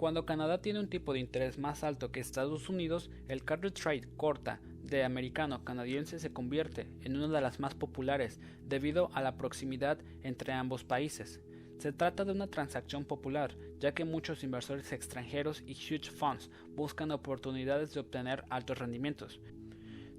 Cuando 0.02 0.26
Canadá 0.26 0.64
tiene 0.64 0.80
un 0.80 0.90
tipo 0.90 1.14
de 1.14 1.20
interés 1.20 1.60
más 1.60 1.84
alto 1.84 2.12
que 2.12 2.20
Estados 2.20 2.70
Unidos, 2.70 3.12
el 3.28 3.44
carry 3.44 3.70
trade 3.70 4.10
corta 4.18 4.60
de 4.84 5.04
americano 5.04 5.64
canadiense 5.64 6.18
se 6.18 6.34
convierte 6.34 6.88
en 7.02 7.18
una 7.18 7.28
de 7.28 7.40
las 7.40 7.60
más 7.60 7.76
populares 7.76 8.40
debido 8.68 9.12
a 9.14 9.22
la 9.22 9.38
proximidad 9.38 10.00
entre 10.24 10.54
ambos 10.54 10.84
países. 10.84 11.40
Se 11.78 11.94
trata 11.94 12.26
de 12.26 12.32
una 12.32 12.48
transacción 12.48 13.06
popular, 13.06 13.56
ya 13.80 13.94
que 13.94 14.04
muchos 14.04 14.44
inversores 14.44 14.92
extranjeros 14.92 15.62
y 15.68 15.74
huge 15.74 16.10
funds 16.10 16.50
buscan 16.76 17.12
oportunidades 17.12 17.94
de 17.94 18.00
obtener 18.00 18.44
altos 18.50 18.80
rendimientos. 18.80 19.40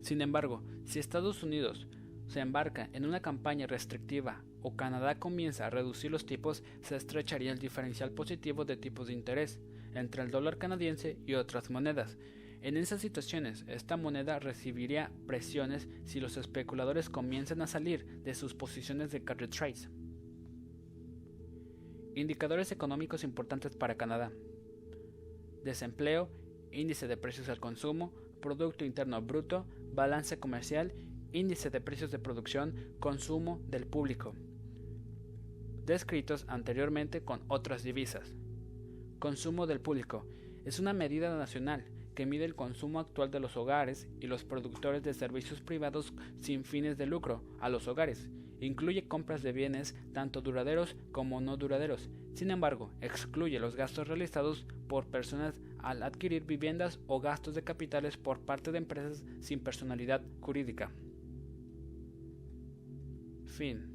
Sin 0.00 0.22
embargo, 0.22 0.62
si 0.84 1.00
Estados 1.00 1.42
Unidos 1.42 1.88
se 2.28 2.38
embarca 2.38 2.88
en 2.92 3.04
una 3.04 3.20
campaña 3.20 3.66
restrictiva 3.66 4.44
o 4.62 4.76
Canadá 4.76 5.18
comienza 5.18 5.66
a 5.66 5.70
reducir 5.70 6.12
los 6.12 6.24
tipos, 6.24 6.62
se 6.82 6.94
estrecharía 6.94 7.50
el 7.50 7.58
diferencial 7.58 8.12
positivo 8.12 8.64
de 8.64 8.76
tipos 8.76 9.08
de 9.08 9.14
interés 9.14 9.58
entre 9.94 10.22
el 10.22 10.30
dólar 10.30 10.58
canadiense 10.58 11.18
y 11.26 11.34
otras 11.34 11.70
monedas, 11.70 12.18
en 12.62 12.76
esas 12.76 13.00
situaciones, 13.00 13.64
esta 13.66 13.96
moneda 13.96 14.38
recibiría 14.38 15.10
presiones 15.26 15.88
si 16.04 16.20
los 16.20 16.36
especuladores 16.36 17.10
comienzan 17.10 17.60
a 17.60 17.66
salir 17.66 18.06
de 18.22 18.36
sus 18.36 18.54
posiciones 18.54 19.10
de 19.10 19.24
carry 19.24 19.48
trades. 19.48 19.90
Indicadores 22.14 22.70
económicos 22.70 23.24
importantes 23.24 23.74
para 23.74 23.96
Canadá. 23.96 24.30
Desempleo, 25.64 26.30
índice 26.70 27.08
de 27.08 27.16
precios 27.16 27.48
al 27.48 27.58
consumo, 27.58 28.12
Producto 28.40 28.84
Interno 28.84 29.20
Bruto, 29.20 29.66
balance 29.92 30.38
comercial, 30.38 30.94
índice 31.32 31.68
de 31.68 31.80
precios 31.80 32.12
de 32.12 32.20
producción, 32.20 32.94
consumo 33.00 33.60
del 33.66 33.88
público. 33.88 34.36
Descritos 35.84 36.44
anteriormente 36.46 37.24
con 37.24 37.42
otras 37.48 37.82
divisas. 37.82 38.36
Consumo 39.22 39.68
del 39.68 39.80
público. 39.80 40.26
Es 40.64 40.80
una 40.80 40.92
medida 40.92 41.38
nacional 41.38 41.84
que 42.16 42.26
mide 42.26 42.44
el 42.44 42.56
consumo 42.56 42.98
actual 42.98 43.30
de 43.30 43.38
los 43.38 43.56
hogares 43.56 44.08
y 44.18 44.26
los 44.26 44.42
productores 44.42 45.04
de 45.04 45.14
servicios 45.14 45.60
privados 45.60 46.12
sin 46.40 46.64
fines 46.64 46.98
de 46.98 47.06
lucro 47.06 47.44
a 47.60 47.68
los 47.68 47.86
hogares. 47.86 48.28
Incluye 48.58 49.06
compras 49.06 49.44
de 49.44 49.52
bienes 49.52 49.94
tanto 50.12 50.40
duraderos 50.40 50.96
como 51.12 51.40
no 51.40 51.56
duraderos. 51.56 52.10
Sin 52.34 52.50
embargo, 52.50 52.90
excluye 53.00 53.60
los 53.60 53.76
gastos 53.76 54.08
realizados 54.08 54.66
por 54.88 55.06
personas 55.06 55.60
al 55.78 56.02
adquirir 56.02 56.42
viviendas 56.42 56.98
o 57.06 57.20
gastos 57.20 57.54
de 57.54 57.62
capitales 57.62 58.16
por 58.16 58.40
parte 58.40 58.72
de 58.72 58.78
empresas 58.78 59.22
sin 59.38 59.60
personalidad 59.60 60.20
jurídica. 60.40 60.90
Fin. 63.46 63.91